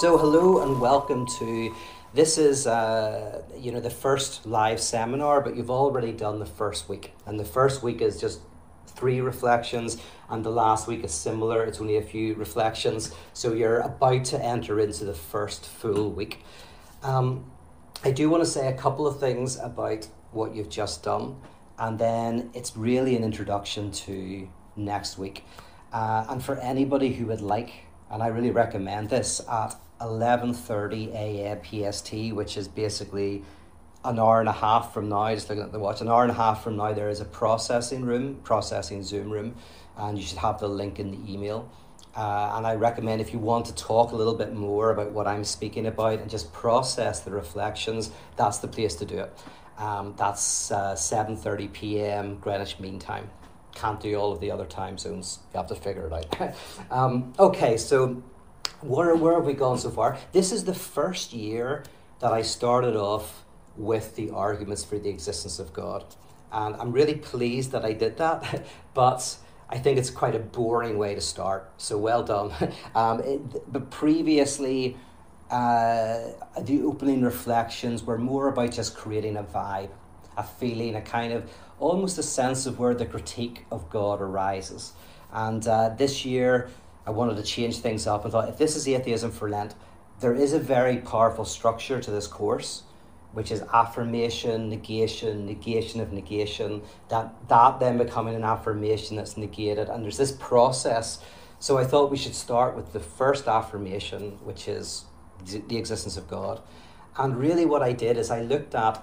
So, 0.00 0.16
hello 0.16 0.62
and 0.62 0.80
welcome 0.80 1.26
to 1.40 1.74
this 2.14 2.38
is 2.38 2.66
uh, 2.66 3.42
you 3.54 3.70
know 3.70 3.80
the 3.80 3.90
first 3.90 4.46
live 4.46 4.80
seminar, 4.80 5.42
but 5.42 5.54
you've 5.54 5.70
already 5.70 6.10
done 6.10 6.38
the 6.38 6.46
first 6.46 6.88
week, 6.88 7.12
and 7.26 7.38
the 7.38 7.44
first 7.44 7.82
week 7.82 8.00
is 8.00 8.18
just 8.18 8.40
three 8.86 9.20
reflections, 9.20 9.98
and 10.30 10.42
the 10.42 10.48
last 10.48 10.88
week 10.88 11.04
is 11.04 11.12
similar. 11.12 11.64
It's 11.64 11.82
only 11.82 11.98
a 11.98 12.02
few 12.02 12.34
reflections, 12.36 13.14
so 13.34 13.52
you're 13.52 13.80
about 13.80 14.24
to 14.32 14.42
enter 14.42 14.80
into 14.80 15.04
the 15.04 15.12
first 15.12 15.66
full 15.66 16.10
week. 16.10 16.44
Um, 17.02 17.52
I 18.02 18.10
do 18.10 18.30
want 18.30 18.42
to 18.42 18.48
say 18.48 18.68
a 18.68 18.74
couple 18.74 19.06
of 19.06 19.20
things 19.20 19.58
about 19.58 20.08
what 20.32 20.54
you've 20.54 20.70
just 20.70 21.02
done, 21.02 21.36
and 21.78 21.98
then 21.98 22.50
it's 22.54 22.74
really 22.74 23.16
an 23.16 23.22
introduction 23.22 23.92
to 24.06 24.48
next 24.76 25.18
week. 25.18 25.44
Uh, 25.92 26.24
and 26.30 26.42
for 26.42 26.56
anybody 26.56 27.12
who 27.12 27.26
would 27.26 27.42
like, 27.42 27.84
and 28.10 28.22
I 28.22 28.28
really 28.28 28.50
recommend 28.50 29.10
this 29.10 29.42
at 29.46 29.76
11.30 30.00 31.12
a.m. 31.14 31.60
PST, 31.62 32.34
which 32.34 32.56
is 32.56 32.68
basically 32.68 33.44
an 34.04 34.18
hour 34.18 34.40
and 34.40 34.48
a 34.48 34.52
half 34.52 34.94
from 34.94 35.08
now, 35.08 35.32
just 35.34 35.48
looking 35.48 35.62
at 35.62 35.72
the 35.72 35.78
watch, 35.78 36.00
an 36.00 36.08
hour 36.08 36.22
and 36.22 36.30
a 36.30 36.34
half 36.34 36.64
from 36.64 36.76
now, 36.76 36.92
there 36.92 37.10
is 37.10 37.20
a 37.20 37.24
processing 37.24 38.04
room, 38.04 38.40
processing 38.44 39.02
Zoom 39.02 39.30
room, 39.30 39.54
and 39.96 40.18
you 40.18 40.24
should 40.24 40.38
have 40.38 40.58
the 40.58 40.68
link 40.68 40.98
in 40.98 41.10
the 41.10 41.32
email. 41.32 41.70
Uh, 42.16 42.54
and 42.56 42.66
I 42.66 42.74
recommend 42.74 43.20
if 43.20 43.32
you 43.32 43.38
want 43.38 43.66
to 43.66 43.74
talk 43.74 44.12
a 44.12 44.16
little 44.16 44.34
bit 44.34 44.52
more 44.52 44.90
about 44.90 45.12
what 45.12 45.26
I'm 45.26 45.44
speaking 45.44 45.86
about 45.86 46.18
and 46.18 46.30
just 46.30 46.52
process 46.52 47.20
the 47.20 47.30
reflections, 47.30 48.10
that's 48.36 48.58
the 48.58 48.68
place 48.68 48.94
to 48.96 49.04
do 49.04 49.18
it. 49.18 49.38
Um, 49.78 50.14
that's 50.16 50.70
uh, 50.70 50.94
7.30 50.94 51.72
p.m. 51.72 52.36
Greenwich 52.38 52.80
Mean 52.80 52.98
Time. 52.98 53.30
Can't 53.74 54.00
do 54.00 54.14
all 54.16 54.32
of 54.32 54.40
the 54.40 54.50
other 54.50 54.66
time 54.66 54.98
zones. 54.98 55.38
You 55.52 55.58
have 55.58 55.68
to 55.68 55.74
figure 55.74 56.06
it 56.06 56.12
out. 56.12 56.54
um, 56.90 57.32
okay, 57.38 57.76
so 57.76 58.22
where, 58.80 59.14
where 59.14 59.34
have 59.34 59.44
we 59.44 59.52
gone 59.52 59.78
so 59.78 59.90
far? 59.90 60.18
This 60.32 60.52
is 60.52 60.64
the 60.64 60.74
first 60.74 61.32
year 61.32 61.84
that 62.20 62.32
I 62.32 62.42
started 62.42 62.96
off 62.96 63.44
with 63.76 64.16
the 64.16 64.30
arguments 64.30 64.84
for 64.84 64.98
the 64.98 65.08
existence 65.08 65.58
of 65.58 65.72
God. 65.72 66.04
And 66.52 66.76
I'm 66.76 66.92
really 66.92 67.14
pleased 67.14 67.72
that 67.72 67.84
I 67.84 67.92
did 67.92 68.18
that, 68.18 68.66
but 68.94 69.36
I 69.68 69.78
think 69.78 69.98
it's 69.98 70.10
quite 70.10 70.34
a 70.34 70.40
boring 70.40 70.98
way 70.98 71.14
to 71.14 71.20
start. 71.20 71.70
So 71.76 71.96
well 71.98 72.22
done. 72.22 72.52
Um, 72.94 73.20
it, 73.20 73.72
but 73.72 73.90
previously, 73.90 74.96
uh, 75.50 76.32
the 76.60 76.82
opening 76.82 77.22
reflections 77.22 78.02
were 78.02 78.18
more 78.18 78.48
about 78.48 78.72
just 78.72 78.96
creating 78.96 79.36
a 79.36 79.44
vibe, 79.44 79.90
a 80.36 80.42
feeling, 80.42 80.96
a 80.96 81.00
kind 81.00 81.32
of 81.32 81.50
almost 81.78 82.18
a 82.18 82.22
sense 82.22 82.66
of 82.66 82.78
where 82.78 82.94
the 82.94 83.06
critique 83.06 83.64
of 83.70 83.88
God 83.90 84.20
arises. 84.20 84.92
And 85.32 85.66
uh, 85.66 85.90
this 85.90 86.24
year, 86.24 86.68
I 87.06 87.10
wanted 87.10 87.36
to 87.36 87.42
change 87.42 87.78
things 87.78 88.06
up 88.06 88.24
and 88.24 88.32
thought 88.32 88.48
if 88.48 88.58
this 88.58 88.76
is 88.76 88.86
atheism 88.86 89.30
for 89.30 89.48
Lent, 89.48 89.74
there 90.20 90.34
is 90.34 90.52
a 90.52 90.58
very 90.58 90.98
powerful 90.98 91.44
structure 91.44 92.00
to 92.00 92.10
this 92.10 92.26
course, 92.26 92.82
which 93.32 93.50
is 93.50 93.62
affirmation, 93.72 94.68
negation, 94.68 95.46
negation 95.46 96.00
of 96.00 96.12
negation, 96.12 96.82
that, 97.08 97.32
that 97.48 97.80
then 97.80 97.96
becoming 97.96 98.34
an 98.34 98.44
affirmation 98.44 99.16
that's 99.16 99.36
negated. 99.36 99.88
And 99.88 100.04
there's 100.04 100.18
this 100.18 100.32
process. 100.32 101.22
So 101.58 101.78
I 101.78 101.84
thought 101.84 102.10
we 102.10 102.16
should 102.16 102.34
start 102.34 102.76
with 102.76 102.92
the 102.92 103.00
first 103.00 103.46
affirmation, 103.46 104.38
which 104.44 104.68
is 104.68 105.04
the 105.44 105.78
existence 105.78 106.16
of 106.16 106.28
God. 106.28 106.60
And 107.16 107.36
really, 107.36 107.64
what 107.64 107.82
I 107.82 107.92
did 107.92 108.18
is 108.18 108.30
I 108.30 108.42
looked 108.42 108.74
at 108.74 109.02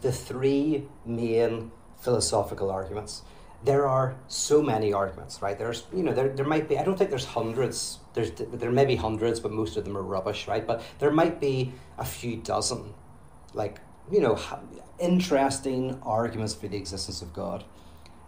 the 0.00 0.12
three 0.12 0.88
main 1.06 1.70
philosophical 2.00 2.70
arguments 2.70 3.22
there 3.64 3.86
are 3.86 4.16
so 4.28 4.60
many 4.60 4.92
arguments, 4.92 5.40
right? 5.40 5.56
There's, 5.56 5.84
you 5.94 6.02
know, 6.02 6.12
there, 6.12 6.28
there 6.28 6.46
might 6.46 6.68
be, 6.68 6.78
I 6.78 6.84
don't 6.84 6.98
think 6.98 7.10
there's 7.10 7.24
hundreds, 7.24 7.98
there's, 8.14 8.32
there 8.32 8.72
may 8.72 8.84
be 8.84 8.96
hundreds, 8.96 9.38
but 9.40 9.52
most 9.52 9.76
of 9.76 9.84
them 9.84 9.96
are 9.96 10.02
rubbish, 10.02 10.48
right? 10.48 10.66
But 10.66 10.82
there 10.98 11.10
might 11.10 11.40
be 11.40 11.72
a 11.98 12.04
few 12.04 12.36
dozen, 12.36 12.94
like, 13.54 13.80
you 14.10 14.20
know, 14.20 14.38
interesting 14.98 16.00
arguments 16.02 16.54
for 16.54 16.68
the 16.68 16.76
existence 16.76 17.22
of 17.22 17.32
God. 17.32 17.64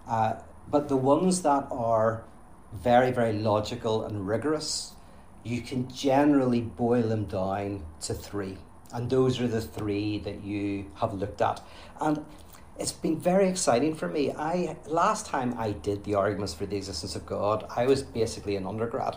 Uh, 0.08 0.34
but 0.68 0.88
the 0.88 0.96
ones 0.96 1.42
that 1.42 1.66
are 1.70 2.24
very, 2.72 3.10
very 3.10 3.32
logical 3.32 4.04
and 4.04 4.26
rigorous, 4.26 4.92
you 5.42 5.60
can 5.60 5.90
generally 5.90 6.60
boil 6.60 7.02
them 7.02 7.24
down 7.24 7.84
to 8.02 8.14
three. 8.14 8.58
And 8.92 9.10
those 9.10 9.40
are 9.40 9.48
the 9.48 9.60
three 9.60 10.18
that 10.18 10.44
you 10.44 10.86
have 10.96 11.14
looked 11.14 11.42
at. 11.42 11.60
And 12.00 12.24
it's 12.78 12.92
been 12.92 13.18
very 13.18 13.48
exciting 13.48 13.94
for 13.94 14.08
me. 14.08 14.32
I 14.32 14.76
last 14.86 15.26
time 15.26 15.54
I 15.58 15.72
did 15.72 16.04
the 16.04 16.14
arguments 16.14 16.54
for 16.54 16.66
the 16.66 16.76
existence 16.76 17.14
of 17.14 17.24
God, 17.24 17.64
I 17.74 17.86
was 17.86 18.02
basically 18.02 18.56
an 18.56 18.66
undergrad. 18.66 19.16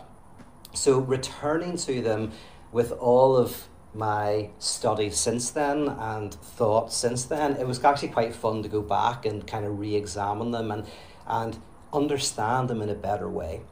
So 0.74 0.98
returning 0.98 1.76
to 1.78 2.00
them 2.00 2.32
with 2.70 2.92
all 2.92 3.36
of 3.36 3.68
my 3.94 4.50
studies 4.58 5.16
since 5.18 5.50
then 5.50 5.88
and 5.88 6.34
thought 6.34 6.92
since 6.92 7.24
then, 7.24 7.56
it 7.56 7.66
was 7.66 7.82
actually 7.82 8.08
quite 8.08 8.34
fun 8.34 8.62
to 8.62 8.68
go 8.68 8.82
back 8.82 9.26
and 9.26 9.46
kind 9.46 9.64
of 9.64 9.78
re-examine 9.78 10.50
them 10.50 10.70
and 10.70 10.86
and 11.26 11.58
understand 11.92 12.68
them 12.68 12.80
in 12.82 12.88
a 12.88 12.94
better 12.94 13.28
way. 13.28 13.62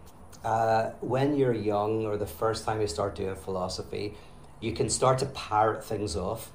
Uh, 0.44 0.90
when 1.00 1.36
you're 1.36 1.54
young 1.54 2.06
or 2.06 2.16
the 2.16 2.26
first 2.26 2.64
time 2.64 2.80
you 2.80 2.86
start 2.86 3.14
doing 3.14 3.34
philosophy, 3.34 4.14
you 4.60 4.72
can 4.72 4.88
start 4.88 5.18
to 5.18 5.26
parrot 5.26 5.84
things 5.84 6.16
off 6.16 6.52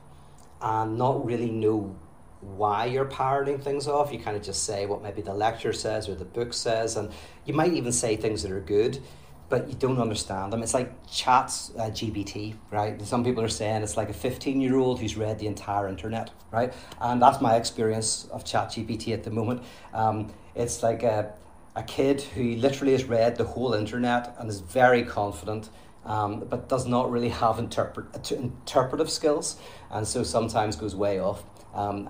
and 0.62 0.97
not 0.97 1.25
really 1.25 1.50
know 1.50 1.96
why 2.41 2.85
you're 2.85 3.06
parroting 3.06 3.59
things 3.59 3.88
off. 3.88 4.12
You 4.12 4.19
kind 4.19 4.35
of 4.35 4.44
just 4.44 4.63
say 4.63 4.85
what 4.85 5.02
maybe 5.02 5.22
the 5.22 5.34
lecture 5.34 5.74
says 5.74 6.09
or 6.09 6.16
the 6.16 6.25
book 6.25 6.53
says, 6.53 6.97
and 6.97 7.12
you 7.46 7.53
might 7.53 7.74
even 7.74 7.91
say 7.91 8.16
things 8.16 8.44
that 8.44 8.52
are 8.52 8.59
good, 8.59 9.00
but 9.47 9.68
you 9.68 9.75
don't 9.75 10.00
understand 10.00 10.52
them. 10.52 10.63
It's 10.63 10.74
like 10.74 10.91
chats 11.09 11.72
uh, 11.78 11.90
GPT, 11.90 12.56
right? 12.72 13.00
Some 13.02 13.24
people 13.24 13.44
are 13.44 13.50
saying 13.50 13.84
it's 13.84 13.97
like 13.97 14.09
a 14.09 14.13
15 14.13 14.59
year 14.59 14.78
old 14.78 15.00
who's 15.00 15.16
read 15.16 15.40
the 15.40 15.47
entire 15.47 15.88
internet, 15.88 16.31
right? 16.52 16.74
And 17.00 17.22
that's 17.22 17.41
my 17.41 17.56
experience 17.56 18.28
of 18.31 18.44
chat 18.44 18.69
GPT 18.69 19.13
at 19.13 19.23
the 19.23 19.31
moment. 19.31 19.63
Um, 19.94 20.34
it's 20.56 20.81
like 20.81 21.03
a, 21.03 21.34
a 21.75 21.84
kid 21.84 22.22
who 22.22 22.56
literally 22.56 22.94
has 22.94 23.03
read 23.03 23.35
the 23.35 23.44
whole 23.44 23.73
internet 23.73 24.35
and 24.40 24.50
is 24.50 24.62
very 24.62 25.03
confident. 25.03 25.69
Um, 26.03 26.40
but 26.40 26.68
does 26.68 26.88
not 26.88 27.12
really 27.12 27.29
have 27.29 27.59
interpret, 27.59 28.31
interpretive 28.31 29.08
skills, 29.08 29.59
and 29.91 30.08
so 30.08 30.23
sometimes 30.23 30.75
goes 30.75 30.96
way 30.96 31.19
off. 31.19 31.44
Um, 31.75 32.09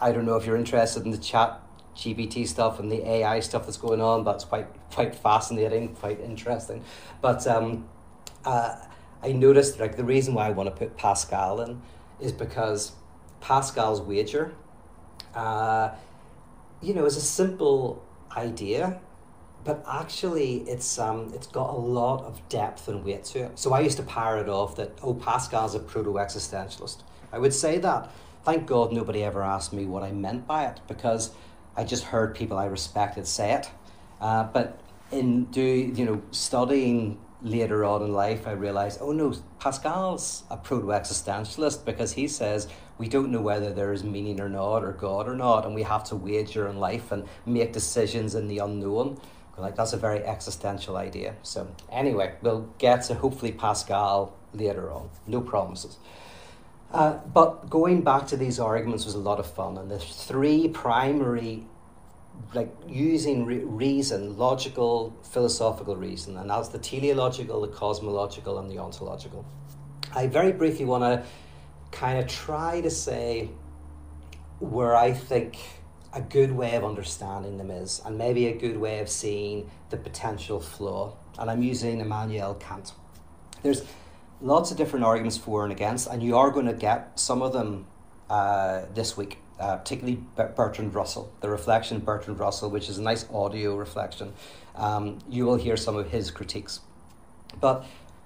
I 0.00 0.12
don't 0.12 0.24
know 0.24 0.36
if 0.36 0.46
you're 0.46 0.56
interested 0.56 1.04
in 1.04 1.10
the 1.10 1.18
chat 1.18 1.60
GPT 1.96 2.46
stuff 2.46 2.80
and 2.80 2.90
the 2.90 3.06
AI 3.06 3.40
stuff 3.40 3.66
that's 3.66 3.76
going 3.76 4.00
on. 4.00 4.24
That's 4.24 4.44
quite 4.44 4.68
quite 4.90 5.14
fascinating, 5.14 5.94
quite 5.94 6.20
interesting. 6.20 6.82
But 7.20 7.46
um, 7.46 7.88
uh, 8.44 8.76
I 9.22 9.32
noticed 9.32 9.78
like 9.78 9.96
the 9.96 10.04
reason 10.04 10.34
why 10.34 10.46
I 10.46 10.50
want 10.50 10.68
to 10.68 10.74
put 10.74 10.96
Pascal 10.96 11.60
in 11.60 11.82
is 12.20 12.32
because 12.32 12.92
Pascal's 13.40 14.00
wager, 14.00 14.54
uh, 15.34 15.90
you 16.80 16.94
know, 16.94 17.04
is 17.04 17.16
a 17.16 17.22
simple 17.22 18.02
idea, 18.36 19.00
but 19.64 19.84
actually 19.86 20.58
it's 20.68 20.98
um, 20.98 21.32
it's 21.34 21.46
got 21.46 21.70
a 21.70 21.78
lot 21.78 22.24
of 22.24 22.46
depth 22.48 22.88
and 22.88 23.04
weight 23.04 23.24
to 23.24 23.44
it. 23.44 23.58
So 23.58 23.74
I 23.74 23.80
used 23.80 23.98
to 23.98 24.02
parrot 24.02 24.48
off 24.48 24.76
that 24.76 24.98
oh 25.02 25.14
Pascal's 25.14 25.74
a 25.74 25.80
proto 25.80 26.14
existentialist. 26.14 27.02
I 27.32 27.38
would 27.38 27.54
say 27.54 27.78
that 27.78 28.10
thank 28.44 28.66
God 28.66 28.92
nobody 28.92 29.22
ever 29.22 29.42
asked 29.42 29.72
me 29.72 29.86
what 29.86 30.02
I 30.02 30.12
meant 30.12 30.46
by 30.46 30.66
it 30.66 30.80
because 30.88 31.30
I 31.76 31.84
just 31.84 32.04
heard 32.04 32.34
people 32.34 32.58
I 32.58 32.66
respected 32.66 33.26
say 33.26 33.52
it. 33.52 33.70
Uh, 34.20 34.44
but 34.44 34.80
in 35.10 35.44
do 35.46 35.62
you 35.62 36.04
know 36.04 36.22
studying 36.30 37.18
later 37.42 37.84
on 37.84 38.02
in 38.02 38.12
life, 38.12 38.46
I 38.46 38.52
realized, 38.52 38.98
oh 39.00 39.12
no, 39.12 39.32
Pascal's 39.58 40.44
a 40.50 40.56
proto 40.56 40.88
existentialist 40.88 41.84
because 41.84 42.12
he 42.12 42.28
says 42.28 42.68
we 42.98 43.08
don't 43.08 43.30
know 43.30 43.40
whether 43.40 43.72
there 43.72 43.92
is 43.92 44.04
meaning 44.04 44.40
or 44.40 44.48
not, 44.48 44.84
or 44.84 44.92
God 44.92 45.26
or 45.26 45.34
not, 45.34 45.64
and 45.64 45.74
we 45.74 45.82
have 45.82 46.04
to 46.04 46.16
wager 46.16 46.68
in 46.68 46.78
life 46.78 47.12
and 47.12 47.26
make 47.46 47.72
decisions 47.72 48.34
in 48.34 48.48
the 48.48 48.58
unknown. 48.58 49.18
Like 49.56 49.76
that's 49.76 49.92
a 49.92 49.98
very 49.98 50.24
existential 50.24 50.96
idea. 50.96 51.34
So 51.42 51.68
anyway, 51.90 52.34
we'll 52.40 52.68
get 52.78 53.02
to 53.04 53.14
hopefully 53.14 53.52
Pascal 53.52 54.34
later 54.54 54.90
on. 54.90 55.10
No 55.26 55.40
promises. 55.40 55.98
Uh, 56.92 57.18
but 57.32 57.70
going 57.70 58.02
back 58.02 58.26
to 58.26 58.36
these 58.36 58.58
arguments 58.58 59.04
was 59.04 59.14
a 59.14 59.18
lot 59.18 59.38
of 59.38 59.46
fun, 59.46 59.78
and 59.78 59.90
the 59.90 59.98
three 59.98 60.68
primary, 60.68 61.64
like 62.52 62.74
using 62.88 63.44
re- 63.44 63.62
reason, 63.64 64.36
logical, 64.36 65.16
philosophical 65.22 65.94
reason, 65.94 66.36
and 66.36 66.50
that's 66.50 66.68
the 66.68 66.78
teleological, 66.78 67.60
the 67.60 67.68
cosmological, 67.68 68.58
and 68.58 68.68
the 68.68 68.78
ontological. 68.78 69.44
I 70.14 70.26
very 70.26 70.50
briefly 70.50 70.84
want 70.84 71.04
to 71.04 71.24
kind 71.92 72.18
of 72.18 72.26
try 72.26 72.80
to 72.80 72.90
say 72.90 73.50
where 74.58 74.96
I 74.96 75.12
think 75.12 75.58
a 76.12 76.20
good 76.20 76.50
way 76.50 76.74
of 76.74 76.84
understanding 76.84 77.56
them 77.56 77.70
is, 77.70 78.02
and 78.04 78.18
maybe 78.18 78.48
a 78.48 78.56
good 78.56 78.76
way 78.76 78.98
of 78.98 79.08
seeing 79.08 79.70
the 79.90 79.96
potential 79.96 80.58
flaw. 80.60 81.14
And 81.38 81.48
I'm 81.48 81.62
using 81.62 82.00
Immanuel 82.00 82.54
Kant. 82.54 82.92
There's 83.62 83.84
lots 84.40 84.70
of 84.70 84.76
different 84.76 85.04
arguments 85.04 85.36
for 85.36 85.64
and 85.64 85.72
against, 85.72 86.08
and 86.08 86.22
you 86.22 86.36
are 86.36 86.50
going 86.50 86.66
to 86.66 86.72
get 86.72 87.18
some 87.18 87.42
of 87.42 87.52
them 87.52 87.86
uh, 88.28 88.82
this 88.94 89.16
week, 89.16 89.38
uh, 89.58 89.76
particularly 89.76 90.22
Bertrand 90.36 90.94
Russell, 90.94 91.32
the 91.40 91.48
reflection 91.48 91.98
Bertrand 92.00 92.38
Russell, 92.38 92.70
which 92.70 92.88
is 92.88 92.98
a 92.98 93.02
nice 93.02 93.26
audio 93.32 93.76
reflection. 93.76 94.32
Um, 94.74 95.18
you 95.28 95.44
will 95.44 95.56
hear 95.56 95.76
some 95.76 95.96
of 95.96 96.10
his 96.10 96.30
critiques. 96.30 96.80
But 97.60 97.84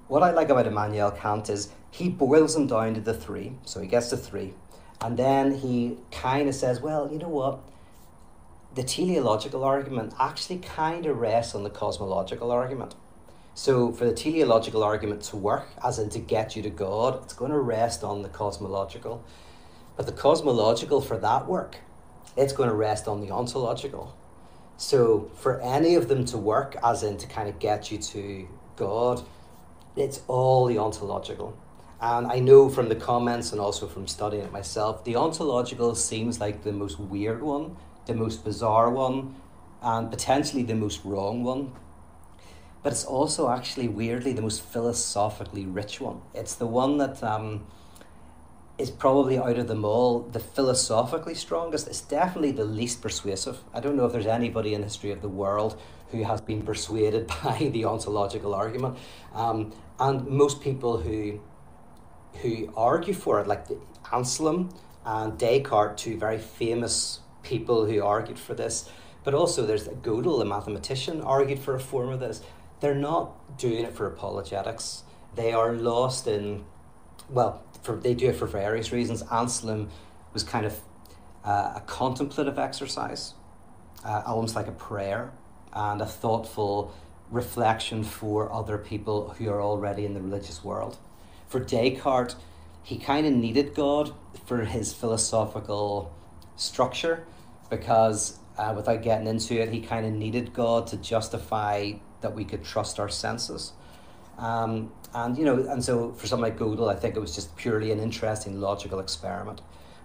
what 0.08 0.22
I 0.22 0.31
like 0.32 0.50
about 0.50 0.66
Immanuel 0.66 1.11
Kant 1.11 1.49
is 1.49 1.70
he 1.90 2.08
boils 2.08 2.55
them 2.55 2.67
down 2.67 2.94
to 2.94 3.00
the 3.00 3.14
three. 3.14 3.52
So 3.64 3.81
he 3.81 3.87
gets 3.87 4.10
to 4.10 4.17
three. 4.17 4.55
And 5.00 5.17
then 5.17 5.52
he 5.52 5.99
kind 6.10 6.49
of 6.49 6.55
says, 6.55 6.81
well, 6.81 7.10
you 7.10 7.19
know 7.19 7.28
what? 7.28 7.60
The 8.75 8.82
teleological 8.82 9.64
argument 9.64 10.14
actually 10.19 10.58
kind 10.58 11.06
of 11.06 11.19
rests 11.19 11.55
on 11.55 11.62
the 11.62 11.70
cosmological 11.70 12.50
argument. 12.50 12.94
So, 13.56 13.92
for 13.92 14.04
the 14.04 14.12
teleological 14.12 14.82
argument 14.82 15.22
to 15.24 15.36
work, 15.36 15.68
as 15.82 16.00
in 16.00 16.10
to 16.10 16.18
get 16.18 16.56
you 16.56 16.62
to 16.62 16.70
God, 16.70 17.22
it's 17.22 17.34
going 17.34 17.52
to 17.52 17.58
rest 17.58 18.02
on 18.02 18.22
the 18.22 18.28
cosmological. 18.28 19.24
But 19.96 20.06
the 20.06 20.12
cosmological, 20.12 21.00
for 21.00 21.16
that 21.18 21.46
work, 21.46 21.76
it's 22.36 22.52
going 22.52 22.68
to 22.68 22.74
rest 22.74 23.06
on 23.06 23.20
the 23.20 23.30
ontological. 23.30 24.16
So, 24.76 25.30
for 25.36 25.60
any 25.60 25.94
of 25.94 26.08
them 26.08 26.24
to 26.26 26.36
work, 26.36 26.74
as 26.82 27.04
in 27.04 27.16
to 27.18 27.28
kind 27.28 27.48
of 27.48 27.60
get 27.60 27.92
you 27.92 27.98
to 27.98 28.48
God, 28.74 29.22
it's 29.94 30.22
all 30.26 30.66
the 30.66 30.78
ontological. 30.78 31.56
And 32.00 32.26
I 32.26 32.40
know 32.40 32.68
from 32.68 32.88
the 32.88 32.96
comments 32.96 33.52
and 33.52 33.60
also 33.60 33.86
from 33.86 34.08
studying 34.08 34.42
it 34.42 34.50
myself, 34.50 35.04
the 35.04 35.14
ontological 35.14 35.94
seems 35.94 36.40
like 36.40 36.64
the 36.64 36.72
most 36.72 36.98
weird 36.98 37.40
one, 37.40 37.76
the 38.06 38.14
most 38.14 38.44
bizarre 38.44 38.90
one, 38.90 39.36
and 39.80 40.10
potentially 40.10 40.64
the 40.64 40.74
most 40.74 41.04
wrong 41.04 41.44
one 41.44 41.70
but 42.84 42.92
it's 42.92 43.04
also 43.04 43.50
actually 43.50 43.88
weirdly 43.88 44.34
the 44.34 44.42
most 44.42 44.60
philosophically 44.60 45.64
rich 45.64 46.02
one. 46.02 46.20
It's 46.34 46.54
the 46.54 46.66
one 46.66 46.98
that 46.98 47.25
um, 47.25 47.66
is 48.76 48.90
probably 48.90 49.38
out 49.38 49.56
of 49.56 49.69
them 49.69 49.86
all 49.86 50.20
the 50.20 50.38
philosophically 50.38 51.34
strongest. 51.34 51.88
It's 51.88 52.02
definitely 52.02 52.52
the 52.52 52.66
least 52.66 53.00
persuasive. 53.00 53.58
I 53.72 53.81
don't 53.81 53.96
know 53.96 54.04
if 54.04 54.12
there's 54.12 54.26
anybody 54.26 54.75
in 54.75 54.82
the 54.82 54.86
history 54.86 55.12
of 55.12 55.22
the 55.22 55.31
world 55.31 55.81
who 56.10 56.25
has 56.25 56.42
been 56.42 56.60
persuaded 56.60 57.26
by 57.42 57.70
the 57.72 57.86
ontological 57.86 58.54
argument, 58.54 58.98
um, 59.32 59.72
and 59.98 60.28
most 60.28 60.60
people 60.60 60.98
who 60.98 61.40
who 62.42 62.70
argue 62.76 63.14
for 63.14 63.40
it, 63.40 63.46
like 63.46 63.64
Anselm 64.12 64.69
and 65.06 65.38
Descartes, 65.38 66.02
two 66.02 66.19
very 66.19 66.38
famous 66.38 67.20
people 67.42 67.86
who 67.86 68.02
argued 68.02 68.38
for 68.38 68.54
this. 68.54 68.90
But 69.22 69.32
also, 69.32 69.64
there's 69.64 69.88
Gödel, 69.88 70.42
a 70.42 70.44
mathematician, 70.44 71.22
argued 71.22 71.60
for 71.60 71.75
a 71.75 71.81
form 71.81 72.10
of 72.10 72.20
this 72.20 72.42
they're 72.84 72.94
not 72.94 73.56
doing 73.56 73.82
it 73.82 73.94
for 73.94 74.06
apologetics. 74.06 75.04
They 75.36 75.54
are 75.54 75.72
lost 75.72 76.26
in, 76.26 76.66
well, 77.31 77.62
for, 77.82 77.96
they 77.96 78.12
do 78.12 78.28
it 78.28 78.36
for 78.36 78.46
various 78.46 78.92
reasons. 78.92 79.22
Anselm 79.32 79.88
was 80.34 80.42
kind 80.42 80.66
of 80.66 80.78
uh, 81.46 81.72
a 81.76 81.82
contemplative 81.86 82.58
exercise, 82.58 83.32
uh, 84.04 84.22
almost 84.26 84.54
like 84.54 84.66
a 84.66 84.72
prayer, 84.72 85.32
and 85.72 86.02
a 86.02 86.06
thoughtful 86.06 86.94
reflection 87.31 88.04
for 88.04 88.52
other 88.52 88.76
people 88.76 89.31
who 89.38 89.48
are 89.48 89.62
already 89.62 90.04
in 90.04 90.12
the 90.12 90.20
religious 90.20 90.62
world. 90.62 90.98
For 91.48 91.60
Descartes, 91.60 92.36
he 92.82 92.98
kind 92.98 93.26
of 93.26 93.32
needed 93.32 93.75
God 93.75 94.12
for 94.44 94.58
his 94.64 94.92
philosophical 94.92 96.14
structure 96.56 97.25
because 97.70 98.38
uh, 98.58 98.75
without 98.76 99.00
getting 99.00 99.26
into 99.26 99.58
it, 99.58 99.70
he 99.70 99.81
kind 99.81 100.04
of 100.04 100.12
needed 100.12 100.52
God 100.52 100.86
to 100.88 100.98
justify 100.98 101.94
that 102.24 102.34
we 102.34 102.44
could 102.44 102.64
trust 102.64 102.98
our 102.98 103.08
senses. 103.08 103.72
Um, 104.38 104.90
and 105.14 105.38
you 105.38 105.44
know, 105.44 105.56
and 105.68 105.84
so 105.84 106.12
for 106.12 106.26
something 106.26 106.42
like 106.42 106.58
Gödel, 106.58 106.90
I 106.90 106.96
think 106.96 107.14
it 107.16 107.20
was 107.20 107.34
just 107.34 107.54
purely 107.54 107.92
an 107.92 108.00
interesting 108.00 108.60
logical 108.60 108.98
experiment. 108.98 109.60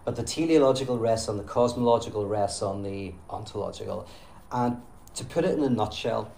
But 0.05 0.15
the 0.15 0.23
teleological 0.23 0.99
rests 0.99 1.29
on 1.29 1.37
the 1.37 1.43
cosmological 1.43 2.27
rests 2.27 2.61
on 2.61 2.83
the 2.83 3.13
ontological. 3.29 4.07
And 4.51 4.81
to 5.15 5.23
put 5.25 5.45
it 5.45 5.57
in 5.57 5.63
a 5.63 5.69
nutshell, 5.69 6.31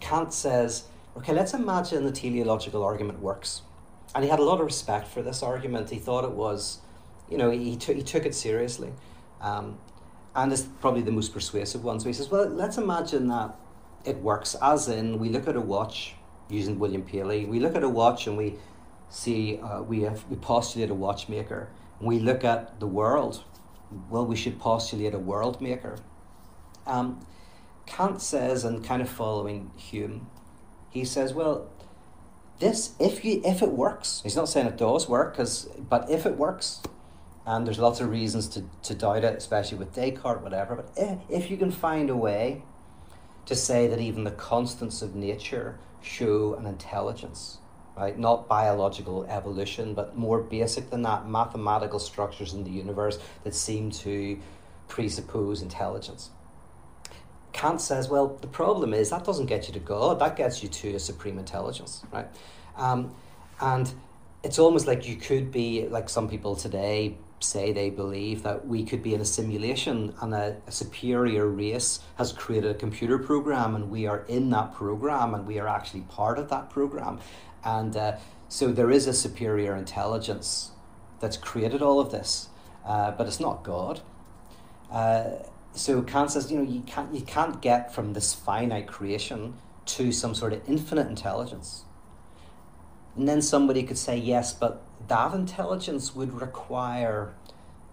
Kant 0.00 0.32
says, 0.32 0.84
okay, 1.16 1.32
let's 1.32 1.54
imagine 1.54 2.04
the 2.04 2.12
teleological 2.12 2.82
argument 2.84 3.20
works. 3.20 3.62
And 4.14 4.24
he 4.24 4.30
had 4.30 4.38
a 4.38 4.44
lot 4.44 4.60
of 4.60 4.66
respect 4.66 5.08
for 5.08 5.22
this 5.22 5.42
argument. 5.42 5.90
He 5.90 5.98
thought 5.98 6.24
it 6.24 6.32
was, 6.32 6.78
you 7.28 7.36
know, 7.36 7.50
he, 7.50 7.76
took 7.76 7.96
he 7.96 8.02
took 8.02 8.26
it 8.26 8.34
seriously. 8.34 8.92
Um, 9.40 9.78
and 10.34 10.52
it's 10.52 10.62
probably 10.80 11.02
the 11.02 11.12
most 11.12 11.32
persuasive 11.32 11.84
one. 11.84 12.00
So 12.00 12.06
he 12.06 12.12
says, 12.12 12.30
well, 12.30 12.48
let's 12.48 12.78
imagine 12.78 13.28
that 13.28 13.54
it 14.04 14.16
works 14.18 14.56
as 14.60 14.88
in 14.88 15.18
we 15.18 15.28
look 15.28 15.48
at 15.48 15.56
a 15.56 15.60
watch 15.60 16.14
using 16.48 16.78
William 16.78 17.02
Paley. 17.02 17.44
We 17.44 17.60
look 17.60 17.74
at 17.74 17.82
a 17.82 17.88
watch 17.88 18.26
and 18.26 18.36
we 18.36 18.54
see 19.08 19.58
uh, 19.58 19.82
we 19.82 20.02
have 20.02 20.24
we 20.28 20.36
postulate 20.36 20.90
a 20.90 20.94
watchmaker. 20.94 21.68
We 22.00 22.18
look 22.18 22.44
at 22.44 22.80
the 22.80 22.86
world. 22.86 23.44
Well, 24.10 24.26
we 24.26 24.36
should 24.36 24.58
postulate 24.58 25.14
a 25.14 25.18
world 25.18 25.60
maker. 25.60 25.98
Um, 26.86 27.24
Kant 27.86 28.20
says, 28.22 28.64
and 28.64 28.82
kind 28.82 29.02
of 29.02 29.08
following 29.08 29.70
Hume, 29.76 30.28
he 30.90 31.04
says, 31.04 31.34
well, 31.34 31.68
this 32.58 32.94
if 32.98 33.24
you 33.24 33.40
if 33.44 33.62
it 33.62 33.72
works, 33.72 34.20
he's 34.22 34.36
not 34.36 34.48
saying 34.48 34.66
it 34.66 34.76
does 34.76 35.08
work, 35.08 35.32
because 35.32 35.68
but 35.88 36.10
if 36.10 36.26
it 36.26 36.36
works, 36.36 36.80
and 37.44 37.66
there's 37.66 37.78
lots 37.78 38.00
of 38.00 38.08
reasons 38.08 38.48
to, 38.48 38.64
to 38.82 38.94
doubt 38.94 39.24
it, 39.24 39.36
especially 39.36 39.78
with 39.78 39.94
Descartes, 39.94 40.42
whatever. 40.42 40.76
But 40.76 40.90
if, 40.96 41.18
if 41.28 41.50
you 41.50 41.56
can 41.56 41.70
find 41.70 42.08
a 42.08 42.16
way 42.16 42.62
to 43.46 43.54
say 43.54 43.86
that 43.86 44.00
even 44.00 44.24
the 44.24 44.30
constants 44.30 45.02
of 45.02 45.14
nature 45.14 45.78
show 46.00 46.54
an 46.54 46.66
intelligence, 46.66 47.58
right? 47.96 48.18
Not 48.18 48.48
biological 48.48 49.24
evolution, 49.24 49.94
but 49.94 50.16
more 50.16 50.40
basic 50.40 50.90
than 50.90 51.02
that, 51.02 51.28
mathematical 51.28 51.98
structures 51.98 52.54
in 52.54 52.64
the 52.64 52.70
universe 52.70 53.18
that 53.44 53.54
seem 53.54 53.90
to 53.90 54.38
presuppose 54.88 55.62
intelligence. 55.62 56.30
Kant 57.52 57.80
says, 57.80 58.08
well, 58.08 58.38
the 58.40 58.46
problem 58.46 58.94
is 58.94 59.10
that 59.10 59.24
doesn't 59.24 59.46
get 59.46 59.68
you 59.68 59.74
to 59.74 59.80
God, 59.80 60.18
that 60.20 60.36
gets 60.36 60.62
you 60.62 60.68
to 60.68 60.94
a 60.94 60.98
supreme 60.98 61.38
intelligence, 61.38 62.02
right? 62.12 62.26
Um, 62.76 63.14
and 63.60 63.92
it's 64.42 64.58
almost 64.58 64.86
like 64.86 65.06
you 65.06 65.16
could 65.16 65.52
be, 65.52 65.86
like 65.88 66.08
some 66.08 66.28
people 66.28 66.56
today 66.56 67.16
say 67.42 67.72
they 67.72 67.90
believe 67.90 68.42
that 68.42 68.66
we 68.66 68.84
could 68.84 69.02
be 69.02 69.14
in 69.14 69.20
a 69.20 69.24
simulation 69.24 70.14
and 70.20 70.34
a, 70.34 70.56
a, 70.66 70.72
superior 70.72 71.46
race 71.46 72.00
has 72.16 72.32
created 72.32 72.70
a 72.70 72.74
computer 72.74 73.18
program 73.18 73.74
and 73.74 73.90
we 73.90 74.06
are 74.06 74.24
in 74.28 74.50
that 74.50 74.74
program 74.74 75.34
and 75.34 75.46
we 75.46 75.58
are 75.58 75.68
actually 75.68 76.02
part 76.02 76.38
of 76.38 76.48
that 76.48 76.70
program. 76.70 77.20
And 77.64 77.96
uh, 77.96 78.16
so 78.48 78.72
there 78.72 78.90
is 78.90 79.06
a 79.06 79.12
superior 79.12 79.76
intelligence 79.76 80.72
that's 81.20 81.36
created 81.36 81.82
all 81.82 82.00
of 82.00 82.10
this, 82.10 82.48
uh, 82.84 83.12
but 83.12 83.26
it's 83.26 83.40
not 83.40 83.62
God. 83.62 84.00
Uh, 84.90 85.30
so 85.74 86.02
Kant 86.02 86.30
says, 86.30 86.50
you 86.50 86.58
know, 86.58 86.70
you 86.70 86.82
can't, 86.82 87.14
you 87.14 87.22
can't 87.22 87.62
get 87.62 87.94
from 87.94 88.12
this 88.12 88.34
finite 88.34 88.86
creation 88.86 89.54
to 89.86 90.12
some 90.12 90.34
sort 90.34 90.52
of 90.52 90.68
infinite 90.68 91.08
intelligence. 91.08 91.84
And 93.16 93.28
then 93.28 93.42
somebody 93.42 93.82
could 93.82 93.98
say, 93.98 94.16
yes, 94.16 94.52
but 94.52 94.82
that 95.08 95.34
intelligence 95.34 96.14
would 96.14 96.40
require 96.40 97.34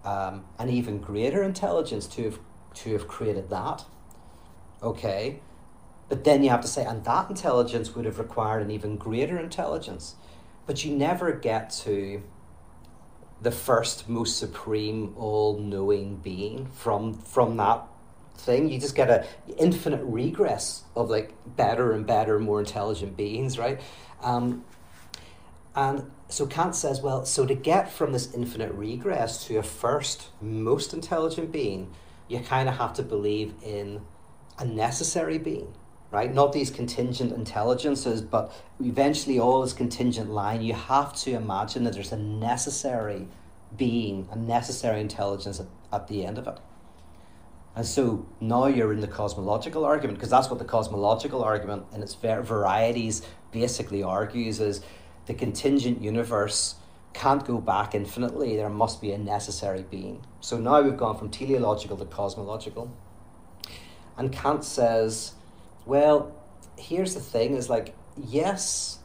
um, 0.03 0.45
an 0.57 0.69
even 0.69 0.99
greater 0.99 1.43
intelligence 1.43 2.07
to 2.07 2.23
have, 2.23 2.39
to 2.75 2.93
have 2.93 3.07
created 3.07 3.49
that. 3.49 3.85
Okay. 4.81 5.41
But 6.07 6.23
then 6.23 6.43
you 6.43 6.49
have 6.49 6.61
to 6.61 6.67
say, 6.67 6.85
and 6.85 7.03
that 7.05 7.29
intelligence 7.29 7.93
would 7.95 8.05
have 8.05 8.17
required 8.17 8.63
an 8.63 8.71
even 8.71 8.97
greater 8.97 9.37
intelligence. 9.37 10.15
But 10.65 10.83
you 10.83 10.95
never 10.95 11.31
get 11.31 11.69
to 11.83 12.23
the 13.41 13.51
first 13.51 14.09
most 14.09 14.37
supreme 14.37 15.13
all-knowing 15.17 16.17
being 16.17 16.67
from 16.67 17.13
from 17.13 17.55
that 17.57 17.83
thing 18.35 18.69
you 18.69 18.79
just 18.79 18.95
get 18.95 19.09
a 19.09 19.25
infinite 19.57 20.03
regress 20.03 20.83
of 20.95 21.09
like 21.09 21.33
better 21.55 21.93
and 21.93 22.05
better 22.05 22.39
more 22.39 22.59
intelligent 22.59 23.15
beings 23.15 23.57
right 23.57 23.79
um, 24.21 24.63
and 25.79 26.11
so 26.27 26.45
Kant 26.45 26.75
says, 26.75 27.01
well, 27.01 27.25
so 27.25 27.45
to 27.45 27.55
get 27.55 27.91
from 27.91 28.11
this 28.11 28.33
infinite 28.33 28.73
regress 28.73 29.45
to 29.47 29.57
a 29.57 29.63
first 29.63 30.27
most 30.41 30.93
intelligent 30.93 31.51
being, 31.51 31.81
you 32.27 32.39
kind 32.41 32.67
of 32.67 32.75
have 32.75 32.93
to 32.93 33.03
believe 33.03 33.53
in 33.63 34.01
a 34.57 34.65
necessary 34.65 35.37
being, 35.37 35.73
right? 36.11 36.33
Not 36.33 36.51
these 36.51 36.69
contingent 36.69 37.31
intelligences, 37.31 38.21
but 38.21 38.51
eventually 38.81 39.39
all 39.39 39.61
this 39.61 39.73
contingent 39.73 40.29
line. 40.29 40.61
You 40.61 40.73
have 40.73 41.15
to 41.23 41.31
imagine 41.31 41.85
that 41.85 41.93
there's 41.93 42.11
a 42.11 42.17
necessary 42.17 43.27
being, 43.77 44.27
a 44.31 44.35
necessary 44.35 44.99
intelligence 44.99 45.59
at, 45.59 45.67
at 45.93 46.07
the 46.07 46.25
end 46.25 46.37
of 46.37 46.47
it. 46.47 46.59
And 47.75 47.85
so 47.85 48.27
now 48.41 48.65
you're 48.65 48.91
in 48.91 48.99
the 48.99 49.07
cosmological 49.07 49.85
argument, 49.85 50.17
because 50.17 50.29
that's 50.29 50.49
what 50.49 50.59
the 50.59 50.65
cosmological 50.65 51.41
argument 51.43 51.85
in 51.93 52.03
its 52.03 52.15
varieties 52.15 53.21
basically 53.51 54.03
argues 54.03 54.59
is 54.59 54.81
the 55.29 55.35
contingent 55.35 56.01
universe 56.01 56.73
can't 57.13 57.45
go 57.45 57.59
back 57.59 57.93
infinitely. 57.93 58.55
There 58.55 58.67
must 58.67 58.99
be 58.99 59.11
a 59.11 59.17
necessary 59.19 59.83
being. 59.83 60.25
So 60.41 60.57
now 60.57 60.81
we've 60.81 60.97
gone 60.97 61.19
from 61.19 61.29
teleological 61.29 61.97
to 61.97 62.05
cosmological. 62.05 62.91
And 64.17 64.31
Kant 64.31 64.65
says, 64.65 65.33
well, 65.85 66.35
here's 66.79 67.13
the 67.13 67.19
thing 67.19 67.53
is 67.53 67.69
like, 67.69 67.93
yes, 68.17 68.97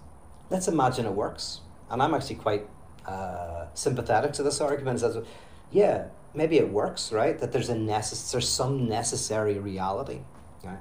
let's 0.48 0.66
imagine 0.66 1.04
it 1.04 1.12
works. 1.12 1.60
And 1.90 2.02
I'm 2.02 2.14
actually 2.14 2.36
quite 2.36 2.66
uh, 3.04 3.66
sympathetic 3.74 4.32
to 4.32 4.42
this 4.42 4.62
argument. 4.62 5.00
Says, 5.00 5.18
yeah, 5.70 6.06
maybe 6.32 6.56
it 6.56 6.70
works, 6.70 7.12
right? 7.12 7.38
That 7.38 7.52
there's 7.52 7.68
a 7.68 7.74
necess- 7.74 8.32
there's 8.32 8.48
some 8.48 8.88
necessary 8.88 9.58
reality, 9.58 10.20
right? 10.64 10.78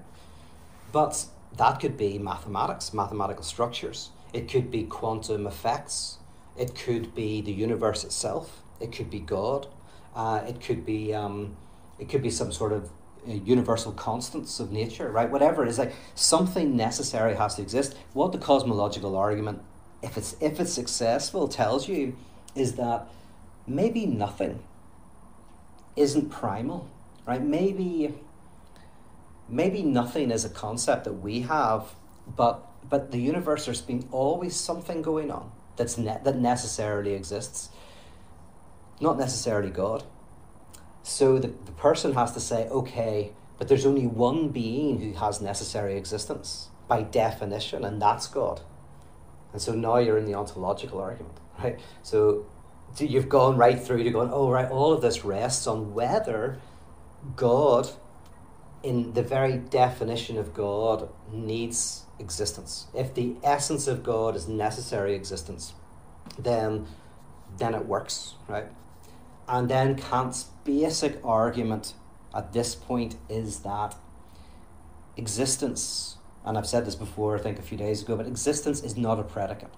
But 0.94 1.26
that 1.58 1.82
could 1.82 1.98
be 1.98 2.18
mathematics, 2.18 2.94
mathematical 2.94 3.44
structures 3.44 4.12
It 4.34 4.50
could 4.50 4.72
be 4.72 4.84
quantum 4.84 5.48
effects. 5.48 6.18
It 6.58 6.76
could 6.76 7.16
be 7.16 7.42
the 7.42 7.52
universe 7.52 8.04
itself. 8.04 8.64
It 8.80 8.92
could 8.92 9.10
be 9.10 9.20
God. 9.20 9.68
Uh, 10.16 10.44
it 10.48 10.60
could 10.60 10.86
be 10.86 11.14
um, 11.14 11.56
it 12.00 12.10
could 12.10 12.22
be 12.22 12.30
some 12.30 12.52
sort 12.52 12.74
of 12.74 12.90
uh, 13.28 13.34
universal 13.34 13.92
constants 13.94 14.60
of 14.60 14.72
nature, 14.72 15.10
right? 15.10 15.30
Whatever 15.30 15.64
it 15.64 15.70
is, 15.70 15.80
like 15.80 15.94
something 16.16 16.76
necessary 16.76 17.36
has 17.36 17.56
to 17.56 17.62
exist. 17.62 17.96
What 18.14 18.32
the 18.32 18.38
cosmological 18.38 19.16
argument, 19.16 19.62
if 20.02 20.18
it's 20.18 20.36
if 20.42 20.60
it's 20.60 20.74
successful, 20.74 21.48
tells 21.48 21.88
you 21.88 22.16
is 22.56 22.74
that 22.76 23.08
maybe 23.66 24.06
nothing 24.06 24.62
isn't 25.96 26.30
primal, 26.30 26.90
right? 27.26 27.42
Maybe 27.42 28.14
maybe 29.48 29.84
nothing 29.84 30.32
is 30.32 30.46
a 30.46 30.50
concept 30.50 31.04
that 31.06 31.14
we 31.14 31.42
have, 31.42 31.96
but 32.28 32.68
but 32.90 33.12
the 33.12 33.20
universe 33.20 33.66
there's 33.66 33.82
been 33.82 34.08
always 34.12 34.56
something 34.56 35.02
going 35.02 35.32
on 35.32 35.52
that's 35.76 35.98
ne- 35.98 36.20
that 36.24 36.38
necessarily 36.38 37.14
exists 37.14 37.70
not 39.04 39.18
necessarily 39.18 39.70
God. 39.70 40.04
So 41.04 41.38
the, 41.38 41.48
the 41.48 41.74
person 41.74 42.14
has 42.14 42.32
to 42.34 42.40
say, 42.40 42.68
okay, 42.70 43.34
but 43.58 43.68
there's 43.68 43.86
only 43.86 44.08
one 44.08 44.50
being 44.50 45.00
who 45.02 45.14
has 45.14 45.42
necessary 45.42 45.96
existence 45.98 46.70
by 46.88 47.04
definition, 47.04 47.84
and 47.84 48.02
that's 48.02 48.28
God. 48.28 48.62
And 49.52 49.62
so 49.62 49.74
now 49.74 49.98
you're 49.98 50.18
in 50.18 50.26
the 50.26 50.34
ontological 50.34 51.00
argument, 51.00 51.38
right? 51.60 51.80
So 52.02 52.46
you've 52.98 53.30
gone 53.30 53.58
right 53.58 53.80
through 53.80 54.04
to 54.04 54.10
going, 54.10 54.30
oh, 54.32 54.50
right, 54.50 54.70
all 54.70 54.94
of 54.94 55.02
this 55.02 55.26
rests 55.26 55.68
on 55.68 55.94
whether 55.94 56.60
God, 57.36 57.90
in 58.82 59.14
the 59.14 59.24
very 59.24 59.58
definition 59.58 60.38
of 60.38 60.54
God, 60.54 61.10
needs 61.32 62.03
existence. 62.20 62.88
If 62.94 63.14
the 63.14 63.36
essence 63.44 63.88
of 63.88 64.04
God 64.04 64.36
is 64.36 64.48
necessary 64.48 65.16
existence, 65.16 65.74
then 66.38 66.88
then 67.58 67.76
it 67.76 67.86
works, 67.86 68.34
right? 68.48 68.66
And 69.48 69.70
then 69.70 69.96
Kant's 69.96 70.46
basic 70.64 71.20
argument 71.24 71.94
at 72.34 72.54
this 72.54 72.74
point 72.74 73.16
is 73.30 73.60
that 73.60 73.96
existence, 75.18 76.18
and 76.44 76.58
I've 76.58 76.66
said 76.66 76.86
this 76.86 76.96
before, 76.96 77.38
I 77.38 77.40
think 77.40 77.60
a 77.60 77.62
few 77.62 77.78
days 77.78 78.02
ago, 78.02 78.16
but 78.16 78.26
existence 78.26 78.82
is 78.82 78.98
not 78.98 79.20
a 79.20 79.24
predicate. 79.24 79.74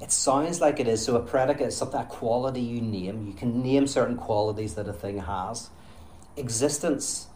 It 0.00 0.10
sounds 0.10 0.60
like 0.60 0.80
it 0.80 0.88
is. 0.88 1.04
So 1.04 1.16
a 1.16 1.20
predicate 1.20 1.68
is 1.68 1.76
something, 1.76 2.00
a 2.00 2.04
quality 2.04 2.60
you 2.60 2.80
name. 2.80 3.26
You 3.26 3.32
can 3.32 3.62
name 3.62 3.86
certain 3.86 4.16
qualities 4.16 4.74
that 4.74 4.88
a 4.88 4.92
thing 4.92 5.18
has. 5.18 5.70
Existence 6.36 7.28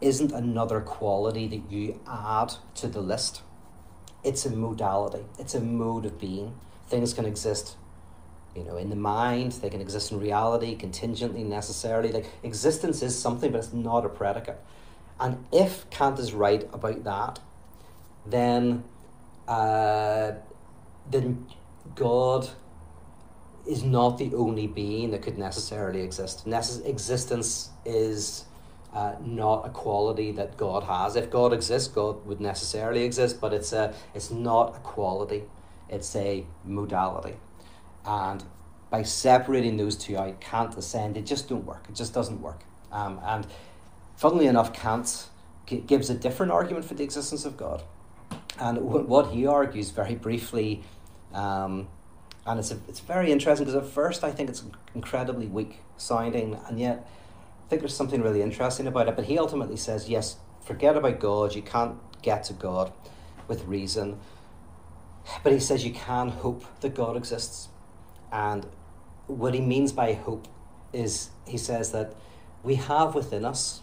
isn't 0.00 0.32
another 0.32 0.80
quality 0.80 1.46
that 1.48 1.70
you 1.70 2.00
add 2.08 2.54
to 2.76 2.88
the 2.88 3.00
list. 3.00 3.42
It's 4.24 4.44
a 4.46 4.50
modality. 4.50 5.24
It's 5.38 5.54
a 5.54 5.60
mode 5.60 6.06
of 6.06 6.18
being. 6.18 6.54
Things 6.88 7.14
can 7.14 7.24
exist 7.24 7.76
you 8.58 8.64
know, 8.64 8.76
in 8.76 8.90
the 8.90 8.96
mind, 8.96 9.52
they 9.52 9.70
can 9.70 9.80
exist 9.80 10.10
in 10.10 10.18
reality, 10.18 10.74
contingently, 10.74 11.44
necessarily. 11.44 12.10
Like 12.10 12.26
existence 12.42 13.02
is 13.02 13.16
something, 13.16 13.52
but 13.52 13.58
it's 13.58 13.72
not 13.72 14.04
a 14.04 14.08
predicate. 14.08 14.60
And 15.20 15.44
if 15.52 15.88
Kant 15.90 16.18
is 16.18 16.32
right 16.32 16.68
about 16.72 17.04
that, 17.04 17.38
then 18.26 18.84
uh, 19.46 20.32
then 21.10 21.46
God 21.94 22.48
is 23.66 23.82
not 23.82 24.18
the 24.18 24.34
only 24.34 24.66
being 24.66 25.10
that 25.12 25.22
could 25.22 25.38
necessarily 25.38 26.02
exist. 26.02 26.46
Necess- 26.46 26.84
existence 26.86 27.70
is 27.84 28.44
uh, 28.92 29.14
not 29.24 29.66
a 29.66 29.70
quality 29.70 30.32
that 30.32 30.56
God 30.56 30.84
has. 30.84 31.16
If 31.16 31.30
God 31.30 31.52
exists, 31.52 31.88
God 31.88 32.24
would 32.26 32.40
necessarily 32.40 33.04
exist, 33.04 33.40
but 33.40 33.52
it's 33.52 33.72
a 33.72 33.94
it's 34.14 34.30
not 34.30 34.76
a 34.76 34.78
quality. 34.80 35.44
It's 35.88 36.14
a 36.16 36.46
modality. 36.64 37.36
And 38.04 38.44
by 38.90 39.02
separating 39.02 39.76
those 39.76 39.96
two 39.96 40.16
out, 40.16 40.40
Kant 40.40 40.76
ascend, 40.76 41.16
they 41.16 41.22
just 41.22 41.48
don't 41.48 41.64
work. 41.64 41.86
It 41.88 41.94
just 41.94 42.14
doesn't 42.14 42.40
work. 42.40 42.60
Um, 42.90 43.20
and 43.22 43.46
funnily 44.16 44.46
enough, 44.46 44.72
Kant 44.72 45.28
gives 45.66 46.08
a 46.08 46.14
different 46.14 46.52
argument 46.52 46.86
for 46.86 46.94
the 46.94 47.04
existence 47.04 47.44
of 47.44 47.56
God. 47.56 47.82
And 48.58 48.78
w- 48.78 49.04
what 49.04 49.30
he 49.30 49.46
argues 49.46 49.90
very 49.90 50.14
briefly, 50.14 50.82
um, 51.34 51.88
and 52.46 52.58
it's, 52.58 52.70
a, 52.70 52.78
it's 52.88 53.00
very 53.00 53.30
interesting 53.30 53.66
because 53.66 53.82
at 53.82 53.90
first 53.90 54.24
I 54.24 54.30
think 54.30 54.48
it's 54.48 54.64
incredibly 54.94 55.46
weak 55.46 55.80
sounding, 55.98 56.58
and 56.66 56.80
yet 56.80 57.06
think 57.68 57.82
there's 57.82 57.94
something 57.94 58.22
really 58.22 58.42
interesting 58.42 58.86
about 58.86 59.08
it. 59.08 59.16
But 59.16 59.26
he 59.26 59.38
ultimately 59.38 59.76
says, 59.76 60.08
yes, 60.08 60.36
forget 60.64 60.96
about 60.96 61.20
God, 61.20 61.54
you 61.54 61.62
can't 61.62 61.96
get 62.22 62.44
to 62.44 62.52
God 62.52 62.92
with 63.46 63.64
reason. 63.66 64.18
But 65.42 65.52
he 65.52 65.60
says 65.60 65.84
you 65.84 65.92
can 65.92 66.30
hope 66.30 66.64
that 66.80 66.94
God 66.94 67.16
exists. 67.16 67.68
And 68.32 68.66
what 69.26 69.54
he 69.54 69.60
means 69.60 69.92
by 69.92 70.14
hope 70.14 70.48
is 70.92 71.30
he 71.46 71.58
says 71.58 71.92
that 71.92 72.14
we 72.62 72.76
have 72.76 73.14
within 73.14 73.44
us 73.44 73.82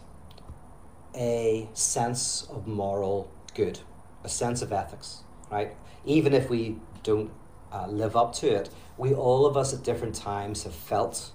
a 1.15 1.69
sense 1.73 2.47
of 2.49 2.67
moral 2.67 3.31
good, 3.53 3.79
a 4.23 4.29
sense 4.29 4.61
of 4.61 4.73
ethics, 4.73 5.23
right? 5.51 5.75
Even 6.03 6.33
if 6.33 6.49
we 6.49 6.77
don't 7.03 7.31
uh, 7.71 7.87
live 7.87 8.15
up 8.15 8.33
to 8.33 8.53
it, 8.53 8.69
we 8.97 9.13
all 9.13 9.45
of 9.45 9.55
us 9.55 9.73
at 9.73 9.83
different 9.83 10.15
times 10.15 10.63
have 10.63 10.75
felt 10.75 11.31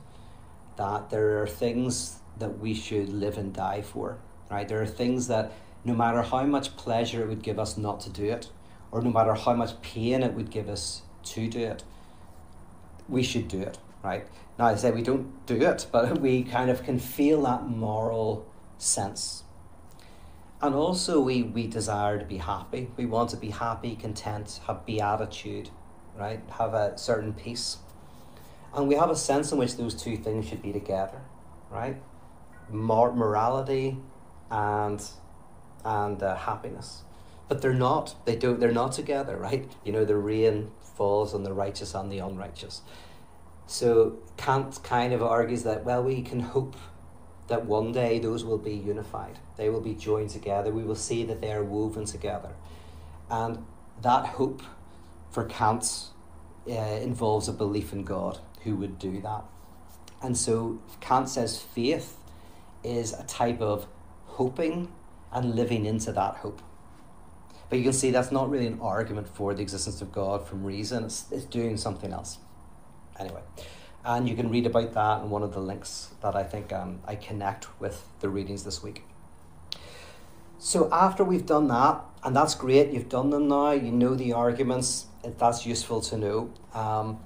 that 0.77 1.11
there 1.11 1.43
are 1.43 1.47
things 1.47 2.20
that 2.41 2.59
we 2.59 2.75
should 2.75 3.09
live 3.09 3.39
and 3.39 3.53
die 3.53 3.83
for, 3.83 4.19
right? 4.51 4.69
There 4.69 4.83
are 4.83 4.87
things 4.87 5.29
that 5.29 5.53
no 5.85 5.95
matter 5.95 6.23
how 6.23 6.45
much 6.45 6.77
pleasure 6.77 7.23
it 7.23 7.29
would 7.29 7.43
give 7.43 7.59
us 7.59 7.79
not 7.79 8.01
to 8.01 8.11
do 8.11 8.25
it, 8.25 8.51
or 8.91 9.01
no 9.01 9.11
matter 9.11 9.35
how 9.35 9.55
much 9.55 9.81
pain 9.83 10.23
it 10.23 10.35
would 10.35 10.51
give 10.51 10.69
us 10.69 11.03
to 11.23 11.49
do 11.49 11.61
it, 11.61 11.85
we 13.09 13.23
should 13.23 13.49
do 13.49 13.61
it, 13.61 13.79
right? 14.03 14.27
Now, 14.59 14.67
I 14.67 14.75
say 14.75 14.91
we 14.91 15.03
don't 15.03 15.47
do 15.47 15.57
it, 15.63 15.87
but 15.91 16.19
we 16.21 16.43
kind 16.43 16.71
of 16.71 16.83
can 16.83 16.99
feel 16.99 17.43
that 17.43 17.67
moral 17.67 18.47
sense. 18.79 19.45
And 20.63 20.75
also, 20.75 21.21
we, 21.21 21.43
we 21.43 21.67
desire 21.67 22.19
to 22.19 22.25
be 22.25 22.37
happy. 22.37 22.91
We 22.97 23.07
want 23.07 23.31
to 23.31 23.37
be 23.37 23.51
happy, 23.51 23.97
content, 23.97 24.61
have 24.67 24.85
beatitude, 24.85 25.71
right? 26.19 26.41
Have 26.59 26.75
a 26.75 26.99
certain 26.99 27.33
peace. 27.33 27.79
And 28.75 28.87
we 28.87 28.95
have 28.97 29.11
a 29.11 29.17
sense 29.17 29.53
in 29.53 29.59
which 29.59 29.77
those 29.77 29.95
two 29.95 30.19
things 30.19 30.49
should 30.49 30.61
be 30.61 30.73
together, 30.73 31.23
right? 31.71 31.97
Mor- 32.73 33.15
morality 33.15 33.99
and, 34.51 35.03
and 35.85 36.23
uh, 36.23 36.37
happiness. 36.37 37.03
But 37.49 37.63
they're 37.63 37.75
not. 37.75 38.15
They 38.27 38.37
don't. 38.37 38.61
They're 38.61 38.71
not 38.71 38.93
together, 38.93 39.37
right? 39.37 39.71
You 39.85 39.93
know, 39.93 40.05
the 40.05 40.17
rain 40.17 40.71
falls 40.81 41.35
on 41.35 41.43
the 41.43 41.53
righteous 41.53 41.95
and 41.95 42.11
the 42.11 42.19
unrighteous. 42.19 42.83
So 43.67 44.19
Kant 44.37 44.81
kind 44.83 45.13
of 45.13 45.23
argues 45.23 45.63
that, 45.63 45.85
well, 45.85 46.03
we 46.03 46.23
can 46.23 46.41
hope 46.41 46.77
that 47.49 47.67
one 47.67 47.93
day 47.93 48.19
those 48.19 48.45
will 48.45 48.59
be 48.59 48.75
unified. 48.75 49.39
They 49.57 49.69
will 49.69 49.81
be 49.81 49.95
joined 49.95 50.31
together. 50.31 50.71
We 50.73 50.85
will 50.85 50.95
see 50.95 51.25
that 51.25 51.41
they 51.41 51.53
are 51.53 51.65
woven 51.65 52.05
together. 52.05 52.51
And 53.31 53.65
that 54.03 54.27
hope 54.27 54.63
for 55.31 55.45
Kant 55.45 56.09
uh, 56.69 56.73
involves 56.73 57.49
a 57.49 57.53
belief 57.53 57.93
in 57.93 58.05
God 58.05 58.39
who 58.63 58.77
would 58.77 58.99
do 58.99 59.21
that. 59.21 59.45
And 60.23 60.37
so 60.37 60.81
Kant 61.01 61.29
says 61.29 61.61
faith 61.61 62.17
is 62.83 63.13
a 63.13 63.25
type 63.25 63.61
of 63.61 63.87
hoping 64.27 64.91
and 65.33 65.55
living 65.55 65.87
into 65.87 66.13
that 66.13 66.37
hope. 66.37 66.63
But 67.69 67.79
you 67.79 67.85
can 67.85 67.93
see 67.93 68.11
that's 68.11 68.33
not 68.33 68.51
really 68.51 68.67
an 68.67 68.81
argument 68.81 69.29
for 69.29 69.55
the 69.55 69.63
existence 69.63 70.03
of 70.03 70.11
God 70.11 70.47
from 70.47 70.65
reason, 70.65 71.05
it's, 71.05 71.27
it's 71.31 71.45
doing 71.45 71.77
something 71.77 72.13
else. 72.13 72.39
Anyway, 73.19 73.43
and 74.05 74.29
you 74.29 74.35
can 74.35 74.51
read 74.51 74.67
about 74.67 74.93
that 74.95 75.23
in 75.23 75.31
one 75.31 75.43
of 75.43 75.53
the 75.53 75.61
links 75.61 76.11
that 76.23 76.35
I 76.35 76.43
think 76.43 76.73
um, 76.73 77.01
I 77.07 77.15
connect 77.15 77.81
with 77.81 78.03
the 78.21 78.29
readings 78.29 78.65
this 78.65 78.83
week. 78.83 79.05
So 80.59 80.89
after 80.93 81.23
we've 81.23 81.47
done 81.47 81.69
that, 81.69 82.03
and 82.25 82.35
that's 82.35 82.55
great, 82.55 82.93
you've 82.93 83.09
done 83.09 83.31
them 83.31 83.49
now, 83.49 83.71
you 83.71 83.93
know 83.93 84.15
the 84.15 84.33
arguments, 84.33 85.07
that's 85.23 85.65
useful 85.65 86.01
to 86.03 86.17
know. 86.17 86.53
Um, 86.75 87.21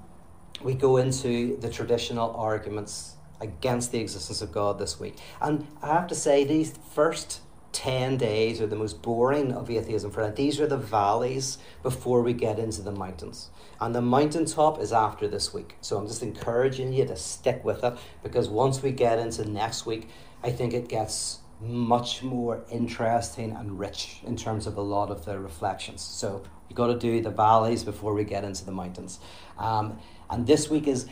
we 0.61 0.73
go 0.73 0.97
into 0.97 1.57
the 1.57 1.69
traditional 1.69 2.35
arguments 2.35 3.14
against 3.41 3.91
the 3.91 3.99
existence 3.99 4.41
of 4.41 4.51
God 4.51 4.79
this 4.79 4.99
week. 4.99 5.17
And 5.41 5.67
I 5.81 5.87
have 5.87 6.07
to 6.07 6.15
say, 6.15 6.43
these 6.43 6.73
first 6.93 7.41
10 7.75 8.15
days 8.15 8.61
are 8.61 8.67
the 8.67 8.75
most 8.75 9.01
boring 9.01 9.51
of 9.51 9.69
atheism 9.69 10.09
for 10.09 10.23
that. 10.23 10.37
These 10.37 10.61
are 10.61 10.67
the 10.67 10.77
valleys 10.77 11.57
before 11.83 12.21
we 12.21 12.31
get 12.31 12.57
into 12.57 12.81
the 12.81 12.91
mountains. 12.91 13.49
And 13.81 13.93
the 13.93 14.01
mountaintop 14.01 14.79
is 14.79 14.93
after 14.93 15.27
this 15.27 15.53
week. 15.53 15.75
So 15.81 15.97
I'm 15.97 16.07
just 16.07 16.23
encouraging 16.23 16.93
you 16.93 17.05
to 17.05 17.17
stick 17.17 17.65
with 17.65 17.83
it 17.83 17.97
because 18.23 18.47
once 18.47 18.81
we 18.81 18.91
get 18.91 19.19
into 19.19 19.43
next 19.43 19.85
week, 19.85 20.07
I 20.41 20.51
think 20.51 20.73
it 20.73 20.87
gets 20.87 21.39
much 21.59 22.23
more 22.23 22.63
interesting 22.71 23.51
and 23.51 23.77
rich 23.77 24.19
in 24.25 24.37
terms 24.37 24.67
of 24.67 24.77
a 24.77 24.81
lot 24.81 25.09
of 25.09 25.25
the 25.25 25.37
reflections. 25.37 26.01
So 26.01 26.43
you've 26.69 26.77
got 26.77 26.87
to 26.87 26.97
do 26.97 27.21
the 27.21 27.29
valleys 27.29 27.83
before 27.83 28.13
we 28.13 28.23
get 28.23 28.45
into 28.45 28.63
the 28.63 28.71
mountains. 28.71 29.19
Um, 29.57 29.99
and 30.29 30.47
this 30.47 30.69
week 30.69 30.87
is 30.87 31.07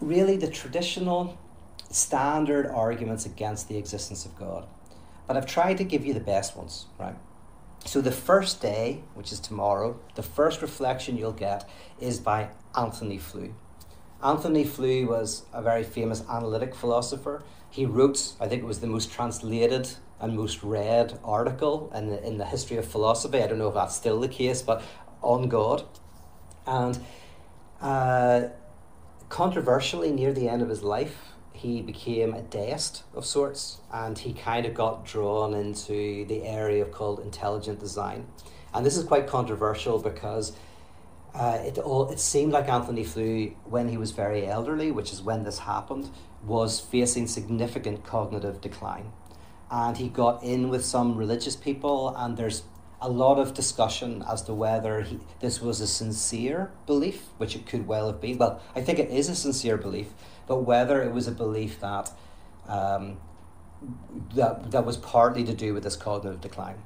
really 0.00 0.36
the 0.36 0.48
traditional 0.48 1.36
standard 1.90 2.66
arguments 2.66 3.26
against 3.26 3.68
the 3.68 3.76
existence 3.76 4.24
of 4.24 4.36
God. 4.36 4.66
But 5.26 5.36
I've 5.36 5.46
tried 5.46 5.78
to 5.78 5.84
give 5.84 6.04
you 6.04 6.14
the 6.14 6.20
best 6.20 6.56
ones, 6.56 6.86
right? 6.98 7.16
So 7.84 8.00
the 8.00 8.12
first 8.12 8.60
day, 8.60 9.02
which 9.14 9.32
is 9.32 9.40
tomorrow, 9.40 10.00
the 10.14 10.22
first 10.22 10.62
reflection 10.62 11.16
you'll 11.16 11.32
get 11.32 11.68
is 12.00 12.18
by 12.18 12.48
Anthony 12.76 13.18
Flew. 13.18 13.54
Anthony 14.22 14.64
Flew 14.64 15.06
was 15.06 15.44
a 15.52 15.62
very 15.62 15.84
famous 15.84 16.24
analytic 16.28 16.74
philosopher. 16.74 17.44
He 17.70 17.86
wrote, 17.86 18.32
I 18.40 18.48
think 18.48 18.62
it 18.62 18.66
was 18.66 18.80
the 18.80 18.86
most 18.86 19.12
translated 19.12 19.88
and 20.20 20.36
most 20.36 20.62
read 20.62 21.18
article 21.22 21.92
in 21.94 22.08
the, 22.08 22.26
in 22.26 22.38
the 22.38 22.46
history 22.46 22.76
of 22.76 22.86
philosophy. 22.86 23.42
I 23.42 23.46
don't 23.46 23.58
know 23.58 23.68
if 23.68 23.74
that's 23.74 23.94
still 23.94 24.18
the 24.18 24.28
case, 24.28 24.62
but 24.62 24.82
on 25.22 25.48
God. 25.48 25.84
And 26.66 26.98
uh, 27.80 28.48
controversially, 29.28 30.10
near 30.10 30.32
the 30.32 30.48
end 30.48 30.62
of 30.62 30.68
his 30.68 30.82
life, 30.82 31.32
he 31.56 31.82
became 31.82 32.34
a 32.34 32.42
deist 32.42 33.02
of 33.14 33.24
sorts 33.24 33.78
and 33.92 34.18
he 34.18 34.32
kind 34.32 34.66
of 34.66 34.74
got 34.74 35.04
drawn 35.04 35.54
into 35.54 36.24
the 36.26 36.44
area 36.44 36.84
called 36.84 37.20
intelligent 37.20 37.80
design. 37.80 38.26
And 38.74 38.84
this 38.84 38.96
is 38.96 39.04
quite 39.04 39.26
controversial 39.26 39.98
because 39.98 40.52
uh, 41.34 41.58
it 41.64 41.78
all 41.78 42.08
it 42.10 42.18
seemed 42.18 42.52
like 42.52 42.68
Anthony 42.68 43.04
Flew, 43.04 43.54
when 43.64 43.88
he 43.88 43.96
was 43.96 44.12
very 44.12 44.46
elderly, 44.46 44.90
which 44.90 45.12
is 45.12 45.22
when 45.22 45.44
this 45.44 45.60
happened, 45.60 46.10
was 46.44 46.80
facing 46.80 47.26
significant 47.26 48.04
cognitive 48.04 48.60
decline. 48.60 49.12
And 49.70 49.96
he 49.96 50.08
got 50.08 50.42
in 50.42 50.68
with 50.68 50.84
some 50.84 51.16
religious 51.16 51.56
people, 51.56 52.14
and 52.16 52.36
there's 52.36 52.62
a 53.00 53.10
lot 53.10 53.38
of 53.38 53.52
discussion 53.52 54.24
as 54.30 54.42
to 54.42 54.54
whether 54.54 55.02
he, 55.02 55.18
this 55.40 55.60
was 55.60 55.80
a 55.80 55.86
sincere 55.86 56.70
belief, 56.86 57.26
which 57.36 57.54
it 57.54 57.66
could 57.66 57.86
well 57.86 58.06
have 58.06 58.20
been. 58.20 58.38
Well, 58.38 58.62
I 58.74 58.80
think 58.80 58.98
it 58.98 59.10
is 59.10 59.28
a 59.28 59.34
sincere 59.34 59.76
belief, 59.76 60.08
but 60.46 60.58
whether 60.62 61.02
it 61.02 61.12
was 61.12 61.26
a 61.26 61.32
belief 61.32 61.80
that 61.80 62.10
um, 62.68 63.18
that 64.34 64.70
that 64.70 64.84
was 64.84 64.96
partly 64.96 65.44
to 65.44 65.54
do 65.54 65.74
with 65.74 65.82
this 65.84 65.96
cognitive 65.96 66.40
decline. 66.40 66.76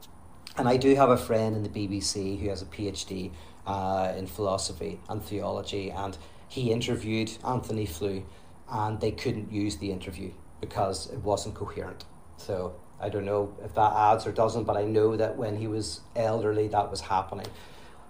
And 0.56 0.68
I 0.68 0.76
do 0.76 0.94
have 0.94 1.10
a 1.10 1.16
friend 1.16 1.56
in 1.56 1.62
the 1.62 1.68
BBC 1.68 2.40
who 2.40 2.48
has 2.48 2.60
a 2.60 2.66
PhD 2.66 3.30
uh, 3.66 4.12
in 4.16 4.26
philosophy 4.26 5.00
and 5.08 5.22
theology, 5.22 5.90
and 5.90 6.18
he 6.48 6.72
interviewed 6.72 7.30
Anthony 7.46 7.86
Flew, 7.86 8.26
and 8.68 9.00
they 9.00 9.12
couldn't 9.12 9.52
use 9.52 9.76
the 9.76 9.92
interview 9.92 10.32
because 10.60 11.08
it 11.10 11.20
wasn't 11.20 11.54
coherent. 11.54 12.04
So 12.36 12.74
I 13.00 13.08
don't 13.08 13.24
know 13.24 13.54
if 13.64 13.74
that 13.74 13.92
adds 13.94 14.26
or 14.26 14.32
doesn't, 14.32 14.64
but 14.64 14.76
I 14.76 14.84
know 14.84 15.16
that 15.16 15.36
when 15.36 15.56
he 15.56 15.66
was 15.66 16.00
elderly, 16.16 16.68
that 16.68 16.90
was 16.90 17.02
happening. 17.02 17.46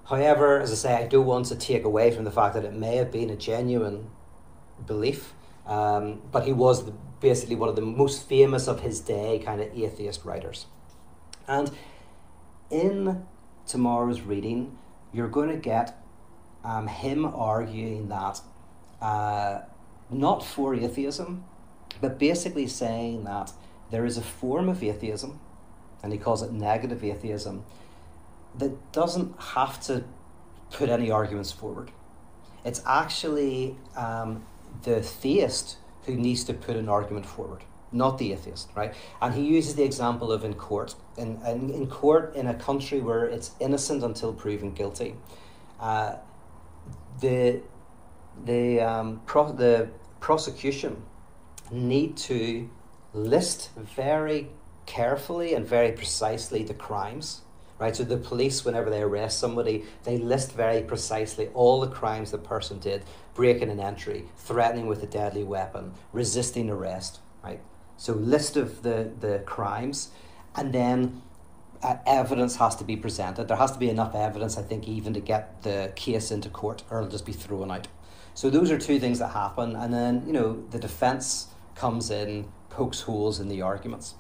However, 0.05 0.61
as 0.61 0.73
I 0.73 0.75
say, 0.75 0.95
I 0.95 1.07
do 1.07 1.23
want 1.23 1.47
to 1.47 1.57
take 1.57 1.85
away 1.85 2.11
from 2.11 2.25
the 2.25 2.33
fact 2.33 2.55
that 2.55 2.65
it 2.65 2.75
may 2.75 2.97
have 2.97 3.13
been 3.13 3.31
a 3.31 3.37
genuine 3.37 4.11
belief, 4.85 5.35
um, 5.71 6.21
but 6.33 6.45
he 6.45 6.53
was 6.53 6.85
the, 6.85 6.93
basically 7.21 7.55
one 7.55 7.69
of 7.69 7.77
the 7.77 7.83
most 7.83 8.29
famous 8.29 8.67
of 8.67 8.81
his 8.81 9.01
day 9.01 9.39
kind 9.39 9.61
of 9.61 9.69
atheist 9.73 10.25
writers. 10.25 10.67
And 11.47 11.71
in 12.71 13.25
tomorrow's 13.67 14.21
reading, 14.21 14.77
you're 15.13 15.29
going 15.29 15.49
to 15.49 15.57
get 15.57 15.97
um, 16.65 16.89
him 16.89 17.25
arguing 17.25 18.09
that 18.09 18.41
uh, 19.01 19.61
not 20.11 20.45
for 20.45 20.75
atheism, 20.75 21.45
but 22.01 22.19
basically 22.19 22.67
saying 22.67 23.25
that 23.25 23.53
there 23.91 24.05
is 24.05 24.19
a 24.19 24.23
form 24.23 24.69
of 24.69 24.83
atheism, 24.83 25.39
and 26.03 26.13
he 26.13 26.19
calls 26.19 26.43
it 26.43 26.53
negative 26.53 27.05
atheism, 27.05 27.65
that 28.59 28.93
doesn't 28.93 29.41
have 29.41 29.81
to 29.83 30.05
put 30.73 30.89
any 30.89 31.11
arguments 31.11 31.53
forward. 31.53 31.93
It's 32.65 32.83
actually 32.85 33.77
um, 33.97 34.45
the 34.83 35.03
theist 35.03 35.77
who 36.05 36.15
needs 36.15 36.45
to 36.45 36.55
put 36.55 36.77
an 36.77 36.89
argument 36.89 37.27
forward, 37.27 37.65
not 37.93 38.19
the 38.19 38.33
atheist, 38.33 38.71
right? 38.75 38.95
And 39.21 39.35
he 39.35 39.43
uses 39.43 39.75
the 39.75 39.85
example 39.85 40.33
of 40.33 40.45
in 40.45 40.55
court. 40.55 40.95
In, 41.17 41.41
in, 41.47 41.71
in 41.71 41.87
court, 41.87 42.35
in 42.35 42.47
a 42.47 42.55
country 42.55 43.01
where 43.01 43.27
it's 43.27 43.53
innocent 43.61 44.03
until 44.03 44.33
proven 44.33 44.73
guilty, 44.73 45.17
uh, 45.79 46.17
the, 47.21 47.61
the, 48.45 48.81
um, 48.81 49.21
pro- 49.27 49.53
the 49.53 49.91
prosecution 50.21 51.03
need 51.71 52.17
to 52.17 52.69
list 53.13 53.71
very 53.77 54.49
carefully 54.87 55.55
and 55.55 55.67
very 55.67 55.93
precisely 55.93 56.65
the 56.65 56.75
crimes 56.75 57.43
right? 57.81 57.97
So 57.97 58.05
the 58.05 58.19
police, 58.19 58.65
whenever 58.65 58.91
they 58.91 59.03
arrest 59.03 59.41
somebody, 59.41 59.85
they 60.05 60.19
list 60.19 60.53
very 60.53 60.83
precisely 60.83 61.49
all 61.55 61.81
the 61.81 61.89
crimes 61.89 62.31
the 62.31 62.39
person 62.39 62.79
did: 62.79 63.03
breaking 63.35 63.71
an 63.71 63.81
entry, 63.81 64.27
threatening 64.37 64.87
with 64.87 65.03
a 65.03 65.07
deadly 65.07 65.43
weapon, 65.43 65.95
resisting 66.13 66.71
arrest, 66.71 67.19
right? 67.43 67.61
So 67.97 68.13
list 68.13 68.57
of 68.57 68.83
the 68.83 69.11
the 69.19 69.43
crimes, 69.47 70.11
and 70.55 70.73
then. 70.73 71.23
Uh, 71.83 71.97
evidence 72.05 72.57
has 72.57 72.77
to 72.77 72.85
be 72.85 72.95
presented. 72.95 73.49
There 73.49 73.57
has 73.57 73.73
to 73.73 73.79
be 73.79 73.89
enough 73.89 74.15
evidence, 74.15 74.59
I 74.59 74.63
think, 74.63 74.87
even 74.87 75.15
to 75.15 75.21
get 75.21 75.63
the 75.63 75.91
case 75.97 76.31
into 76.31 76.51
court, 76.51 76.83
or 76.91 76.99
it'll 76.99 77.11
just 77.11 77.25
be 77.25 77.33
thrown 77.33 77.71
out. 77.71 77.89
So 78.35 78.51
those 78.51 78.71
are 78.71 78.77
two 78.79 79.01
things 79.01 79.19
that 79.19 79.29
happen, 79.29 79.75
and 79.75 79.91
then 79.93 80.23
you 80.27 80.35
know 80.35 80.63
the 80.69 80.79
defense 80.79 81.47
comes 81.75 82.11
in, 82.11 82.53
pokes 82.69 83.01
holes 83.01 83.41
in 83.41 83.49
the 83.49 83.63
arguments. 83.63 84.15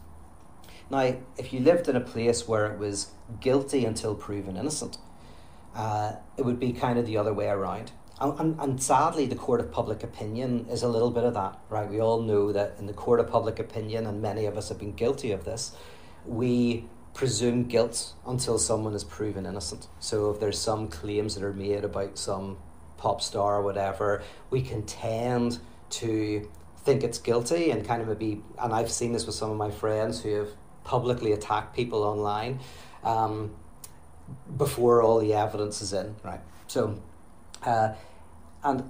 Now, 0.90 1.14
if 1.38 1.52
you 1.52 1.60
lived 1.60 1.88
in 1.88 1.96
a 1.96 2.00
place 2.00 2.48
where 2.48 2.66
it 2.66 2.78
was 2.78 3.12
guilty 3.40 3.84
until 3.84 4.14
proven 4.14 4.56
innocent, 4.56 4.98
uh, 5.74 6.14
it 6.36 6.44
would 6.44 6.58
be 6.58 6.72
kind 6.72 6.98
of 6.98 7.06
the 7.06 7.16
other 7.16 7.32
way 7.32 7.48
around. 7.48 7.92
And, 8.20 8.38
and, 8.38 8.60
and, 8.60 8.82
sadly, 8.82 9.26
the 9.26 9.36
court 9.36 9.60
of 9.60 9.70
public 9.70 10.02
opinion 10.02 10.66
is 10.68 10.82
a 10.82 10.88
little 10.88 11.10
bit 11.10 11.24
of 11.24 11.34
that, 11.34 11.58
right? 11.70 11.88
We 11.88 12.00
all 12.00 12.20
know 12.20 12.52
that 12.52 12.74
in 12.78 12.86
the 12.86 12.92
court 12.92 13.20
of 13.20 13.30
public 13.30 13.58
opinion, 13.58 14.06
and 14.06 14.20
many 14.20 14.46
of 14.46 14.58
us 14.58 14.68
have 14.68 14.78
been 14.78 14.92
guilty 14.92 15.32
of 15.32 15.44
this, 15.44 15.72
we 16.26 16.86
presume 17.14 17.64
guilt 17.64 18.12
until 18.26 18.58
someone 18.58 18.94
is 18.94 19.04
proven 19.04 19.46
innocent. 19.46 19.86
So 20.00 20.30
if 20.30 20.40
there's 20.40 20.58
some 20.58 20.88
claims 20.88 21.34
that 21.34 21.44
are 21.44 21.52
made 21.52 21.84
about 21.84 22.18
some 22.18 22.58
pop 22.98 23.22
star 23.22 23.56
or 23.56 23.62
whatever, 23.62 24.22
we 24.50 24.60
can 24.60 24.82
tend 24.84 25.58
to 25.90 26.48
think 26.78 27.02
it's 27.02 27.18
guilty 27.18 27.70
and 27.70 27.86
kind 27.86 28.02
of 28.02 28.08
maybe, 28.08 28.42
and 28.58 28.72
I've 28.72 28.90
seen 28.90 29.12
this 29.12 29.26
with 29.26 29.34
some 29.34 29.50
of 29.50 29.56
my 29.56 29.70
friends 29.70 30.22
who 30.22 30.34
have 30.34 30.48
publicly 30.84 31.32
attack 31.32 31.74
people 31.74 32.02
online 32.02 32.60
um, 33.04 33.50
before 34.56 35.02
all 35.02 35.18
the 35.18 35.34
evidence 35.34 35.82
is 35.82 35.92
in, 35.92 36.14
right? 36.22 36.40
So, 36.66 37.00
uh, 37.64 37.94
and 38.62 38.88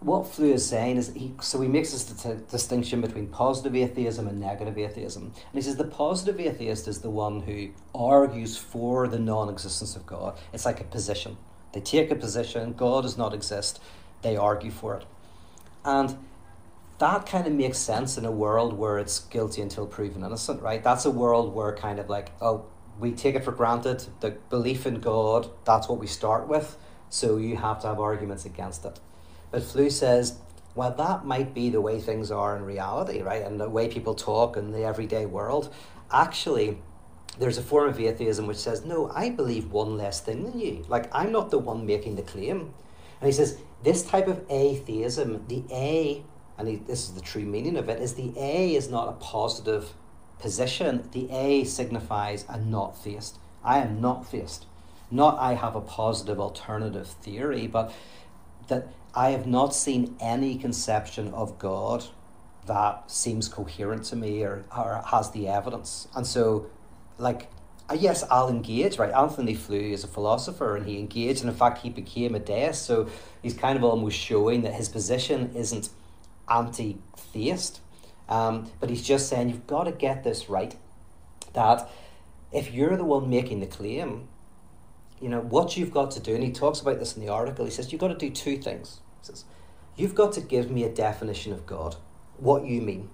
what 0.00 0.26
Flew 0.26 0.52
is 0.52 0.66
saying 0.66 0.98
is 0.98 1.12
he 1.14 1.32
so 1.40 1.60
he 1.60 1.68
makes 1.68 1.92
this 1.92 2.04
t- 2.04 2.36
distinction 2.50 3.00
between 3.00 3.28
positive 3.28 3.74
atheism 3.74 4.28
and 4.28 4.38
negative 4.38 4.76
atheism, 4.76 5.24
and 5.24 5.54
he 5.54 5.62
says 5.62 5.76
the 5.76 5.84
positive 5.84 6.38
atheist 6.38 6.86
is 6.86 7.00
the 7.00 7.10
one 7.10 7.40
who 7.40 7.70
argues 7.94 8.56
for 8.56 9.08
the 9.08 9.18
non-existence 9.18 9.96
of 9.96 10.04
God. 10.04 10.38
It's 10.52 10.66
like 10.66 10.80
a 10.80 10.84
position. 10.84 11.38
They 11.72 11.80
take 11.80 12.10
a 12.10 12.14
position. 12.14 12.74
God 12.74 13.02
does 13.02 13.16
not 13.16 13.32
exist. 13.32 13.80
They 14.22 14.36
argue 14.36 14.70
for 14.70 14.96
it, 14.96 15.06
and 15.84 16.18
that 16.98 17.26
kind 17.26 17.46
of 17.46 17.52
makes 17.52 17.78
sense 17.78 18.16
in 18.16 18.24
a 18.24 18.30
world 18.30 18.72
where 18.72 18.98
it's 18.98 19.20
guilty 19.20 19.62
until 19.62 19.86
proven 19.86 20.24
innocent, 20.24 20.62
right? 20.62 20.82
That's 20.82 21.04
a 21.04 21.10
world 21.10 21.54
where 21.54 21.74
kind 21.74 21.98
of 21.98 22.08
like, 22.08 22.30
oh, 22.40 22.66
we 22.98 23.12
take 23.12 23.34
it 23.34 23.44
for 23.44 23.52
granted, 23.52 24.06
the 24.20 24.30
belief 24.50 24.86
in 24.86 25.00
God, 25.00 25.50
that's 25.64 25.88
what 25.88 25.98
we 25.98 26.06
start 26.06 26.46
with, 26.46 26.76
so 27.10 27.36
you 27.36 27.56
have 27.56 27.80
to 27.80 27.88
have 27.88 27.98
arguments 27.98 28.44
against 28.44 28.84
it. 28.84 29.00
But 29.50 29.64
Flew 29.64 29.90
says, 29.90 30.38
well, 30.74 30.92
that 30.92 31.24
might 31.24 31.54
be 31.54 31.70
the 31.70 31.80
way 31.80 32.00
things 32.00 32.30
are 32.30 32.56
in 32.56 32.64
reality, 32.64 33.22
right? 33.22 33.42
And 33.42 33.60
the 33.60 33.68
way 33.68 33.88
people 33.88 34.14
talk 34.14 34.56
in 34.56 34.72
the 34.72 34.84
everyday 34.84 35.26
world. 35.26 35.72
Actually, 36.12 36.78
there's 37.38 37.58
a 37.58 37.62
form 37.62 37.88
of 37.88 37.98
atheism 37.98 38.46
which 38.46 38.56
says, 38.56 38.84
no, 38.84 39.10
I 39.10 39.30
believe 39.30 39.72
one 39.72 39.96
less 39.96 40.20
thing 40.20 40.44
than 40.44 40.58
you. 40.58 40.84
Like, 40.88 41.12
I'm 41.14 41.32
not 41.32 41.50
the 41.50 41.58
one 41.58 41.86
making 41.86 42.16
the 42.16 42.22
claim. 42.22 42.74
And 43.20 43.26
he 43.26 43.32
says, 43.32 43.58
this 43.82 44.02
type 44.02 44.28
of 44.28 44.44
atheism, 44.48 45.44
the 45.48 45.64
A 45.72 46.24
and 46.58 46.68
he, 46.68 46.76
this 46.76 47.08
is 47.08 47.14
the 47.14 47.20
true 47.20 47.44
meaning 47.44 47.76
of 47.76 47.88
it, 47.88 48.00
is 48.00 48.14
the 48.14 48.32
A 48.36 48.74
is 48.74 48.88
not 48.88 49.08
a 49.08 49.12
positive 49.12 49.94
position. 50.38 51.08
The 51.12 51.30
A 51.30 51.64
signifies 51.64 52.44
a 52.48 52.58
not 52.58 52.96
theist. 52.96 53.38
I 53.64 53.78
am 53.78 54.00
not 54.00 54.26
theist. 54.26 54.66
Not 55.10 55.38
I 55.38 55.54
have 55.54 55.74
a 55.74 55.80
positive 55.80 56.40
alternative 56.40 57.08
theory, 57.08 57.66
but 57.66 57.92
that 58.68 58.88
I 59.14 59.30
have 59.30 59.46
not 59.46 59.74
seen 59.74 60.16
any 60.20 60.56
conception 60.56 61.32
of 61.34 61.58
God 61.58 62.04
that 62.66 63.10
seems 63.10 63.48
coherent 63.48 64.04
to 64.04 64.16
me 64.16 64.42
or, 64.42 64.64
or 64.76 65.02
has 65.06 65.30
the 65.30 65.48
evidence. 65.48 66.08
And 66.16 66.26
so, 66.26 66.66
like, 67.18 67.48
uh, 67.90 67.94
yes, 67.98 68.24
I'll 68.30 68.48
engage, 68.48 68.98
right? 68.98 69.12
Anthony 69.12 69.54
Flew 69.54 69.78
is 69.78 70.04
a 70.04 70.08
philosopher 70.08 70.76
and 70.76 70.86
he 70.86 70.98
engaged, 70.98 71.42
and 71.42 71.50
in 71.50 71.56
fact, 71.56 71.78
he 71.82 71.90
became 71.90 72.34
a 72.34 72.38
deist. 72.38 72.86
So 72.86 73.08
he's 73.42 73.54
kind 73.54 73.76
of 73.76 73.84
almost 73.84 74.16
showing 74.16 74.62
that 74.62 74.74
his 74.74 74.88
position 74.88 75.52
isn't 75.54 75.90
anti 76.48 76.98
theist. 77.16 77.80
Um, 78.28 78.70
but 78.80 78.88
he's 78.88 79.02
just 79.02 79.28
saying 79.28 79.50
you've 79.50 79.66
got 79.66 79.84
to 79.84 79.92
get 79.92 80.24
this 80.24 80.48
right 80.48 80.74
that 81.52 81.90
if 82.52 82.72
you're 82.72 82.96
the 82.96 83.04
one 83.04 83.28
making 83.28 83.60
the 83.60 83.66
claim, 83.66 84.28
you 85.20 85.28
know, 85.28 85.40
what 85.40 85.76
you've 85.76 85.92
got 85.92 86.10
to 86.12 86.20
do, 86.20 86.34
and 86.34 86.42
he 86.42 86.52
talks 86.52 86.80
about 86.80 86.98
this 86.98 87.16
in 87.16 87.24
the 87.24 87.32
article, 87.32 87.64
he 87.64 87.70
says, 87.70 87.92
you've 87.92 88.00
got 88.00 88.08
to 88.08 88.14
do 88.14 88.30
two 88.30 88.56
things. 88.56 89.00
He 89.20 89.26
says, 89.26 89.44
you've 89.96 90.14
got 90.14 90.32
to 90.34 90.40
give 90.40 90.70
me 90.70 90.84
a 90.84 90.88
definition 90.88 91.52
of 91.52 91.66
God, 91.66 91.96
what 92.38 92.64
you 92.64 92.80
mean. 92.80 93.10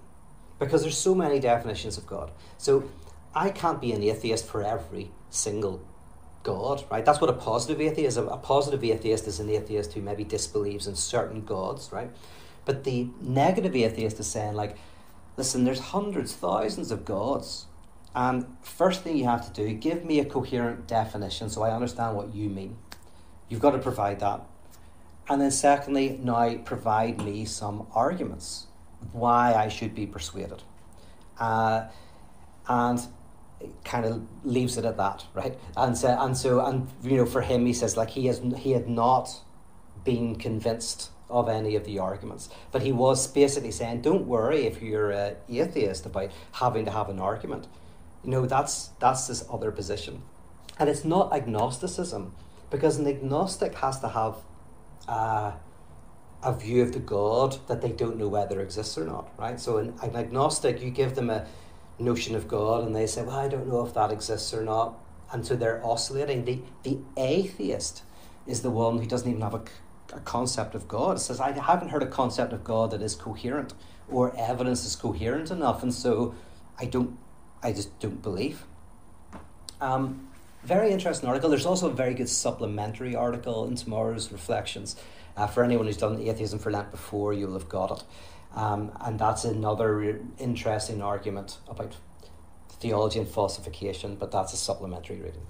Because 0.59 0.81
there's 0.81 0.97
so 0.97 1.15
many 1.15 1.39
definitions 1.39 1.97
of 1.97 2.05
God. 2.05 2.31
So 2.57 2.89
I 3.33 3.49
can't 3.49 3.81
be 3.81 3.91
an 3.93 4.03
atheist 4.03 4.45
for 4.45 4.63
every 4.63 5.11
single 5.29 5.83
God, 6.43 6.83
right? 6.91 7.05
That's 7.05 7.21
what 7.21 7.29
a 7.29 7.33
positive 7.33 7.81
atheist 7.81 8.17
is. 8.17 8.17
A 8.17 8.37
positive 8.37 8.83
atheist 8.83 9.27
is 9.27 9.39
an 9.39 9.49
atheist 9.49 9.93
who 9.93 10.01
maybe 10.01 10.23
disbelieves 10.23 10.87
in 10.87 10.95
certain 10.95 11.45
gods, 11.45 11.91
right? 11.91 12.11
But 12.65 12.83
the 12.83 13.09
negative 13.21 13.75
atheist 13.75 14.19
is 14.19 14.27
saying, 14.27 14.53
like, 14.53 14.77
listen, 15.37 15.63
there's 15.63 15.79
hundreds, 15.79 16.33
thousands 16.33 16.91
of 16.91 17.05
gods. 17.05 17.65
And 18.13 18.45
first 18.61 19.01
thing 19.01 19.17
you 19.17 19.25
have 19.25 19.51
to 19.51 19.53
do, 19.53 19.73
give 19.73 20.03
me 20.03 20.19
a 20.19 20.25
coherent 20.25 20.87
definition 20.87 21.49
so 21.49 21.63
I 21.63 21.71
understand 21.71 22.15
what 22.15 22.35
you 22.35 22.49
mean. 22.49 22.77
You've 23.49 23.61
got 23.61 23.71
to 23.71 23.79
provide 23.79 24.19
that. 24.19 24.41
And 25.29 25.41
then 25.41 25.51
secondly, 25.51 26.19
now 26.21 26.57
provide 26.57 27.23
me 27.23 27.45
some 27.45 27.87
arguments 27.93 28.67
why 29.13 29.53
I 29.53 29.69
should 29.69 29.95
be 29.95 30.05
persuaded. 30.05 30.61
Uh, 31.39 31.87
and 32.67 32.99
kind 33.83 34.05
of 34.05 34.21
leaves 34.43 34.77
it 34.77 34.85
at 34.85 34.97
that, 34.97 35.25
right? 35.33 35.57
And 35.77 35.97
so, 35.97 36.15
and 36.19 36.37
so, 36.37 36.65
and 36.65 36.87
you 37.03 37.17
know, 37.17 37.25
for 37.25 37.41
him, 37.41 37.65
he 37.65 37.73
says 37.73 37.97
like 37.97 38.09
he 38.09 38.27
has 38.27 38.41
he 38.57 38.71
had 38.71 38.87
not 38.87 39.29
been 40.03 40.35
convinced 40.35 41.11
of 41.31 41.49
any 41.49 41.75
of 41.75 41.85
the 41.85 41.99
arguments, 41.99 42.49
but 42.71 42.81
he 42.81 42.91
was 42.91 43.27
basically 43.27 43.71
saying, 43.71 44.01
don't 44.01 44.27
worry 44.27 44.65
if 44.65 44.81
you're 44.81 45.11
an 45.11 45.35
atheist 45.49 46.05
about 46.05 46.31
having 46.53 46.85
to 46.85 46.91
have 46.91 47.09
an 47.09 47.19
argument. 47.19 47.67
You 48.23 48.31
know, 48.31 48.45
that's 48.45 48.89
that's 48.99 49.27
this 49.27 49.43
other 49.51 49.71
position, 49.71 50.21
and 50.77 50.89
it's 50.89 51.03
not 51.03 51.33
agnosticism, 51.33 52.33
because 52.69 52.97
an 52.97 53.07
agnostic 53.07 53.75
has 53.75 53.99
to 54.01 54.09
have. 54.09 54.35
Uh, 55.07 55.53
a 56.43 56.51
view 56.51 56.81
of 56.81 56.91
the 56.91 56.97
God 56.97 57.55
that 57.67 57.83
they 57.83 57.91
don't 57.91 58.17
know 58.17 58.27
whether 58.27 58.61
exists 58.61 58.97
or 58.97 59.05
not, 59.05 59.29
right? 59.37 59.59
So, 59.59 59.77
an, 59.77 59.93
an 60.01 60.15
agnostic, 60.15 60.81
you 60.81 60.89
give 60.89 61.13
them 61.13 61.29
a, 61.29 61.45
notion 62.01 62.35
of 62.35 62.47
God 62.47 62.85
and 62.85 62.95
they 62.95 63.07
say, 63.07 63.23
well, 63.23 63.37
I 63.37 63.47
don't 63.47 63.67
know 63.67 63.85
if 63.85 63.93
that 63.93 64.11
exists 64.11 64.53
or 64.53 64.63
not. 64.63 64.97
And 65.31 65.45
so 65.45 65.55
they're 65.55 65.85
oscillating. 65.85 66.45
The, 66.45 66.61
the 66.83 66.99
atheist 67.15 68.03
is 68.45 68.61
the 68.61 68.69
one 68.69 68.97
who 68.97 69.05
doesn't 69.05 69.29
even 69.29 69.41
have 69.41 69.53
a, 69.53 69.63
a 70.13 70.19
concept 70.19 70.75
of 70.75 70.87
God. 70.87 71.17
It 71.17 71.19
says, 71.19 71.39
I 71.39 71.51
haven't 71.51 71.89
heard 71.89 72.03
a 72.03 72.07
concept 72.07 72.53
of 72.53 72.63
God 72.63 72.91
that 72.91 73.01
is 73.01 73.15
coherent 73.15 73.73
or 74.09 74.35
evidence 74.37 74.85
is 74.85 74.95
coherent 74.95 75.51
enough. 75.51 75.83
And 75.83 75.93
so 75.93 76.35
I 76.79 76.85
don't, 76.85 77.17
I 77.63 77.73
just 77.73 77.97
don't 77.99 78.21
believe. 78.21 78.65
Um, 79.79 80.27
very 80.63 80.91
interesting 80.91 81.27
article. 81.27 81.49
There's 81.49 81.65
also 81.65 81.89
a 81.89 81.93
very 81.93 82.13
good 82.13 82.29
supplementary 82.29 83.15
article 83.15 83.65
in 83.65 83.75
tomorrow's 83.75 84.31
reflections. 84.31 84.95
Uh, 85.35 85.47
for 85.47 85.63
anyone 85.63 85.85
who's 85.85 85.97
done 85.97 86.19
atheism 86.21 86.59
for 86.59 86.71
Lent 86.71 86.91
before, 86.91 87.33
you'll 87.33 87.53
have 87.53 87.69
got 87.69 87.91
it. 87.91 88.03
Um, 88.53 88.91
and 88.99 89.17
that's 89.17 89.45
another 89.45 90.19
interesting 90.37 91.01
argument 91.01 91.57
about 91.67 91.95
theology 92.69 93.19
and 93.19 93.27
falsification, 93.27 94.15
but 94.15 94.31
that's 94.31 94.53
a 94.53 94.57
supplementary 94.57 95.17
reading. 95.21 95.45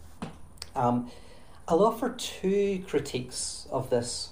Um, 0.75 1.09
I'll 1.67 1.83
offer 1.83 2.09
two 2.09 2.83
critiques 2.87 3.67
of 3.71 3.89
this, 3.89 4.30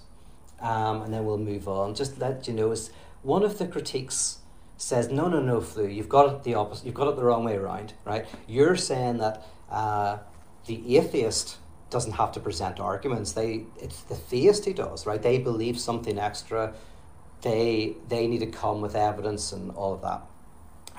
um, 0.61 1.01
and 1.01 1.13
then 1.13 1.25
we'll 1.25 1.37
move 1.37 1.67
on. 1.67 1.95
Just 1.95 2.19
let 2.19 2.47
you 2.47 2.53
know, 2.53 2.71
is 2.71 2.91
one 3.21 3.43
of 3.43 3.57
the 3.57 3.67
critiques 3.67 4.39
says, 4.77 5.09
no, 5.09 5.27
no, 5.27 5.41
no, 5.41 5.59
Flew. 5.59 5.87
you've 5.87 6.09
got 6.09 6.33
it 6.33 6.43
the 6.43 6.55
opposite, 6.55 6.85
you've 6.85 6.95
got 6.95 7.09
it 7.09 7.15
the 7.15 7.23
wrong 7.23 7.43
way 7.43 7.55
around, 7.55 7.93
right? 8.05 8.25
You're 8.47 8.77
saying 8.77 9.17
that 9.17 9.43
uh, 9.69 10.19
the 10.67 10.97
atheist 10.97 11.57
doesn't 11.89 12.13
have 12.13 12.31
to 12.33 12.39
present 12.39 12.79
arguments. 12.79 13.33
They, 13.33 13.65
it's 13.77 14.01
the 14.03 14.15
theist 14.15 14.65
who 14.65 14.73
does, 14.73 15.05
right? 15.05 15.21
They 15.21 15.37
believe 15.39 15.79
something 15.79 16.17
extra 16.17 16.73
they 17.41 17.95
they 18.07 18.27
need 18.27 18.39
to 18.39 18.47
come 18.47 18.81
with 18.81 18.95
evidence 18.95 19.51
and 19.51 19.71
all 19.71 19.93
of 19.93 20.01
that. 20.01 20.21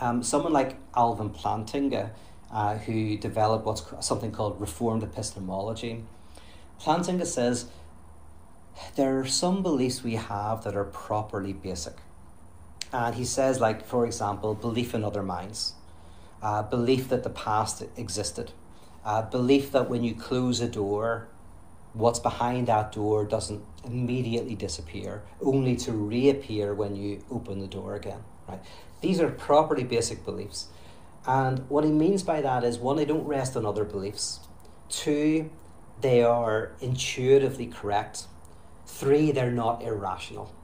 Um, 0.00 0.22
someone 0.22 0.52
like 0.52 0.76
Alvin 0.96 1.30
Plantinga, 1.30 2.10
uh, 2.50 2.76
who 2.78 3.18
developed 3.18 3.66
what's 3.66 3.82
something 4.00 4.32
called 4.32 4.60
Reformed 4.60 5.02
epistemology, 5.02 6.04
Plantinga 6.80 7.26
says 7.26 7.66
there 8.96 9.18
are 9.18 9.26
some 9.26 9.62
beliefs 9.62 10.02
we 10.02 10.14
have 10.14 10.64
that 10.64 10.76
are 10.76 10.84
properly 10.84 11.52
basic, 11.52 11.96
and 12.92 13.14
he 13.14 13.24
says, 13.24 13.60
like 13.60 13.84
for 13.84 14.06
example, 14.06 14.54
belief 14.54 14.94
in 14.94 15.04
other 15.04 15.22
minds, 15.22 15.74
uh, 16.42 16.62
belief 16.62 17.08
that 17.08 17.22
the 17.22 17.30
past 17.30 17.82
existed, 17.96 18.52
uh, 19.04 19.22
belief 19.22 19.72
that 19.72 19.88
when 19.88 20.02
you 20.02 20.14
close 20.14 20.60
a 20.60 20.68
door 20.68 21.28
what's 21.92 22.18
behind 22.18 22.68
that 22.68 22.92
door 22.92 23.24
doesn't 23.24 23.62
immediately 23.84 24.54
disappear, 24.54 25.22
only 25.40 25.76
to 25.76 25.92
reappear 25.92 26.74
when 26.74 26.94
you 26.94 27.24
open 27.30 27.60
the 27.60 27.66
door 27.66 27.94
again. 27.94 28.22
Right? 28.48 28.60
These 29.00 29.20
are 29.20 29.30
properly 29.30 29.84
basic 29.84 30.24
beliefs. 30.24 30.68
And 31.26 31.68
what 31.68 31.84
he 31.84 31.90
means 31.90 32.22
by 32.22 32.40
that 32.40 32.64
is 32.64 32.78
one, 32.78 32.96
they 32.96 33.04
don't 33.04 33.26
rest 33.26 33.56
on 33.56 33.66
other 33.66 33.84
beliefs. 33.84 34.40
Two, 34.88 35.50
they 36.00 36.22
are 36.22 36.72
intuitively 36.80 37.66
correct. 37.66 38.26
Three, 38.90 39.30
they're 39.30 39.50
not 39.50 39.82
irrational. 39.82 40.54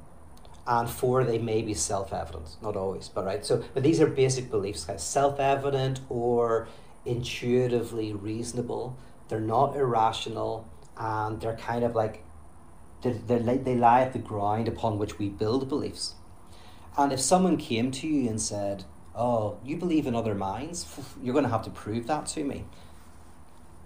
And 0.67 0.91
four, 0.91 1.25
they 1.25 1.39
may 1.39 1.62
be 1.62 1.75
self-evident, 1.75 2.57
not 2.61 2.77
always, 2.77 3.09
but 3.09 3.25
right. 3.25 3.45
So, 3.47 3.62
but 3.73 3.83
these 3.83 4.01
are 4.01 4.07
basic 4.07 4.51
beliefs, 4.51 4.85
guys 4.85 5.03
self-evident 5.03 6.01
or 6.09 6.69
intuitively 7.05 8.12
reasonable. 8.12 8.99
They're 9.29 9.41
not 9.41 9.77
irrational 9.77 10.69
and 10.99 11.41
they're 11.41 11.57
kind 11.57 11.85
of 11.85 11.95
like 11.95 12.25
they 13.03 13.12
they 13.12 13.77
lie 13.77 14.01
at 14.03 14.12
the 14.12 14.19
ground 14.19 14.67
upon 14.67 14.99
which 14.99 15.19
we 15.19 15.29
build 15.29 15.69
beliefs. 15.69 16.15
And 16.99 17.12
if 17.12 17.21
someone 17.21 17.57
came 17.57 17.91
to 17.93 18.07
you 18.09 18.29
and 18.29 18.41
said, 18.41 18.85
"Oh, 19.15 19.59
you 19.65 19.77
believe 19.77 20.07
in 20.07 20.15
other 20.17 20.35
minds? 20.35 20.87
You're 21.23 21.35
going 21.35 21.45
to 21.45 21.51
have 21.51 21.65
to 21.65 21.71
prove 21.71 22.07
that 22.09 22.27
to 22.35 22.45
me." 22.45 22.65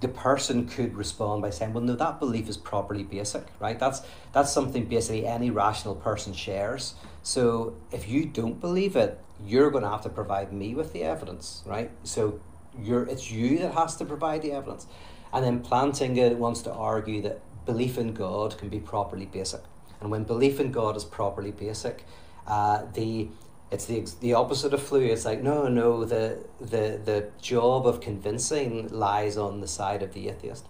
The 0.01 0.09
person 0.09 0.67
could 0.67 0.97
respond 0.97 1.43
by 1.43 1.51
saying, 1.51 1.75
"Well, 1.75 1.85
no, 1.85 1.95
that 1.95 2.19
belief 2.19 2.49
is 2.49 2.57
properly 2.57 3.05
basic, 3.05 3.45
right? 3.59 3.79
That's 3.79 4.03
that's 4.33 4.53
something 4.53 4.87
basically 4.87 5.27
any 5.27 5.51
rational 5.51 5.95
person 5.95 6.33
shares. 6.33 6.95
So 7.23 7.75
if 7.93 8.09
you 8.09 8.25
don't 8.25 8.61
believe 8.61 8.97
it, 8.97 9.19
you're 9.45 9.71
going 9.71 9.85
to 9.85 9.91
have 9.91 10.03
to 10.03 10.09
provide 10.09 10.53
me 10.53 10.75
with 10.75 10.93
the 10.93 11.03
evidence, 11.03 11.63
right? 11.67 11.91
So 12.03 12.41
you're 12.81 13.05
it's 13.05 13.31
you 13.31 13.59
that 13.59 13.75
has 13.75 13.97
to 13.97 14.05
provide 14.05 14.43
the 14.43 14.53
evidence." 14.53 14.87
And 15.33 15.45
then 15.45 15.63
Plantinga 15.63 16.37
wants 16.37 16.63
to 16.63 16.73
argue 16.73 17.23
that 17.23 17.41
belief 17.67 17.99
in 17.99 18.15
God 18.15 18.59
can 18.59 18.69
be 18.69 18.81
properly 18.81 19.27
basic. 19.27 19.61
And 20.01 20.11
when 20.11 20.25
belief 20.25 20.59
in 20.59 20.73
God 20.73 20.97
is 20.97 21.05
properly 21.05 21.53
basic, 21.53 22.05
uh, 22.47 22.85
the 22.95 23.29
it's 23.71 23.85
the 23.87 24.05
the 24.21 24.35
opposite 24.35 24.75
of 24.75 24.83
Flew. 24.83 25.05
It's 25.05 25.25
like 25.25 25.43
no, 25.43 25.69
no. 25.69 26.05
The 26.05 26.45
the 26.61 27.01
the 27.05 27.31
job 27.41 27.87
of 27.87 28.01
convincing 28.01 28.89
lies 28.89 29.37
on 29.37 29.61
the 29.61 29.69
side 29.69 30.03
of 30.03 30.13
the 30.13 30.29
atheist. 30.29 30.67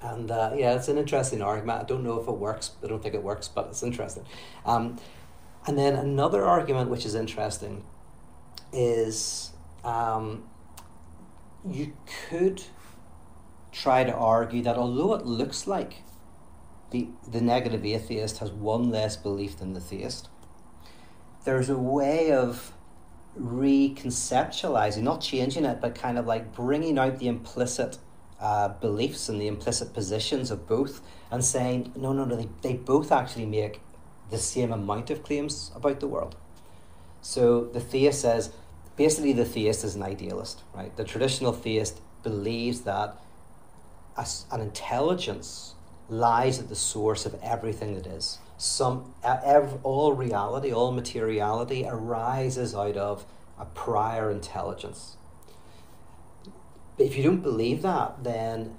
And 0.00 0.30
uh, 0.30 0.52
yeah, 0.56 0.74
it's 0.74 0.88
an 0.88 0.98
interesting 0.98 1.42
argument. 1.42 1.80
I 1.80 1.84
don't 1.84 2.02
know 2.02 2.20
if 2.20 2.28
it 2.28 2.36
works. 2.36 2.72
I 2.82 2.88
don't 2.88 3.02
think 3.02 3.14
it 3.14 3.22
works, 3.22 3.48
but 3.48 3.66
it's 3.68 3.82
interesting. 3.82 4.24
Um, 4.66 4.98
and 5.66 5.78
then 5.78 5.94
another 5.94 6.44
argument 6.44 6.90
which 6.90 7.06
is 7.06 7.14
interesting 7.14 7.84
is 8.72 9.52
um, 9.84 10.44
you 11.68 11.92
could 12.28 12.62
try 13.70 14.04
to 14.04 14.12
argue 14.12 14.62
that 14.62 14.76
although 14.76 15.14
it 15.14 15.24
looks 15.24 15.66
like 15.66 16.02
the, 16.90 17.08
the 17.26 17.40
negative 17.40 17.84
atheist 17.84 18.38
has 18.38 18.50
one 18.50 18.90
less 18.90 19.16
belief 19.16 19.58
than 19.58 19.72
the 19.72 19.80
theist, 19.80 20.28
there's 21.44 21.68
a 21.68 21.78
way 21.78 22.32
of 22.32 22.72
reconceptualizing, 23.38 25.02
not 25.02 25.20
changing 25.20 25.64
it, 25.64 25.80
but 25.80 25.94
kind 25.94 26.18
of 26.18 26.26
like 26.26 26.54
bringing 26.54 26.98
out 26.98 27.18
the 27.18 27.28
implicit 27.28 27.98
uh, 28.40 28.68
beliefs 28.68 29.28
and 29.28 29.40
the 29.40 29.46
implicit 29.46 29.94
positions 29.94 30.50
of 30.50 30.66
both 30.66 31.00
and 31.30 31.44
saying, 31.44 31.92
no, 31.96 32.12
no, 32.12 32.24
no, 32.24 32.36
they, 32.36 32.48
they 32.62 32.74
both 32.74 33.10
actually 33.12 33.46
make 33.46 33.80
the 34.30 34.38
same 34.38 34.72
amount 34.72 35.10
of 35.10 35.22
claims 35.22 35.70
about 35.74 36.00
the 36.00 36.08
world. 36.08 36.36
So 37.20 37.64
the 37.66 37.80
theist 37.80 38.20
says, 38.20 38.52
basically, 38.96 39.32
the 39.32 39.44
theist 39.44 39.84
is 39.84 39.94
an 39.94 40.02
idealist, 40.02 40.62
right? 40.74 40.94
The 40.96 41.04
traditional 41.04 41.52
theist 41.52 42.00
believes 42.22 42.82
that 42.82 43.16
an 44.16 44.60
intelligence 44.60 45.74
lies 46.08 46.58
at 46.58 46.68
the 46.68 46.74
source 46.74 47.24
of 47.24 47.34
everything 47.42 47.94
that 47.94 48.06
is. 48.06 48.38
Some, 48.62 49.12
all 49.82 50.12
reality, 50.12 50.72
all 50.72 50.92
materiality 50.92 51.84
arises 51.84 52.76
out 52.76 52.96
of 52.96 53.24
a 53.58 53.64
prior 53.64 54.30
intelligence. 54.30 55.16
But 56.96 57.06
if 57.06 57.16
you 57.16 57.24
don't 57.24 57.42
believe 57.42 57.82
that, 57.82 58.22
then 58.22 58.76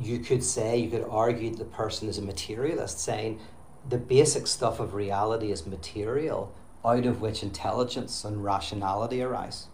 you 0.00 0.20
could 0.20 0.42
say, 0.42 0.78
you 0.78 0.88
could 0.88 1.04
argue 1.10 1.54
the 1.54 1.66
person 1.66 2.08
is 2.08 2.16
a 2.16 2.22
materialist, 2.22 2.98
saying 2.98 3.38
the 3.86 3.98
basic 3.98 4.46
stuff 4.46 4.80
of 4.80 4.94
reality 4.94 5.52
is 5.52 5.66
material, 5.66 6.54
out 6.82 7.04
of 7.04 7.20
which 7.20 7.42
intelligence 7.42 8.24
and 8.24 8.42
rationality 8.42 9.20
arise. 9.20 9.66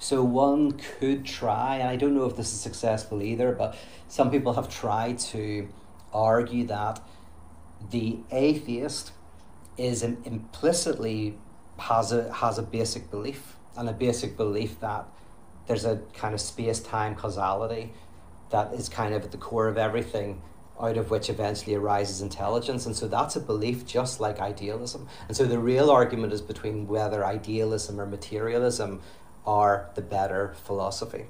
So 0.00 0.24
one 0.24 0.72
could 0.72 1.24
try, 1.24 1.76
and 1.76 1.88
I 1.88 1.94
don't 1.94 2.16
know 2.16 2.24
if 2.24 2.34
this 2.34 2.52
is 2.52 2.60
successful 2.60 3.22
either, 3.22 3.52
but 3.52 3.76
some 4.08 4.28
people 4.32 4.54
have 4.54 4.68
tried 4.68 5.20
to 5.20 5.68
argue 6.12 6.66
that 6.66 7.00
the 7.90 8.18
atheist 8.30 9.12
is 9.76 10.02
implicitly 10.02 11.38
has 11.78 12.12
a 12.12 12.32
has 12.32 12.58
a 12.58 12.62
basic 12.62 13.10
belief 13.10 13.56
and 13.76 13.88
a 13.88 13.92
basic 13.92 14.36
belief 14.36 14.80
that 14.80 15.06
there's 15.66 15.84
a 15.84 16.00
kind 16.14 16.34
of 16.34 16.40
space 16.40 16.80
time 16.80 17.14
causality 17.14 17.92
that 18.50 18.72
is 18.72 18.88
kind 18.88 19.14
of 19.14 19.22
at 19.24 19.30
the 19.30 19.38
core 19.38 19.68
of 19.68 19.78
everything 19.78 20.42
out 20.80 20.96
of 20.96 21.10
which 21.10 21.28
eventually 21.28 21.74
arises 21.74 22.20
intelligence. 22.20 22.86
And 22.86 22.94
so 22.94 23.08
that's 23.08 23.36
a 23.36 23.40
belief 23.40 23.84
just 23.84 24.20
like 24.20 24.40
idealism. 24.40 25.08
And 25.26 25.36
so 25.36 25.44
the 25.44 25.58
real 25.58 25.90
argument 25.90 26.32
is 26.32 26.40
between 26.40 26.86
whether 26.86 27.24
idealism 27.24 28.00
or 28.00 28.06
materialism 28.06 29.00
are 29.46 29.90
the 29.94 30.02
better 30.02 30.54
philosophy. 30.64 31.26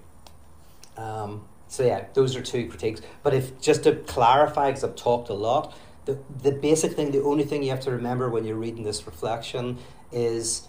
Um, 0.97 1.47
so 1.69 1.85
yeah, 1.85 2.07
those 2.15 2.37
are 2.37 2.43
two 2.43 2.69
critiques. 2.69 3.01
But 3.23 3.35
if 3.35 3.61
just 3.61 3.85
to 3.85 3.97
clarify, 3.97 4.71
because 4.71 4.85
I've 4.85 4.97
talked 4.97 5.29
a 5.29 5.35
lot, 5.35 5.77
the, 6.09 6.19
the 6.43 6.53
basic 6.53 6.93
thing, 6.93 7.11
the 7.11 7.23
only 7.23 7.45
thing 7.45 7.63
you 7.63 7.69
have 7.69 7.81
to 7.81 7.91
remember 7.91 8.31
when 8.31 8.45
you're 8.47 8.57
reading 8.57 8.83
this 8.83 9.07
reflection 9.07 9.77
is 10.11 10.67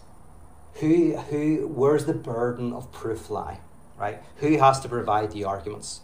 who 0.74 1.16
who 1.16 1.66
where's 1.68 2.04
the 2.04 2.14
burden 2.14 2.74
of 2.74 2.92
proof 2.92 3.30
lie, 3.30 3.62
right? 3.98 4.22
Who 4.38 4.58
has 4.58 4.82
to 4.82 4.90
provide 4.90 5.32
the 5.32 5.46
arguments? 5.46 6.02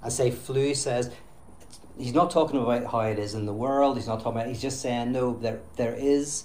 I 0.00 0.10
say 0.10 0.30
Flew 0.30 0.74
says 0.74 1.10
he's 1.98 2.14
not 2.14 2.30
talking 2.30 2.62
about 2.62 2.92
how 2.92 3.00
it 3.00 3.18
is 3.18 3.34
in 3.34 3.46
the 3.46 3.52
world. 3.52 3.96
He's 3.96 4.06
not 4.06 4.20
talking 4.20 4.40
about. 4.40 4.46
He's 4.46 4.62
just 4.62 4.80
saying 4.80 5.10
no. 5.10 5.36
There 5.36 5.60
there 5.74 5.94
is 5.94 6.44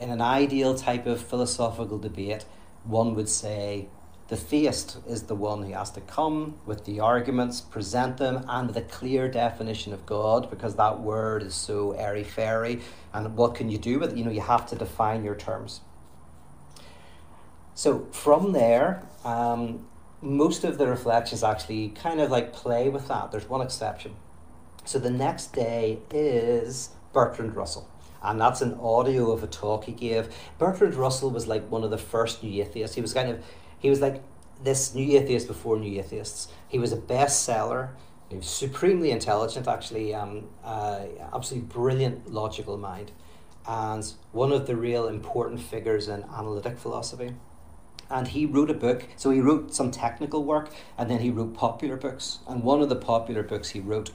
in 0.00 0.08
an 0.08 0.22
ideal 0.22 0.74
type 0.74 1.04
of 1.04 1.20
philosophical 1.20 1.98
debate, 1.98 2.46
one 2.84 3.14
would 3.14 3.28
say 3.28 3.88
the 4.28 4.36
theist 4.36 4.98
is 5.06 5.24
the 5.24 5.34
one 5.34 5.62
who 5.64 5.72
has 5.72 5.90
to 5.92 6.00
come 6.00 6.58
with 6.64 6.86
the 6.86 7.00
arguments, 7.00 7.60
present 7.60 8.16
them, 8.16 8.44
and 8.48 8.68
with 8.68 8.76
a 8.76 8.82
clear 8.82 9.28
definition 9.28 9.92
of 9.92 10.06
God, 10.06 10.48
because 10.48 10.76
that 10.76 11.00
word 11.00 11.42
is 11.42 11.54
so 11.54 11.92
airy 11.92 12.24
fairy. 12.24 12.80
And 13.12 13.36
what 13.36 13.54
can 13.54 13.70
you 13.70 13.76
do 13.78 13.98
with 13.98 14.12
it? 14.12 14.16
You 14.16 14.24
know, 14.24 14.30
you 14.30 14.40
have 14.40 14.66
to 14.70 14.76
define 14.76 15.24
your 15.24 15.34
terms. 15.34 15.82
So 17.74 18.06
from 18.12 18.52
there, 18.52 19.02
um, 19.24 19.86
most 20.22 20.64
of 20.64 20.78
the 20.78 20.86
reflections 20.86 21.42
actually 21.42 21.90
kind 21.90 22.20
of 22.20 22.30
like 22.30 22.52
play 22.52 22.88
with 22.88 23.08
that. 23.08 23.30
There's 23.30 23.48
one 23.48 23.60
exception. 23.60 24.16
So 24.86 24.98
the 24.98 25.10
next 25.10 25.52
day 25.52 25.98
is 26.10 26.90
Bertrand 27.12 27.54
Russell. 27.56 27.90
And 28.22 28.40
that's 28.40 28.62
an 28.62 28.74
audio 28.80 29.32
of 29.32 29.42
a 29.42 29.46
talk 29.46 29.84
he 29.84 29.92
gave. 29.92 30.34
Bertrand 30.58 30.94
Russell 30.94 31.30
was 31.30 31.46
like 31.46 31.70
one 31.70 31.84
of 31.84 31.90
the 31.90 31.98
first 31.98 32.42
new 32.42 32.62
atheists. 32.62 32.94
He 32.94 33.02
was 33.02 33.12
kind 33.12 33.28
of, 33.28 33.44
he 33.84 33.90
was 33.90 34.00
like 34.00 34.22
this 34.62 34.94
new 34.94 35.18
atheist 35.18 35.46
before 35.46 35.78
new 35.78 36.00
atheists. 36.00 36.48
He 36.66 36.78
was 36.78 36.90
a 36.90 36.96
bestseller. 36.96 37.90
He 38.30 38.36
was 38.36 38.46
supremely 38.46 39.10
intelligent, 39.10 39.68
actually, 39.68 40.14
um, 40.14 40.48
uh, 40.64 41.00
absolutely 41.34 41.68
brilliant 41.68 42.32
logical 42.32 42.78
mind, 42.78 43.12
and 43.68 44.10
one 44.32 44.52
of 44.52 44.66
the 44.66 44.74
real 44.74 45.06
important 45.06 45.60
figures 45.60 46.08
in 46.08 46.24
analytic 46.34 46.78
philosophy. 46.78 47.34
And 48.08 48.28
he 48.28 48.46
wrote 48.46 48.70
a 48.70 48.74
book. 48.74 49.06
So 49.16 49.28
he 49.28 49.40
wrote 49.40 49.74
some 49.74 49.90
technical 49.90 50.44
work, 50.44 50.70
and 50.96 51.10
then 51.10 51.20
he 51.20 51.28
wrote 51.28 51.52
popular 51.52 51.96
books. 51.96 52.38
And 52.48 52.62
one 52.62 52.80
of 52.80 52.88
the 52.88 52.96
popular 52.96 53.42
books 53.42 53.70
he 53.70 53.80
wrote 53.80 54.12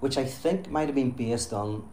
which 0.00 0.18
I 0.18 0.24
think 0.24 0.68
might 0.68 0.88
have 0.88 0.96
been 0.96 1.12
based 1.12 1.52
on 1.52 1.88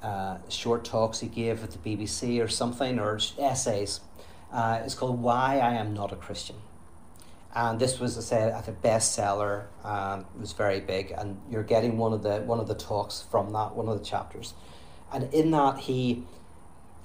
uh, 0.00 0.38
short 0.48 0.84
talks 0.84 1.18
he 1.18 1.26
gave 1.26 1.64
at 1.64 1.72
the 1.72 1.78
BBC 1.78 2.40
or 2.40 2.46
something, 2.46 3.00
or 3.00 3.18
essays. 3.36 3.98
Uh, 4.52 4.80
it's 4.84 4.94
called 4.94 5.20
Why 5.20 5.58
I 5.58 5.74
Am 5.74 5.94
Not 5.94 6.12
a 6.12 6.16
Christian. 6.16 6.56
And 7.54 7.80
this 7.80 7.98
was, 7.98 8.16
I 8.16 8.20
said, 8.20 8.52
at 8.52 8.68
a 8.68 8.72
bestseller. 8.72 9.66
Um, 9.84 10.20
it 10.34 10.40
was 10.40 10.52
very 10.52 10.80
big, 10.80 11.12
and 11.16 11.40
you're 11.50 11.62
getting 11.62 11.96
one 11.98 12.12
of 12.12 12.22
the 12.22 12.40
one 12.40 12.60
of 12.60 12.68
the 12.68 12.74
talks 12.74 13.24
from 13.30 13.52
that, 13.52 13.74
one 13.74 13.88
of 13.88 13.98
the 13.98 14.04
chapters. 14.04 14.54
And 15.12 15.32
in 15.32 15.50
that, 15.52 15.78
he 15.78 16.24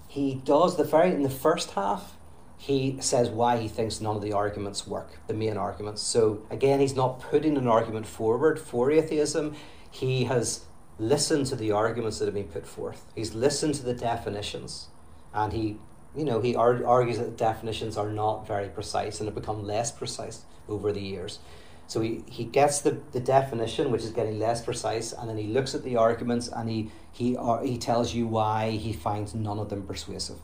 he 0.08 0.36
does 0.36 0.78
the 0.78 0.84
very 0.84 1.12
in 1.12 1.24
the 1.24 1.30
first 1.30 1.72
half. 1.72 2.18
He 2.58 2.98
says 3.02 3.30
why 3.30 3.58
he 3.58 3.68
thinks 3.68 4.00
none 4.00 4.16
of 4.16 4.22
the 4.22 4.34
arguments 4.34 4.86
work, 4.86 5.20
the 5.28 5.34
main 5.34 5.58
arguments. 5.58 6.02
So 6.02 6.46
again, 6.50 6.80
he's 6.80 6.96
not 6.96 7.20
putting 7.20 7.58
an 7.58 7.68
argument 7.68 8.06
forward 8.06 8.60
for 8.60 8.92
atheism 8.92 9.56
he 9.94 10.24
has 10.24 10.66
listened 10.98 11.46
to 11.46 11.56
the 11.56 11.72
arguments 11.72 12.18
that 12.18 12.26
have 12.26 12.34
been 12.34 12.46
put 12.46 12.66
forth. 12.66 13.06
He's 13.16 13.36
listened 13.36 13.76
to 13.76 13.84
the 13.84 13.94
definitions, 13.94 14.88
and 15.34 15.54
he, 15.54 15.78
you 16.16 16.26
know, 16.26 16.42
he 16.42 16.56
argues 16.56 17.18
that 17.18 17.38
definitions 17.38 17.98
are 17.98 18.10
not 18.10 18.48
very 18.48 18.70
precise 18.70 19.20
and 19.20 19.28
have 19.28 19.36
become 19.36 19.66
less 19.66 19.92
precise 19.92 20.44
over 20.70 20.92
the 20.92 21.02
years. 21.02 21.40
So 21.88 22.02
he, 22.02 22.24
he 22.28 22.46
gets 22.46 22.82
the, 22.82 23.00
the 23.12 23.20
definition, 23.20 23.92
which 23.92 24.04
is 24.04 24.12
getting 24.12 24.40
less 24.40 24.64
precise, 24.64 25.12
and 25.12 25.30
then 25.30 25.38
he 25.38 25.48
looks 25.48 25.76
at 25.76 25.84
the 25.84 25.98
arguments 25.98 26.48
and 26.48 26.70
he, 26.70 26.92
he, 27.12 27.36
uh, 27.38 27.62
he 27.62 27.78
tells 27.78 28.14
you 28.14 28.26
why 28.26 28.72
he 28.72 28.94
finds 28.94 29.36
none 29.36 29.60
of 29.60 29.70
them 29.70 29.86
persuasive. 29.86 30.38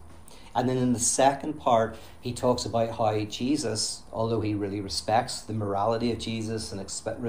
And 0.55 0.67
then 0.67 0.77
in 0.77 0.93
the 0.93 0.99
second 0.99 1.53
part, 1.53 1.95
he 2.19 2.33
talks 2.33 2.65
about 2.65 2.97
how 2.97 3.17
Jesus, 3.25 4.03
although 4.11 4.41
he 4.41 4.55
really 4.55 4.81
respects 4.81 5.41
the 5.41 5.53
morality 5.53 6.11
of 6.11 6.19
Jesus 6.19 6.71
and 6.71 6.81
expect, 6.81 7.21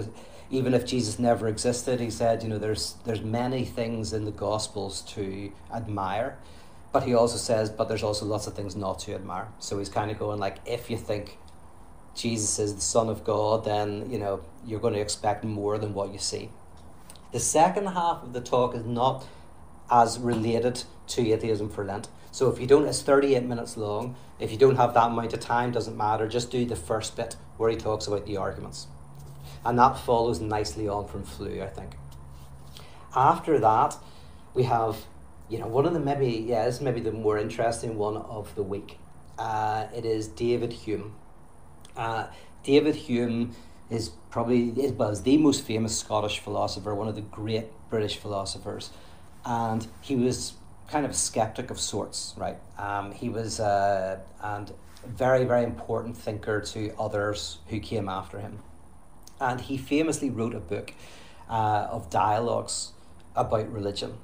even 0.51 0.75
if 0.75 0.85
Jesus 0.85 1.19
never 1.19 1.47
existed, 1.47 2.01
he 2.01 2.11
said, 2.11 2.43
you 2.43 2.49
know, 2.49 2.59
there's 2.59 2.97
there's 3.05 3.21
many 3.21 3.65
things 3.65 4.13
in 4.13 4.25
the 4.25 4.33
Gospels 4.33 5.03
to 5.03 5.53
admire, 5.73 6.39
but 6.93 7.05
he 7.05 7.15
also 7.15 7.37
says, 7.37 7.71
but 7.71 7.89
there's 7.89 8.03
also 8.03 8.27
lots 8.27 8.47
of 8.47 8.55
things 8.55 8.77
not 8.77 8.99
to 9.01 9.15
admire. 9.15 9.49
So 9.59 9.79
he's 9.79 9.89
kind 9.89 10.11
of 10.11 10.19
going 10.19 10.41
like, 10.41 10.59
if 10.67 10.91
you 10.91 10.97
think 10.97 11.39
Jesus 12.15 12.59
is 12.59 12.75
the 12.75 12.81
Son 12.81 13.09
of 13.09 13.25
God, 13.25 13.65
then 13.65 14.11
you 14.11 14.19
know 14.19 14.41
you're 14.65 14.81
going 14.81 14.95
to 14.95 15.01
expect 15.01 15.45
more 15.45 15.79
than 15.79 15.95
what 15.95 16.13
you 16.13 16.19
see. 16.19 16.51
The 17.33 17.41
second 17.41 17.87
half 17.87 18.23
of 18.23 18.33
the 18.33 18.41
talk 18.41 18.75
is 18.75 18.85
not 18.85 19.27
as 19.91 20.19
related 20.19 20.85
to 21.09 21.33
atheism 21.33 21.69
for 21.69 21.85
Lent. 21.85 22.09
So 22.33 22.49
if 22.51 22.61
you 22.61 22.67
don't, 22.67 22.87
it's 22.87 23.03
38 23.03 23.45
minutes 23.45 23.77
long. 23.77 24.17
If 24.39 24.53
you 24.53 24.59
don't 24.59 24.77
have 24.77 24.95
that 24.95 25.09
amount 25.09 25.33
of 25.33 25.41
time, 25.41 25.73
doesn't 25.73 25.97
matter. 25.97 26.29
Just 26.29 26.51
do 26.51 26.65
the 26.65 26.77
first 26.77 27.17
bit 27.17 27.37
where 27.57 27.71
he 27.71 27.77
talks 27.77 28.07
about 28.07 28.27
the 28.27 28.37
arguments 28.37 28.87
and 29.65 29.79
that 29.79 29.99
follows 29.99 30.41
nicely 30.41 30.89
on 30.89 31.07
from 31.07 31.25
Flew, 31.25 31.63
I 31.63 31.67
think. 31.67 31.97
After 33.15 33.59
that, 33.59 33.97
we 34.55 34.65
have, 34.65 35.05
you 35.51 35.59
know, 35.59 35.67
one 35.67 35.85
of 35.85 35.93
the 35.93 36.01
maybe, 36.01 36.45
yeah, 36.49 36.65
this 36.65 36.77
is 36.77 36.81
maybe 36.81 37.01
the 37.01 37.13
more 37.13 37.37
interesting 37.37 37.99
one 37.99 38.17
of 38.17 38.55
the 38.55 38.63
week. 38.63 38.99
Uh, 39.39 39.87
it 39.95 40.05
is 40.05 40.29
David 40.29 40.73
Hume. 40.73 41.15
Uh, 41.97 42.29
David 42.63 42.95
Hume 42.95 43.55
is 43.91 44.11
probably 44.31 44.69
is, 44.71 44.93
was 44.93 45.23
the 45.23 45.37
most 45.37 45.63
famous 45.63 45.99
Scottish 45.99 46.39
philosopher, 46.39 46.95
one 46.95 47.09
of 47.09 47.17
the 47.17 47.21
great 47.21 47.67
British 47.91 48.17
philosophers, 48.17 48.91
and 49.45 49.87
he 50.01 50.15
was 50.15 50.55
kind 50.89 51.05
of 51.05 51.11
a 51.11 51.15
skeptic 51.15 51.71
of 51.71 51.81
sorts, 51.81 52.35
right? 52.37 52.59
Um, 52.79 53.13
he 53.13 53.29
was 53.29 53.59
uh, 53.59 54.21
and 54.43 54.73
very 55.05 55.45
very 55.45 55.65
important 55.65 56.17
thinker 56.17 56.61
to 56.61 56.95
others 56.99 57.59
who 57.69 57.81
came 57.81 58.09
after 58.09 58.39
him 58.39 58.61
and 59.41 59.63
he 59.63 59.77
famously 59.79 60.31
wrote 60.31 60.55
a 60.55 60.61
book 60.61 60.93
uh, 61.49 61.89
of 61.91 62.11
dialogues 62.11 62.93
about 63.35 63.73
religion. 63.73 64.19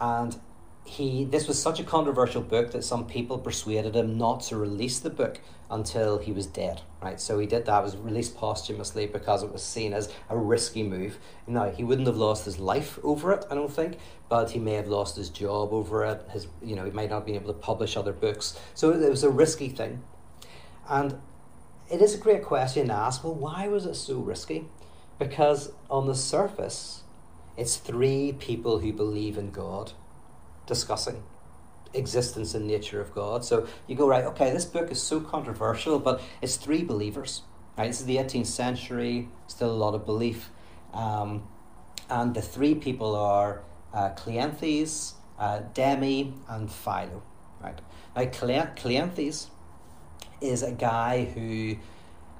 And 0.00 0.38
he 0.84 1.24
this 1.24 1.46
was 1.46 1.60
such 1.60 1.78
a 1.78 1.84
controversial 1.84 2.40
book 2.40 2.72
that 2.72 2.82
some 2.82 3.06
people 3.06 3.38
persuaded 3.38 3.94
him 3.94 4.16
not 4.16 4.40
to 4.40 4.56
release 4.56 4.98
the 4.98 5.10
book 5.10 5.40
until 5.70 6.18
he 6.18 6.32
was 6.32 6.46
dead. 6.46 6.80
Right, 7.02 7.20
so 7.20 7.38
he 7.38 7.46
did 7.46 7.66
that. 7.66 7.80
It 7.80 7.84
was 7.84 7.96
released 7.96 8.36
posthumously 8.36 9.06
because 9.06 9.42
it 9.42 9.52
was 9.52 9.62
seen 9.62 9.92
as 9.92 10.10
a 10.30 10.36
risky 10.36 10.82
move. 10.82 11.18
Now 11.46 11.70
he 11.70 11.84
wouldn't 11.84 12.06
have 12.06 12.16
lost 12.16 12.46
his 12.46 12.58
life 12.58 12.98
over 13.02 13.32
it, 13.32 13.44
I 13.50 13.54
don't 13.54 13.72
think, 13.72 13.98
but 14.28 14.50
he 14.50 14.58
may 14.58 14.74
have 14.74 14.88
lost 14.88 15.16
his 15.16 15.28
job 15.28 15.72
over 15.72 16.04
it. 16.04 16.26
His, 16.30 16.48
you 16.62 16.74
know, 16.74 16.84
he 16.84 16.90
might 16.90 17.10
not 17.10 17.16
have 17.16 17.26
been 17.26 17.34
able 17.34 17.52
to 17.52 17.58
publish 17.58 17.96
other 17.96 18.12
books. 18.12 18.58
So 18.74 18.90
it 18.90 19.10
was 19.10 19.22
a 19.22 19.30
risky 19.30 19.68
thing, 19.68 20.02
and 20.88 21.20
it 21.90 22.00
is 22.00 22.14
a 22.14 22.18
great 22.18 22.42
question 22.42 22.88
to 22.88 22.94
ask. 22.94 23.22
Well, 23.22 23.34
why 23.34 23.68
was 23.68 23.84
it 23.84 23.94
so 23.94 24.18
risky? 24.18 24.68
Because 25.18 25.72
on 25.90 26.06
the 26.06 26.14
surface, 26.14 27.02
it's 27.58 27.76
three 27.76 28.32
people 28.38 28.78
who 28.78 28.92
believe 28.92 29.36
in 29.36 29.50
God 29.50 29.92
discussing 30.66 31.24
existence 31.92 32.54
and 32.54 32.66
nature 32.66 33.00
of 33.00 33.12
God. 33.12 33.44
So 33.44 33.66
you 33.88 33.96
go, 33.96 34.06
right, 34.06 34.24
okay, 34.26 34.52
this 34.52 34.64
book 34.64 34.92
is 34.92 35.02
so 35.02 35.20
controversial, 35.20 35.98
but 35.98 36.22
it's 36.40 36.56
three 36.56 36.84
believers. 36.84 37.42
Right? 37.76 37.88
This 37.88 38.00
is 38.00 38.06
the 38.06 38.16
18th 38.16 38.46
century, 38.46 39.28
still 39.48 39.70
a 39.70 39.74
lot 39.74 39.94
of 39.94 40.06
belief. 40.06 40.50
Um, 40.94 41.48
and 42.08 42.32
the 42.34 42.42
three 42.42 42.76
people 42.76 43.16
are 43.16 43.62
uh, 43.92 44.10
Cleanthes, 44.10 45.14
uh, 45.38 45.62
Demea, 45.74 46.32
and 46.48 46.70
Philo. 46.70 47.22
Right? 47.60 47.80
Now, 48.14 48.24
Cleanthes 48.26 49.48
is 50.40 50.62
a 50.62 50.72
guy 50.72 51.24
who 51.24 51.76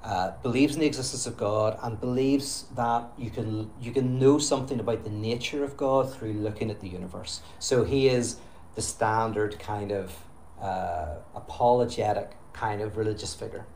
uh, 0.09 0.31
believes 0.41 0.73
in 0.73 0.79
the 0.79 0.87
existence 0.87 1.27
of 1.27 1.37
God 1.37 1.77
and 1.83 2.01
believes 2.01 2.65
that 2.75 3.03
you 3.15 3.29
can 3.29 3.69
you 3.79 3.91
can 3.91 4.17
know 4.17 4.39
something 4.39 4.79
about 4.79 5.03
the 5.03 5.11
nature 5.11 5.63
of 5.63 5.77
God 5.77 6.11
through 6.11 6.33
looking 6.33 6.71
at 6.71 6.79
the 6.79 6.87
universe. 6.87 7.41
So 7.59 7.83
he 7.83 8.07
is 8.07 8.37
the 8.73 8.81
standard 8.81 9.59
kind 9.59 9.91
of 9.91 10.15
uh, 10.59 11.17
apologetic 11.35 12.31
kind 12.53 12.81
of 12.81 12.97
religious 12.97 13.35
figure, 13.35 13.67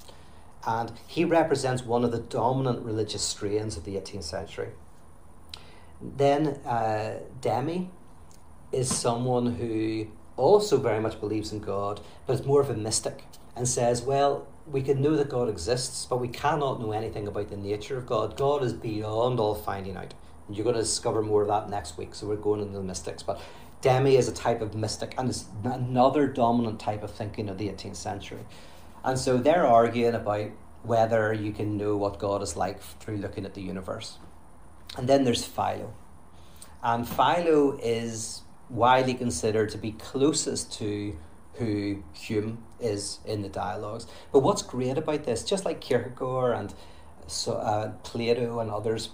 and 0.66 0.92
he 1.06 1.24
represents 1.24 1.84
one 1.84 2.04
of 2.04 2.12
the 2.12 2.18
dominant 2.18 2.84
religious 2.84 3.22
strains 3.22 3.78
of 3.78 3.84
the 3.84 3.94
18th 3.94 4.24
century. 4.24 4.70
Then 6.02 6.48
uh, 6.66 7.20
Demea 7.42 7.90
is 8.72 8.90
someone 8.90 9.54
who 9.58 10.08
also 10.36 10.78
very 10.78 11.00
much 11.00 11.20
believes 11.20 11.52
in 11.52 11.60
God, 11.60 12.02
but 12.26 12.34
is 12.40 12.44
more 12.44 12.60
of 12.60 12.72
a 12.72 12.76
mystic 12.76 13.26
and 13.56 13.68
says, 13.68 14.02
well, 14.02 14.48
we 14.66 14.82
can 14.82 15.02
know 15.02 15.16
that 15.16 15.30
God 15.30 15.50
exists, 15.50 16.06
but 16.06 16.20
we 16.20 16.28
cannot 16.28 16.80
know 16.80 16.92
anything 16.92 17.28
about 17.28 17.50
the 17.50 17.58
nature 17.58 17.98
of 17.98 18.06
God. 18.06 18.38
God 18.38 18.64
is 18.64 18.74
beyond 18.74 19.40
all 19.40 19.56
finding 19.56 19.98
out. 19.98 20.14
And 20.48 20.56
you're 20.56 20.64
going 20.64 20.76
to 20.76 20.82
discover 20.82 21.22
more 21.22 21.42
of 21.42 21.48
that 21.50 21.70
next 21.70 21.98
week. 21.98 22.16
So 22.16 22.28
we're 22.28 22.36
going 22.36 22.62
into 22.62 22.74
the 22.74 22.84
mystics. 22.84 23.24
But 23.24 23.42
Demea 23.82 24.18
is 24.18 24.28
a 24.28 24.34
type 24.34 24.62
of 24.62 24.74
mystic 24.76 25.14
and 25.18 25.30
it's 25.30 25.46
another 25.64 26.28
dominant 26.28 26.80
type 26.80 27.04
of 27.04 27.12
thinking 27.12 27.50
of 27.50 27.58
the 27.58 27.68
18th 27.68 27.98
century. 27.98 28.46
And 29.04 29.20
so 29.20 29.38
they're 29.38 29.68
arguing 29.68 30.16
about 30.16 30.52
whether 30.84 31.34
you 31.34 31.52
can 31.52 31.78
know 31.78 31.98
what 31.98 32.20
God 32.20 32.42
is 32.42 32.56
like 32.56 32.82
through 32.82 33.18
looking 33.18 33.46
at 33.46 33.54
the 33.54 33.62
universe. 33.62 34.18
And 34.98 35.10
then 35.10 35.26
there's 35.26 35.44
Philo. 35.46 35.94
And 36.82 37.08
Philo 37.08 37.78
is 37.82 38.42
widely 38.70 39.14
considered 39.14 39.70
to 39.72 39.78
be 39.78 39.92
closest 39.94 40.72
to 40.74 41.18
who 41.54 42.04
Hume 42.14 42.64
is 42.84 43.20
in 43.26 43.42
the 43.42 43.50
dialogues. 43.50 44.06
But 44.32 44.40
what's 44.40 44.62
great 44.62 44.98
about 44.98 45.24
this, 45.24 45.44
just 45.44 45.66
like 45.66 45.82
Kierkegaard 45.82 46.56
and 46.58 46.74
so, 47.28 47.54
uh, 47.54 47.92
Plato 48.04 48.60
and 48.60 48.70
others, 48.70 49.10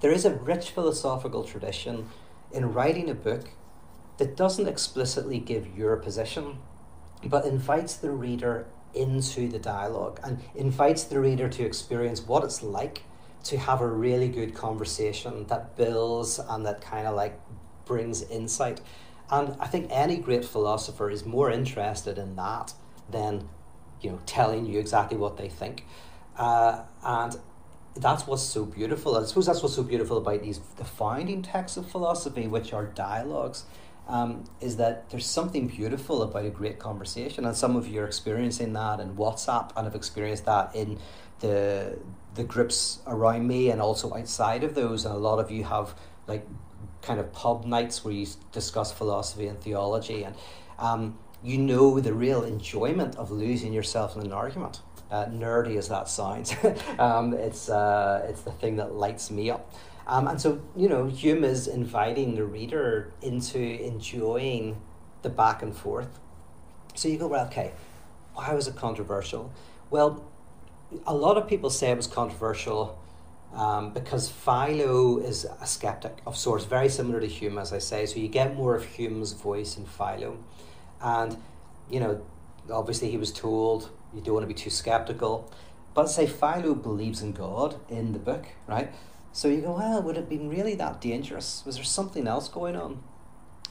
there 0.00 0.12
is 0.12 0.24
a 0.24 0.34
rich 0.34 0.70
philosophical 0.70 1.44
tradition 1.44 2.08
in 2.52 2.72
writing 2.72 3.08
a 3.08 3.14
book 3.14 3.50
that 4.18 4.36
doesn't 4.36 4.68
explicitly 4.68 5.38
give 5.38 5.76
your 5.76 5.96
position, 5.96 6.58
but 7.24 7.44
invites 7.44 7.94
the 7.94 8.10
reader 8.10 8.66
into 8.94 9.48
the 9.48 9.58
dialogue 9.58 10.18
and 10.24 10.40
invites 10.54 11.04
the 11.04 11.20
reader 11.20 11.48
to 11.48 11.64
experience 11.64 12.22
what 12.22 12.42
it's 12.42 12.62
like 12.62 13.02
to 13.44 13.58
have 13.58 13.80
a 13.80 13.86
really 13.86 14.28
good 14.28 14.54
conversation 14.54 15.46
that 15.46 15.76
builds 15.76 16.38
and 16.38 16.66
that 16.66 16.80
kind 16.80 17.06
of 17.06 17.14
like 17.14 17.38
brings 17.84 18.22
insight. 18.22 18.80
And 19.30 19.56
I 19.60 19.66
think 19.66 19.88
any 19.90 20.16
great 20.16 20.44
philosopher 20.44 21.10
is 21.10 21.24
more 21.24 21.50
interested 21.50 22.18
in 22.18 22.36
that 22.36 22.72
than, 23.10 23.48
you 24.00 24.10
know, 24.10 24.20
telling 24.26 24.66
you 24.66 24.78
exactly 24.78 25.16
what 25.16 25.36
they 25.36 25.48
think. 25.48 25.84
Uh, 26.36 26.82
and 27.02 27.36
that's 27.96 28.26
what's 28.26 28.42
so 28.42 28.64
beautiful. 28.64 29.16
I 29.16 29.24
suppose 29.24 29.46
that's 29.46 29.62
what's 29.62 29.74
so 29.74 29.82
beautiful 29.82 30.18
about 30.18 30.42
these 30.42 30.60
the 30.76 30.84
founding 30.84 31.42
texts 31.42 31.76
of 31.76 31.90
philosophy, 31.90 32.46
which 32.46 32.72
are 32.72 32.86
dialogues, 32.86 33.64
um, 34.06 34.44
is 34.60 34.76
that 34.76 35.10
there's 35.10 35.26
something 35.26 35.66
beautiful 35.68 36.22
about 36.22 36.44
a 36.44 36.50
great 36.50 36.78
conversation. 36.78 37.44
And 37.44 37.56
some 37.56 37.76
of 37.76 37.88
you 37.88 38.02
are 38.02 38.06
experiencing 38.06 38.72
that 38.74 39.00
in 39.00 39.16
WhatsApp 39.16 39.72
and 39.76 39.84
have 39.84 39.94
experienced 39.94 40.44
that 40.46 40.74
in 40.74 40.98
the 41.40 41.98
the 42.34 42.44
groups 42.44 43.00
around 43.06 43.48
me 43.48 43.70
and 43.70 43.80
also 43.80 44.14
outside 44.14 44.62
of 44.62 44.74
those. 44.74 45.04
And 45.04 45.14
a 45.14 45.18
lot 45.18 45.38
of 45.40 45.50
you 45.50 45.64
have 45.64 45.94
like 46.26 46.46
kind 47.02 47.18
of 47.18 47.32
pub 47.32 47.64
nights 47.64 48.04
where 48.04 48.14
you 48.14 48.26
discuss 48.52 48.92
philosophy 48.92 49.46
and 49.48 49.60
theology, 49.60 50.22
and 50.24 50.36
um, 50.78 51.18
you 51.42 51.58
know 51.58 52.00
the 52.00 52.12
real 52.12 52.42
enjoyment 52.42 53.16
of 53.16 53.30
losing 53.30 53.72
yourself 53.72 54.16
in 54.16 54.22
an 54.22 54.32
argument. 54.32 54.80
Uh, 55.10 55.24
nerdy 55.26 55.78
as 55.78 55.88
that 55.88 56.06
sounds, 56.06 56.54
um, 56.98 57.32
it's 57.32 57.70
uh, 57.70 58.26
it's 58.28 58.42
the 58.42 58.52
thing 58.52 58.76
that 58.76 58.92
lights 58.92 59.30
me 59.30 59.50
up. 59.50 59.72
Um, 60.08 60.26
and 60.26 60.40
so, 60.40 60.62
you 60.74 60.88
know, 60.88 61.04
Hume 61.04 61.44
is 61.44 61.68
inviting 61.68 62.34
the 62.34 62.44
reader 62.44 63.12
into 63.20 63.58
enjoying 63.58 64.80
the 65.20 65.28
back 65.28 65.62
and 65.62 65.76
forth. 65.76 66.18
So 66.94 67.08
you 67.08 67.18
go, 67.18 67.26
well, 67.26 67.46
okay, 67.46 67.72
why 68.32 68.54
was 68.54 68.66
it 68.66 68.74
controversial? 68.74 69.52
Well, 69.90 70.24
a 71.06 71.14
lot 71.14 71.36
of 71.36 71.46
people 71.46 71.68
say 71.68 71.90
it 71.90 71.96
was 71.96 72.06
controversial 72.06 72.98
um, 73.54 73.92
because 73.92 74.30
Philo 74.30 75.18
is 75.18 75.44
a 75.60 75.66
skeptic 75.66 76.18
of 76.26 76.36
sorts, 76.36 76.64
very 76.64 76.88
similar 76.88 77.20
to 77.20 77.26
Hume, 77.26 77.58
as 77.58 77.74
I 77.74 77.78
say. 77.78 78.06
So 78.06 78.18
you 78.18 78.28
get 78.28 78.56
more 78.56 78.74
of 78.74 78.84
Hume's 78.84 79.32
voice 79.32 79.76
in 79.76 79.84
Philo. 79.84 80.38
And, 81.00 81.36
you 81.90 82.00
know, 82.00 82.20
obviously 82.70 83.10
he 83.10 83.16
was 83.16 83.32
told 83.32 83.90
you 84.14 84.20
don't 84.20 84.34
want 84.34 84.44
to 84.44 84.48
be 84.48 84.54
too 84.54 84.70
skeptical. 84.70 85.52
But 85.94 86.06
say 86.06 86.26
Philo 86.26 86.74
believes 86.74 87.22
in 87.22 87.32
God 87.32 87.76
in 87.88 88.12
the 88.12 88.18
book, 88.18 88.46
right? 88.66 88.92
So 89.32 89.48
you 89.48 89.60
go, 89.60 89.72
well, 89.72 90.02
would 90.02 90.16
it 90.16 90.20
have 90.20 90.28
been 90.28 90.48
really 90.48 90.74
that 90.76 91.00
dangerous? 91.00 91.62
Was 91.66 91.76
there 91.76 91.84
something 91.84 92.26
else 92.26 92.48
going 92.48 92.76
on? 92.76 93.02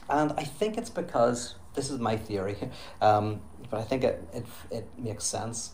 And 0.08 0.32
I 0.36 0.44
think 0.44 0.78
it's 0.78 0.90
because 0.90 1.56
this 1.74 1.90
is 1.90 1.98
my 1.98 2.16
theory, 2.16 2.56
um, 3.00 3.40
but 3.70 3.80
I 3.80 3.82
think 3.82 4.04
it, 4.04 4.26
it, 4.32 4.46
it 4.70 4.88
makes 4.98 5.24
sense. 5.24 5.72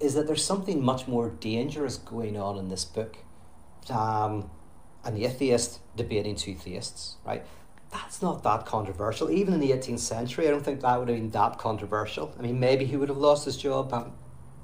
Is 0.00 0.14
that 0.14 0.26
there's 0.26 0.44
something 0.44 0.82
much 0.82 1.06
more 1.06 1.30
dangerous 1.30 1.96
going 1.96 2.36
on 2.36 2.58
in 2.58 2.68
this 2.68 2.84
book. 2.84 3.18
Um, 3.88 4.50
an 5.04 5.16
atheist 5.16 5.80
debating 5.96 6.36
two 6.36 6.54
theists, 6.54 7.16
right? 7.24 7.44
That's 7.92 8.22
not 8.22 8.42
that 8.42 8.64
controversial. 8.64 9.30
Even 9.30 9.54
in 9.54 9.60
the 9.60 9.70
18th 9.70 9.98
century, 9.98 10.48
I 10.48 10.50
don't 10.50 10.64
think 10.64 10.80
that 10.80 10.98
would 10.98 11.08
have 11.08 11.18
been 11.18 11.30
that 11.30 11.58
controversial. 11.58 12.34
I 12.38 12.42
mean, 12.42 12.58
maybe 12.58 12.86
he 12.86 12.96
would 12.96 13.10
have 13.10 13.18
lost 13.18 13.44
his 13.44 13.56
job. 13.56 13.92
Um, 13.92 14.12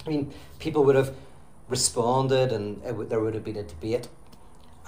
I 0.07 0.09
mean, 0.09 0.33
people 0.59 0.83
would 0.85 0.97
have 0.97 1.15
responded 1.69 2.53
and 2.53 2.83
there 2.83 3.21
would 3.21 3.35
have 3.35 3.45
been 3.45 3.57
a 3.57 3.63
debate. 3.63 4.09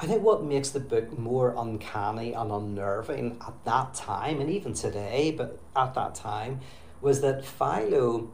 I 0.02 0.06
think 0.06 0.22
what 0.22 0.42
makes 0.42 0.70
the 0.70 0.80
book 0.80 1.18
more 1.18 1.54
uncanny 1.54 2.32
and 2.32 2.50
unnerving 2.50 3.36
at 3.46 3.52
that 3.66 3.92
time, 3.92 4.40
and 4.40 4.48
even 4.48 4.72
today, 4.72 5.34
but 5.36 5.60
at 5.76 5.92
that 5.92 6.14
time, 6.14 6.60
was 7.02 7.20
that 7.20 7.44
Philo 7.44 8.30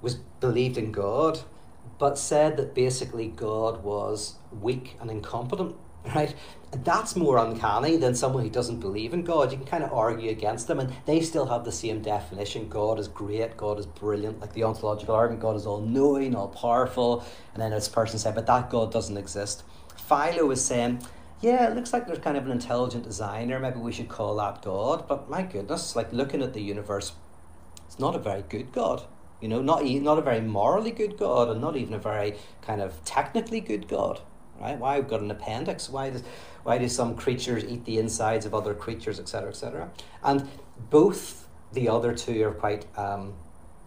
was 0.00 0.14
believed 0.40 0.78
in 0.78 0.90
God, 0.90 1.40
but 1.98 2.16
said 2.16 2.56
that 2.56 2.74
basically 2.74 3.28
God 3.28 3.84
was 3.84 4.36
weak 4.58 4.96
and 5.02 5.10
incompetent, 5.10 5.76
right? 6.14 6.34
That's 6.72 7.16
more 7.16 7.36
uncanny 7.36 7.96
than 7.96 8.14
someone 8.14 8.42
who 8.42 8.50
doesn't 8.50 8.80
believe 8.80 9.12
in 9.12 9.24
God. 9.24 9.52
You 9.52 9.58
can 9.58 9.66
kind 9.66 9.84
of 9.84 9.92
argue 9.92 10.30
against 10.30 10.68
them, 10.68 10.80
and 10.80 10.92
they 11.04 11.20
still 11.20 11.46
have 11.46 11.64
the 11.64 11.72
same 11.72 12.00
definition 12.00 12.68
God 12.68 12.98
is 12.98 13.08
great, 13.08 13.56
God 13.56 13.78
is 13.78 13.86
brilliant, 13.86 14.40
like 14.40 14.54
the 14.54 14.64
ontological 14.64 15.14
argument, 15.14 15.42
God 15.42 15.56
is 15.56 15.66
all 15.66 15.80
knowing, 15.80 16.34
all 16.34 16.48
powerful. 16.48 17.24
And 17.52 17.62
then 17.62 17.72
this 17.72 17.88
person 17.88 18.18
said, 18.18 18.34
but 18.34 18.46
that 18.46 18.70
God 18.70 18.90
doesn't 18.90 19.16
exist. 19.16 19.64
Philo 19.96 20.50
is 20.50 20.64
saying, 20.64 21.02
yeah, 21.42 21.68
it 21.68 21.74
looks 21.74 21.92
like 21.92 22.06
there's 22.06 22.20
kind 22.20 22.36
of 22.36 22.46
an 22.46 22.52
intelligent 22.52 23.04
designer. 23.04 23.58
Maybe 23.58 23.80
we 23.80 23.92
should 23.92 24.08
call 24.08 24.36
that 24.36 24.62
God. 24.62 25.06
But 25.08 25.28
my 25.28 25.42
goodness, 25.42 25.96
like 25.96 26.12
looking 26.12 26.40
at 26.40 26.54
the 26.54 26.62
universe, 26.62 27.12
it's 27.86 27.98
not 27.98 28.14
a 28.14 28.18
very 28.18 28.42
good 28.48 28.72
God. 28.72 29.02
You 29.40 29.48
know, 29.48 29.60
not 29.60 29.84
not 29.84 30.18
a 30.18 30.22
very 30.22 30.40
morally 30.40 30.92
good 30.92 31.18
God, 31.18 31.48
and 31.48 31.60
not 31.60 31.76
even 31.76 31.94
a 31.94 31.98
very 31.98 32.36
kind 32.62 32.80
of 32.80 33.04
technically 33.04 33.60
good 33.60 33.88
God. 33.88 34.20
Right? 34.62 34.78
Why 34.78 35.00
we've 35.00 35.08
got 35.08 35.20
an 35.20 35.30
appendix? 35.30 35.90
Why 35.90 36.10
does 36.10 36.22
why 36.62 36.78
do 36.78 36.88
some 36.88 37.16
creatures 37.16 37.64
eat 37.64 37.84
the 37.84 37.98
insides 37.98 38.46
of 38.46 38.54
other 38.54 38.74
creatures, 38.74 39.18
etc., 39.18 39.50
etc.? 39.50 39.90
And 40.22 40.48
both 40.88 41.48
the 41.72 41.88
other 41.88 42.14
two 42.14 42.44
are 42.46 42.52
quite 42.52 42.86
um, 42.96 43.34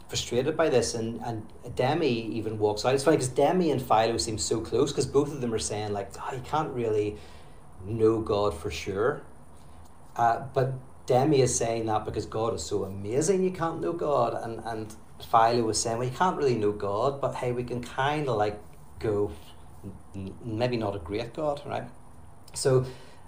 frustrated 0.10 0.58
by 0.58 0.68
this, 0.70 0.94
and, 0.94 1.22
and 1.22 1.48
Demea 1.76 2.30
even 2.30 2.60
walks 2.60 2.84
out. 2.84 2.94
It's 2.94 3.06
funny 3.06 3.18
because 3.18 3.32
Demea 3.32 3.72
and 3.72 3.82
Philo 3.82 4.18
seem 4.18 4.38
so 4.38 4.60
close 4.60 4.92
because 4.92 5.06
both 5.06 5.32
of 5.32 5.40
them 5.40 5.54
are 5.54 5.60
saying 5.60 5.94
like, 5.94 6.12
oh, 6.20 6.36
you 6.36 6.42
can't 6.42 6.72
really 6.72 7.16
know 7.86 8.20
God 8.20 8.54
for 8.54 8.70
sure. 8.70 9.22
Uh, 10.18 10.44
but 10.54 10.74
Demea 11.08 11.44
is 11.44 11.56
saying 11.56 11.86
that 11.86 12.04
because 12.04 12.26
God 12.26 12.54
is 12.54 12.64
so 12.64 12.84
amazing, 12.84 13.44
you 13.44 13.52
can't 13.52 13.80
know 13.80 13.94
God, 13.94 14.34
and 14.44 14.62
and 14.66 14.94
Philo 15.32 15.64
was 15.64 15.82
saying, 15.82 15.98
well, 15.98 16.08
you 16.08 16.14
can't 16.14 16.38
really 16.38 16.56
know 16.56 16.72
God, 16.72 17.22
but 17.22 17.36
hey, 17.36 17.52
we 17.52 17.64
can 17.64 17.82
kind 17.82 18.28
of 18.28 18.38
like 18.38 18.60
go, 19.00 19.32
maybe 20.44 20.78
not 20.78 20.96
a 20.96 21.00
great 21.00 21.34
God, 21.34 21.62
right? 21.66 21.88
So. 22.54 22.86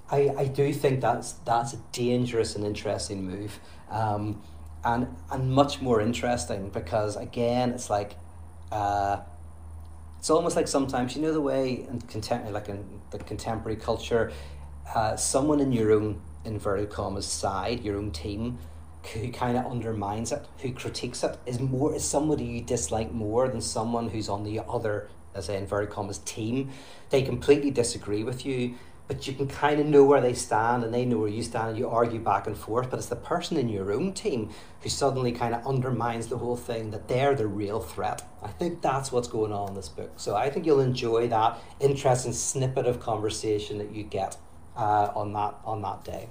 I, 0.10 0.34
I 0.38 0.46
do 0.46 0.72
think 0.72 1.02
that's 1.02 1.34
that's 1.44 1.74
a 1.74 1.78
dangerous 1.92 2.56
and 2.56 2.66
interesting 2.66 3.26
move. 3.26 3.60
Um, 3.90 4.42
and 4.84 5.08
and 5.32 5.52
much 5.52 5.82
more 5.82 6.02
interesting 6.02 6.70
because 6.70 7.16
again 7.16 7.72
it's 7.72 7.90
like 7.90 8.16
uh, 8.72 9.18
it's 10.18 10.30
almost 10.30 10.56
like 10.56 10.68
sometimes 10.68 11.16
you 11.16 11.22
know 11.22 11.34
the 11.34 11.42
way 11.42 11.86
in 11.90 12.02
contemporary 12.02 12.54
like 12.54 12.70
in 12.70 13.02
the 13.12 13.20
contemporary 13.20 13.76
culture 13.76 14.32
uh, 14.96 15.16
someone 15.16 15.60
in 15.60 15.72
your 15.72 15.92
own 15.92 16.22
inverted 16.46 16.90
commas 16.90 17.26
side 17.26 17.84
your 17.84 17.98
own 17.98 18.12
team 18.12 18.58
who 19.14 19.32
kind 19.32 19.58
of 19.58 19.66
undermines 19.66 20.32
it 20.32 20.46
who 20.60 20.72
critiques 20.72 21.24
it 21.24 21.38
is 21.46 21.60
more 21.60 21.96
is 21.96 22.04
somebody 22.04 22.44
you 22.44 22.62
dislike 22.62 23.12
more 23.12 23.48
than 23.48 23.62
someone 23.62 24.10
who's 24.10 24.30
on 24.30 24.44
the 24.44 24.60
other 24.68 25.10
as 25.38 25.50
a 25.50 25.56
inverted 25.56 25.90
commas 25.90 26.20
team 26.20 26.70
they 27.10 27.22
completely 27.22 27.72
disagree 27.72 28.24
with 28.24 28.46
you 28.46 28.76
but 29.08 29.26
you 29.26 29.34
can 29.34 29.48
kind 29.48 29.80
of 29.80 29.86
know 29.86 30.04
where 30.04 30.20
they 30.20 30.34
stand 30.34 30.84
and 30.84 30.94
they 30.94 31.06
know 31.06 31.18
where 31.18 31.30
you 31.30 31.42
stand 31.42 31.70
and 31.70 31.78
you 31.78 31.88
argue 31.88 32.20
back 32.20 32.46
and 32.46 32.58
forth 32.58 32.90
but 32.90 33.00
it's 33.00 33.08
the 33.08 33.16
person 33.16 33.58
in 33.58 33.70
your 33.70 33.92
own 33.92 34.14
team 34.14 34.50
who 34.82 34.90
suddenly 34.90 35.32
kind 35.32 35.56
of 35.56 35.66
undermines 35.66 36.28
the 36.28 36.38
whole 36.38 36.58
thing 36.58 36.92
that 36.92 37.08
they're 37.08 37.34
the 37.34 37.48
real 37.48 37.80
threat. 37.80 38.22
I 38.44 38.50
think 38.50 38.82
that's 38.82 39.12
what's 39.12 39.28
going 39.28 39.54
on 39.54 39.70
in 39.70 39.76
this 39.76 39.90
book. 39.90 40.12
So 40.18 40.36
i 40.36 40.50
think 40.50 40.66
you'll 40.66 40.82
enjoy 40.82 41.28
that 41.30 41.58
interesting 41.80 42.34
snippet 42.34 42.86
of 42.86 43.00
conversation 43.00 43.78
that 43.78 43.92
you 43.96 44.04
get 44.04 44.38
uh, 44.76 45.12
on 45.16 45.34
that 45.34 45.56
on 45.66 45.82
that 45.82 46.04
day. 46.04 46.28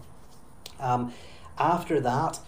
Um, 0.78 1.12
after 1.59 2.00
that 2.00 2.38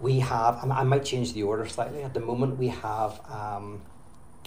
we 0.00 0.20
have 0.20 0.58
I 0.70 0.84
might 0.84 1.04
change 1.04 1.32
the 1.32 1.42
order 1.42 1.66
slightly. 1.66 2.02
At 2.02 2.12
the 2.12 2.20
moment 2.20 2.58
we 2.58 2.68
have 2.68 3.20
um, 3.30 3.80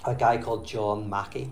a 0.05 0.15
guy 0.15 0.37
called 0.37 0.65
john 0.65 1.09
mackie 1.09 1.51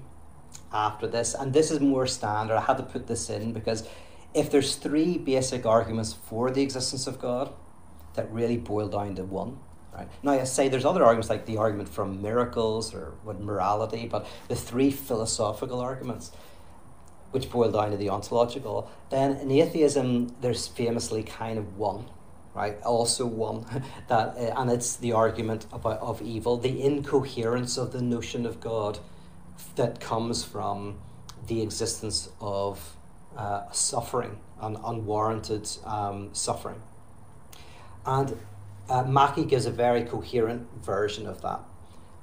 after 0.74 1.08
this, 1.08 1.34
and 1.34 1.54
this 1.54 1.72
is 1.72 1.80
more 1.80 2.06
standard. 2.08 2.56
I 2.56 2.62
had 2.62 2.78
to 2.78 2.84
put 2.84 3.08
this 3.08 3.30
in 3.30 3.54
because 3.54 3.88
if 4.34 4.52
there's 4.52 4.76
three 4.76 5.18
basic 5.18 5.66
arguments 5.66 6.14
for 6.14 6.52
the 6.52 6.62
existence 6.62 7.08
of 7.08 7.20
God 7.20 7.54
that 8.16 8.32
really 8.32 8.58
boil 8.58 8.88
down 8.88 9.16
to 9.16 9.24
one, 9.24 9.60
Right? 9.94 10.08
Now, 10.22 10.34
I 10.34 10.44
say 10.44 10.70
there's 10.70 10.86
other 10.86 11.04
arguments 11.04 11.28
like 11.28 11.48
the 11.48 11.58
argument 11.58 11.90
from 11.90 12.22
miracles 12.22 12.94
or 12.94 13.16
with 13.24 13.40
morality, 13.40 14.08
but 14.08 14.28
the 14.48 14.56
three 14.56 14.92
philosophical 14.92 15.80
arguments, 15.80 16.32
which 17.32 17.50
boil 17.50 17.72
down 17.72 17.90
to 17.90 17.98
the 17.98 18.10
ontological, 18.10 18.92
then 19.10 19.38
in 19.38 19.50
atheism, 19.50 20.36
there's 20.42 20.68
famously 20.68 21.24
kind 21.24 21.58
of 21.58 21.78
one, 21.78 22.06
right? 22.58 22.82
Also 22.82 23.26
one 23.26 23.66
that, 24.08 24.36
uh, 24.36 24.60
and 24.60 24.72
it's 24.72 24.96
the 24.98 25.14
argument 25.14 25.68
about 25.72 26.00
of 26.00 26.22
evil, 26.22 26.58
the 26.58 26.82
incoherence 26.82 27.78
of 27.78 27.94
the 27.94 28.02
notion 28.02 28.46
of 28.46 28.60
God 28.60 29.00
that 29.76 30.00
comes 30.00 30.44
from 30.44 30.98
the 31.46 31.62
existence 31.62 32.30
of 32.42 32.98
uh, 33.38 33.72
suffering 33.72 34.40
and 34.60 34.78
unwarranted 34.84 35.70
um, 35.86 36.30
suffering. 36.34 36.82
And 38.06 38.38
uh, 38.90 39.34
gives 39.48 39.66
a 39.66 39.72
very 39.72 40.04
coherent 40.04 40.68
version 40.82 41.28
of 41.28 41.42
that. 41.42 41.60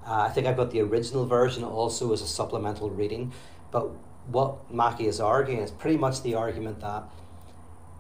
Uh, 0.06 0.22
I 0.22 0.30
think 0.30 0.46
I've 0.46 0.56
got 0.56 0.70
the 0.70 0.80
original 0.80 1.26
version 1.26 1.62
also 1.62 2.12
as 2.12 2.22
a 2.22 2.26
supplemental 2.26 2.90
reading, 2.90 3.32
but 3.70 3.90
what 4.26 4.72
Mackie 4.72 5.06
is 5.06 5.20
arguing 5.20 5.60
is 5.60 5.70
pretty 5.70 5.96
much 5.96 6.22
the 6.22 6.34
argument 6.34 6.80
that 6.80 7.04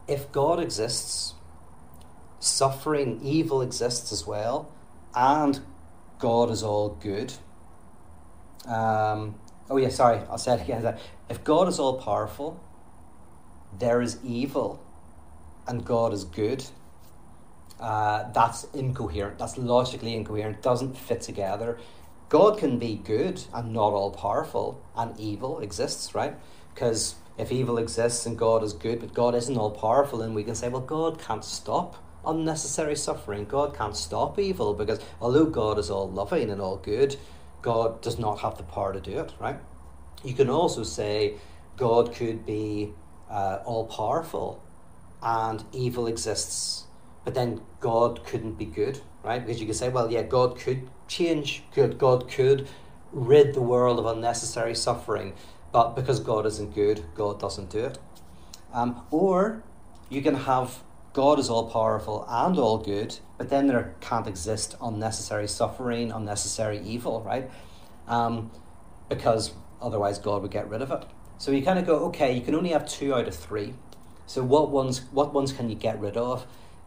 if 0.08 0.32
God 0.32 0.58
exists, 0.60 1.34
suffering, 2.44 3.20
evil 3.22 3.62
exists 3.62 4.12
as 4.12 4.26
well, 4.26 4.70
and 5.14 5.60
God 6.18 6.50
is 6.50 6.62
all 6.62 6.90
good. 7.00 7.32
Um, 8.66 9.36
oh, 9.70 9.76
yeah, 9.76 9.88
sorry, 9.88 10.20
I'll 10.30 10.38
say 10.38 10.54
it 10.54 10.62
again. 10.62 10.96
If 11.28 11.42
God 11.44 11.68
is 11.68 11.78
all 11.78 11.98
powerful, 11.98 12.60
there 13.78 14.00
is 14.02 14.18
evil, 14.24 14.82
and 15.66 15.84
God 15.84 16.12
is 16.12 16.24
good. 16.24 16.64
Uh, 17.80 18.30
that's 18.32 18.64
incoherent. 18.72 19.38
That's 19.38 19.58
logically 19.58 20.14
incoherent. 20.14 20.62
Doesn't 20.62 20.96
fit 20.96 21.20
together. 21.22 21.78
God 22.28 22.58
can 22.58 22.78
be 22.78 22.96
good 22.96 23.42
and 23.52 23.72
not 23.72 23.92
all 23.92 24.10
powerful, 24.10 24.82
and 24.96 25.18
evil 25.18 25.60
exists, 25.60 26.14
right? 26.14 26.34
Because 26.74 27.16
if 27.36 27.50
evil 27.50 27.78
exists 27.78 28.26
and 28.26 28.38
God 28.38 28.62
is 28.62 28.72
good, 28.72 29.00
but 29.00 29.14
God 29.14 29.34
isn't 29.34 29.56
all 29.56 29.70
powerful, 29.70 30.18
then 30.18 30.34
we 30.34 30.44
can 30.44 30.54
say, 30.54 30.68
well, 30.68 30.80
God 30.80 31.18
can't 31.18 31.44
stop 31.44 32.03
unnecessary 32.26 32.96
suffering. 32.96 33.44
God 33.44 33.76
can't 33.76 33.96
stop 33.96 34.38
evil 34.38 34.74
because 34.74 35.00
although 35.20 35.46
God 35.46 35.78
is 35.78 35.90
all 35.90 36.10
loving 36.10 36.50
and 36.50 36.60
all 36.60 36.76
good, 36.76 37.16
God 37.62 38.02
does 38.02 38.18
not 38.18 38.40
have 38.40 38.56
the 38.56 38.62
power 38.62 38.92
to 38.92 39.00
do 39.00 39.18
it, 39.18 39.32
right? 39.38 39.58
You 40.22 40.34
can 40.34 40.50
also 40.50 40.82
say 40.82 41.34
God 41.76 42.14
could 42.14 42.44
be 42.46 42.92
uh, 43.30 43.60
all 43.64 43.86
powerful 43.86 44.62
and 45.22 45.64
evil 45.72 46.06
exists, 46.06 46.84
but 47.24 47.34
then 47.34 47.62
God 47.80 48.24
couldn't 48.24 48.58
be 48.58 48.66
good, 48.66 49.00
right? 49.22 49.44
Because 49.44 49.60
you 49.60 49.66
could 49.66 49.76
say, 49.76 49.88
well, 49.88 50.10
yeah, 50.10 50.22
God 50.22 50.58
could 50.58 50.88
change, 51.08 51.62
good, 51.74 51.98
God 51.98 52.28
could 52.30 52.68
rid 53.12 53.54
the 53.54 53.62
world 53.62 53.98
of 53.98 54.06
unnecessary 54.06 54.74
suffering, 54.74 55.34
but 55.72 55.94
because 55.94 56.20
God 56.20 56.46
isn't 56.46 56.74
good, 56.74 57.04
God 57.14 57.40
doesn't 57.40 57.70
do 57.70 57.80
it. 57.80 57.98
Um, 58.72 59.02
or 59.10 59.62
you 60.08 60.20
can 60.20 60.34
have 60.34 60.82
God 61.14 61.38
is 61.38 61.48
all 61.48 61.70
powerful 61.70 62.26
and 62.28 62.58
all 62.58 62.76
good, 62.76 63.16
but 63.38 63.48
then 63.48 63.68
there 63.68 63.94
can't 64.00 64.26
exist 64.26 64.74
unnecessary 64.82 65.46
suffering, 65.46 66.10
unnecessary 66.10 66.80
evil, 66.80 67.22
right? 67.22 67.48
Um, 68.08 68.50
because 69.08 69.52
otherwise 69.80 70.18
God 70.18 70.42
would 70.42 70.50
get 70.50 70.68
rid 70.68 70.82
of 70.82 70.90
it. 70.90 71.04
So 71.38 71.52
you 71.52 71.62
kind 71.62 71.78
of 71.78 71.86
go, 71.86 72.06
okay, 72.06 72.34
you 72.34 72.40
can 72.40 72.56
only 72.56 72.70
have 72.70 72.86
two 72.88 73.14
out 73.14 73.28
of 73.28 73.34
three. 73.34 73.74
So 74.26 74.42
what 74.42 74.70
ones 74.70 75.02
what 75.12 75.32
ones 75.32 75.52
can 75.52 75.68
you 75.68 75.76
get 75.76 76.00
rid 76.00 76.16
of? 76.16 76.46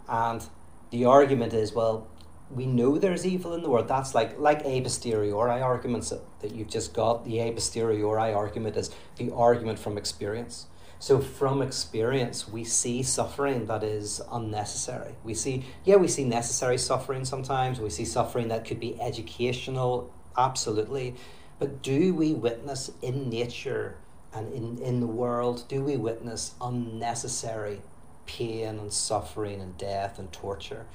And 0.09 0.43
the 0.89 1.05
argument 1.05 1.53
is, 1.53 1.71
well, 1.71 2.07
we 2.49 2.65
know 2.65 2.97
there's 2.97 3.25
evil 3.25 3.53
in 3.53 3.61
the 3.61 3.69
world. 3.69 3.87
That's 3.87 4.13
like 4.13 4.37
like 4.37 4.61
a 4.65 4.81
posteriori 4.81 5.61
arguments 5.61 6.09
that, 6.09 6.21
that 6.41 6.53
you've 6.53 6.69
just 6.69 6.93
got. 6.93 7.23
The 7.23 7.39
a 7.39 7.53
posteriori 7.53 8.33
argument 8.33 8.75
is 8.75 8.89
the 9.15 9.31
argument 9.31 9.79
from 9.79 9.97
experience. 9.97 10.65
So 10.99 11.19
from 11.19 11.61
experience, 11.61 12.47
we 12.47 12.63
see 12.63 13.03
suffering 13.03 13.67
that 13.67 13.83
is 13.83 14.21
unnecessary. 14.31 15.15
We 15.23 15.33
see, 15.35 15.65
yeah, 15.85 15.97
we 15.97 16.07
see 16.07 16.23
necessary 16.23 16.77
suffering 16.77 17.23
sometimes. 17.23 17.79
We 17.79 17.89
see 17.89 18.05
suffering 18.05 18.47
that 18.47 18.65
could 18.65 18.79
be 18.79 18.99
educational, 18.99 20.11
absolutely. 20.37 21.15
But 21.59 21.81
do 21.81 22.13
we 22.13 22.33
witness 22.33 22.91
in 23.01 23.29
nature 23.29 23.97
and 24.33 24.51
in, 24.53 24.77
in 24.79 24.99
the 24.99 25.07
world, 25.07 25.65
do 25.67 25.83
we 25.83 25.97
witness 25.97 26.53
unnecessary 26.61 27.81
pain 28.25 28.79
and 28.79 28.91
suffering 28.91 29.61
and 29.61 29.77
death 29.77 30.19
and 30.19 30.31
torture? 30.31 30.85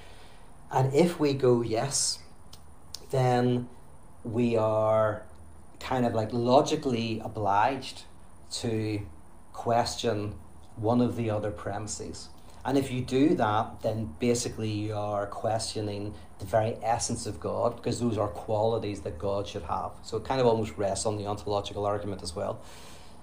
And 0.70 0.92
if 0.94 1.18
we 1.18 1.34
go 1.34 1.62
yes, 1.62 2.18
then 3.10 3.68
we 4.24 4.56
are 4.56 5.22
kind 5.80 6.06
of 6.06 6.14
like 6.14 6.32
logically 6.32 7.20
obliged 7.24 8.04
to 8.50 9.02
question 9.52 10.34
one 10.76 11.00
of 11.00 11.16
the 11.16 11.30
other 11.30 11.50
premises. 11.50 12.28
And 12.64 12.78
if 12.78 12.92
you 12.92 13.00
do 13.00 13.34
that, 13.34 13.82
then 13.82 14.14
basically 14.20 14.70
you 14.70 14.94
are 14.94 15.26
questioning 15.26 16.14
the 16.38 16.46
very 16.46 16.76
essence 16.82 17.26
of 17.26 17.40
God 17.40 17.76
because 17.76 17.98
those 17.98 18.16
are 18.16 18.28
qualities 18.28 19.00
that 19.00 19.18
God 19.18 19.48
should 19.48 19.64
have. 19.64 19.92
So 20.02 20.16
it 20.16 20.24
kind 20.24 20.40
of 20.40 20.46
almost 20.46 20.76
rests 20.76 21.04
on 21.04 21.16
the 21.16 21.26
ontological 21.26 21.84
argument 21.84 22.22
as 22.22 22.36
well. 22.36 22.60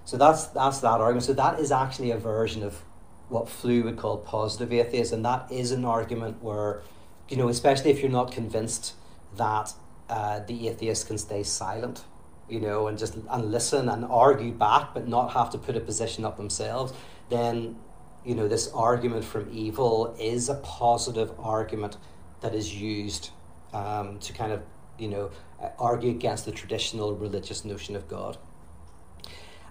So 0.04 0.16
that's 0.16 0.46
that's 0.48 0.80
that 0.80 1.00
argument. 1.00 1.24
So 1.24 1.32
that 1.34 1.58
is 1.58 1.72
actually 1.72 2.10
a 2.10 2.18
version 2.18 2.62
of 2.62 2.82
what 3.28 3.48
Flew 3.48 3.84
would 3.84 3.96
call 3.96 4.18
positive 4.18 4.72
atheism, 4.72 5.18
and 5.18 5.24
that 5.24 5.50
is 5.52 5.70
an 5.70 5.84
argument 5.84 6.42
where, 6.42 6.82
you 7.28 7.36
know, 7.36 7.48
especially 7.48 7.90
if 7.90 8.00
you're 8.00 8.10
not 8.10 8.32
convinced 8.32 8.94
that 9.36 9.72
uh, 10.08 10.40
the 10.40 10.68
atheist 10.68 11.06
can 11.06 11.16
stay 11.16 11.44
silent, 11.44 12.04
you 12.50 12.60
know, 12.60 12.88
and 12.88 12.98
just 12.98 13.16
and 13.30 13.50
listen 13.50 13.88
and 13.88 14.04
argue 14.04 14.52
back, 14.52 14.92
but 14.94 15.06
not 15.08 15.32
have 15.32 15.50
to 15.50 15.58
put 15.58 15.76
a 15.76 15.80
position 15.80 16.24
up 16.24 16.36
themselves, 16.36 16.92
then 17.28 17.76
you 18.24 18.34
know 18.34 18.48
this 18.48 18.68
argument 18.72 19.24
from 19.24 19.48
evil 19.52 20.14
is 20.20 20.48
a 20.48 20.56
positive 20.56 21.32
argument 21.38 21.96
that 22.40 22.54
is 22.54 22.74
used 22.74 23.30
um, 23.72 24.18
to 24.18 24.32
kind 24.32 24.52
of 24.52 24.62
you 24.98 25.08
know 25.08 25.30
argue 25.78 26.10
against 26.10 26.44
the 26.44 26.52
traditional 26.52 27.14
religious 27.14 27.64
notion 27.64 27.96
of 27.96 28.08
God. 28.08 28.36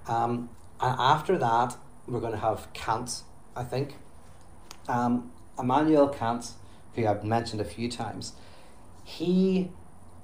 Um, 0.08 0.50
and 0.80 0.96
after 0.98 1.38
that, 1.38 1.78
we're 2.08 2.20
going 2.20 2.34
to 2.34 2.40
have 2.40 2.72
Kant, 2.74 3.24
I 3.56 3.64
think. 3.64 3.96
Um, 4.88 5.32
Immanuel 5.60 6.08
Kant, 6.08 6.54
who 6.96 7.06
I've 7.06 7.24
mentioned 7.24 7.62
a 7.62 7.66
few 7.66 7.92
times, 7.92 8.34
he 9.04 9.72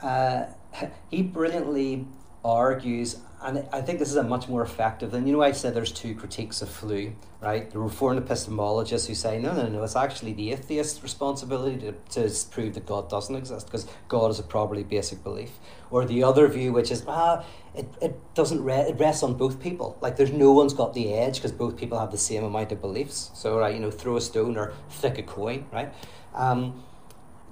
uh, 0.01 0.45
he 1.10 1.22
brilliantly 1.22 2.08
argues, 2.46 3.18
and 3.41 3.68
I 3.74 3.82
think 3.82 4.00
this 4.00 4.10
is 4.10 4.16
a 4.16 4.24
much 4.24 4.48
more 4.48 4.62
effective 4.62 5.12
than 5.12 5.26
you 5.26 5.34
know. 5.34 5.41
I 5.41 5.52
said 5.52 5.74
there's 5.74 5.91
two 5.91 6.14
critiques 6.14 6.62
of 6.62 6.70
Flew, 6.70 7.14
right? 7.41 7.70
The 7.70 7.80
reformed 7.80 8.26
epistemologists 8.26 9.08
who 9.08 9.16
say 9.16 9.39
no, 9.39 9.54
no, 9.54 9.68
no, 9.68 9.84
it's 9.84 9.96
actually 9.96 10.34
the 10.34 10.52
atheist's 10.52 11.02
responsibility 11.02 11.78
to, 11.80 12.30
to 12.30 12.46
prove 12.52 12.76
that 12.76 12.86
God 12.86 13.10
doesn't 13.10 13.36
exist 13.36 13.66
because 13.66 13.88
God 14.08 14.30
is 14.32 14.39
a 14.39 14.43
probably 14.43 14.84
basic 14.84 15.24
belief, 15.24 15.52
or 15.89 16.06
the 16.06 16.24
other 16.24 16.48
view, 16.48 16.72
which 16.72 16.91
is 16.91 17.04
ah, 17.08 17.43
it, 17.74 17.88
it 18.02 18.36
doesn't 18.36 18.64
re- 18.64 18.89
it 18.89 19.00
rests 19.00 19.24
on 19.24 19.34
both 19.34 19.60
people. 19.60 19.98
Like 20.00 20.16
there's 20.16 20.32
no 20.32 20.52
one's 20.52 20.74
got 20.74 20.93
the 20.93 21.14
edge 21.14 21.36
because 21.36 21.52
both 21.52 21.76
people 21.78 22.00
have 22.00 22.12
the 22.12 22.18
same 22.18 22.43
amount 22.43 22.72
of 22.72 22.80
beliefs. 22.80 23.32
So 23.34 23.58
right, 23.58 23.74
you 23.74 23.82
know, 23.82 23.91
throw 23.91 24.18
a 24.18 24.22
stone 24.22 24.56
or 24.56 24.74
flick 24.88 25.18
a 25.18 25.24
coin, 25.24 25.66
right? 25.72 25.91
Um, 26.36 26.84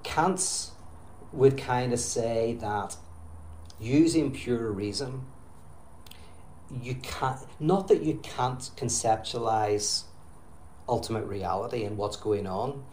Kant's 0.03 0.71
would 1.31 1.57
kind 1.57 1.93
of 1.93 1.99
say 1.99 2.53
that 2.61 2.95
using 3.83 4.31
pure 4.31 4.71
reason, 4.71 5.25
you 6.81 6.95
can't, 6.95 7.39
not 7.59 7.87
that 7.89 8.01
you 8.01 8.19
can't 8.23 8.71
conceptualize 8.75 10.03
ultimate 10.87 11.25
reality 11.25 11.83
and 11.83 11.97
what's 11.97 12.17
going 12.17 12.47
on. 12.47 12.83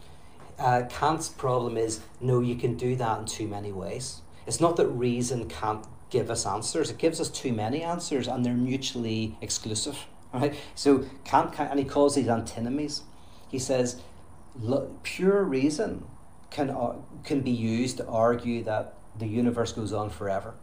Uh, 0.59 0.83
Kant's 0.89 1.29
problem 1.29 1.77
is 1.77 2.01
no, 2.19 2.39
you 2.39 2.55
can 2.55 2.75
do 2.75 2.95
that 2.95 3.19
in 3.19 3.25
too 3.25 3.47
many 3.47 3.71
ways. 3.71 4.21
It's 4.45 4.59
not 4.59 4.75
that 4.77 4.87
reason 4.87 5.47
can't 5.49 5.85
give 6.09 6.29
us 6.29 6.45
answers, 6.45 6.89
it 6.89 6.97
gives 6.97 7.21
us 7.21 7.29
too 7.29 7.53
many 7.53 7.81
answers 7.83 8.27
and 8.27 8.45
they're 8.45 8.53
mutually 8.53 9.37
exclusive. 9.41 9.97
Right? 10.33 10.55
So 10.75 11.03
Kant, 11.25 11.59
and 11.59 11.77
he 11.77 11.83
calls 11.83 12.15
these 12.15 12.29
antinomies. 12.29 13.01
He 13.49 13.59
says, 13.59 13.99
pure 15.03 15.43
reason 15.43 16.05
can, 16.49 16.69
uh, 16.69 16.93
can 17.25 17.41
be 17.41 17.51
used 17.51 17.97
to 17.97 18.07
argue 18.07 18.63
that 18.63 18.93
the 19.19 19.27
universe 19.27 19.73
goes 19.73 19.91
on 19.91 20.09
forever. 20.09 20.53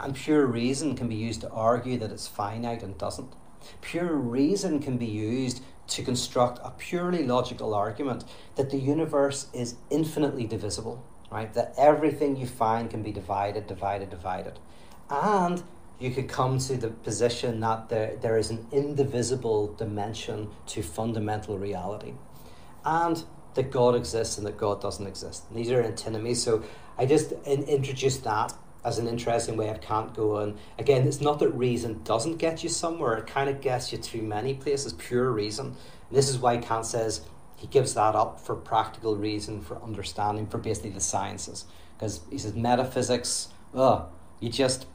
And 0.00 0.14
pure 0.14 0.46
reason 0.46 0.94
can 0.94 1.08
be 1.08 1.14
used 1.14 1.40
to 1.40 1.50
argue 1.50 1.98
that 1.98 2.12
it's 2.12 2.28
finite 2.28 2.82
and 2.82 2.96
doesn't. 2.96 3.32
Pure 3.80 4.14
reason 4.14 4.80
can 4.80 4.96
be 4.96 5.06
used 5.06 5.62
to 5.88 6.02
construct 6.02 6.58
a 6.62 6.70
purely 6.70 7.24
logical 7.24 7.74
argument 7.74 8.24
that 8.56 8.70
the 8.70 8.78
universe 8.78 9.48
is 9.52 9.76
infinitely 9.90 10.46
divisible, 10.46 11.04
right? 11.30 11.52
That 11.54 11.74
everything 11.76 12.36
you 12.36 12.46
find 12.46 12.90
can 12.90 13.02
be 13.02 13.10
divided, 13.10 13.66
divided, 13.66 14.10
divided. 14.10 14.58
And 15.10 15.62
you 15.98 16.10
could 16.10 16.28
come 16.28 16.58
to 16.58 16.76
the 16.76 16.88
position 16.88 17.60
that 17.60 17.88
there, 17.88 18.16
there 18.20 18.38
is 18.38 18.50
an 18.50 18.66
indivisible 18.70 19.74
dimension 19.74 20.50
to 20.66 20.82
fundamental 20.82 21.58
reality. 21.58 22.12
And 22.84 23.24
that 23.54 23.72
God 23.72 23.96
exists 23.96 24.38
and 24.38 24.46
that 24.46 24.56
God 24.56 24.80
doesn't 24.80 25.06
exist. 25.06 25.52
These 25.52 25.70
are 25.72 25.82
antinomies. 25.82 26.40
So 26.40 26.62
I 26.96 27.06
just 27.06 27.32
in, 27.44 27.64
introduced 27.64 28.22
that 28.24 28.52
as 28.88 28.98
an 28.98 29.06
interesting 29.06 29.56
way 29.56 29.68
of 29.68 29.80
Kant 29.80 30.14
going. 30.14 30.58
Again, 30.78 31.06
it's 31.06 31.20
not 31.20 31.38
that 31.40 31.50
reason 31.50 32.02
doesn't 32.02 32.38
get 32.38 32.62
you 32.62 32.70
somewhere, 32.70 33.16
it 33.18 33.26
kind 33.26 33.50
of 33.50 33.60
gets 33.60 33.92
you 33.92 33.98
to 33.98 34.22
many 34.22 34.54
places, 34.54 34.94
pure 34.94 35.30
reason. 35.30 35.76
This 36.10 36.28
is 36.28 36.38
why 36.38 36.56
Kant 36.56 36.86
says 36.86 37.20
he 37.56 37.66
gives 37.66 37.94
that 37.94 38.14
up 38.14 38.40
for 38.40 38.56
practical 38.56 39.16
reason, 39.16 39.60
for 39.60 39.82
understanding, 39.82 40.46
for 40.46 40.58
basically 40.58 40.90
the 40.90 41.00
sciences. 41.00 41.66
Because 41.96 42.22
he 42.30 42.38
says 42.38 42.54
metaphysics, 42.54 43.48
oh, 43.74 44.06
you 44.40 44.48
just, 44.48 44.86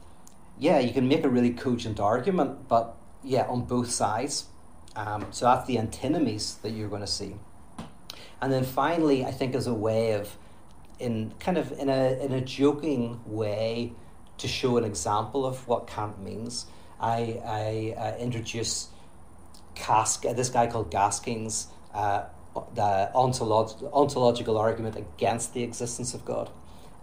yeah, 0.58 0.80
you 0.80 0.92
can 0.92 1.06
make 1.06 1.24
a 1.24 1.28
really 1.28 1.52
cogent 1.52 2.00
argument, 2.00 2.66
but 2.66 2.96
yeah, 3.22 3.46
on 3.46 3.64
both 3.64 3.90
sides. 3.90 4.46
Um, 4.96 5.26
so 5.30 5.44
that's 5.44 5.66
the 5.66 5.78
antinomies 5.78 6.56
that 6.62 6.70
you're 6.70 6.88
going 6.88 7.02
to 7.02 7.06
see. 7.06 7.36
And 8.40 8.52
then 8.52 8.64
finally, 8.64 9.24
I 9.24 9.30
think 9.30 9.54
as 9.54 9.66
a 9.66 9.74
way 9.74 10.12
of, 10.12 10.36
in 10.98 11.32
kind 11.40 11.58
of 11.58 11.72
in 11.72 11.88
a 11.88 12.18
in 12.24 12.32
a 12.32 12.40
joking 12.40 13.20
way, 13.26 13.92
to 14.38 14.48
show 14.48 14.76
an 14.76 14.84
example 14.84 15.44
of 15.44 15.66
what 15.66 15.86
Kant 15.86 16.20
means, 16.22 16.66
I 17.00 17.40
I 17.44 17.94
uh, 17.98 18.16
introduce 18.18 18.88
Kask, 19.74 20.22
this 20.22 20.48
guy 20.48 20.66
called 20.66 20.90
Gasking's 20.90 21.68
uh, 21.92 22.24
the 22.74 23.10
ontolog- 23.14 23.92
ontological 23.92 24.56
argument 24.56 24.96
against 24.96 25.54
the 25.54 25.62
existence 25.62 26.14
of 26.14 26.24
God, 26.24 26.50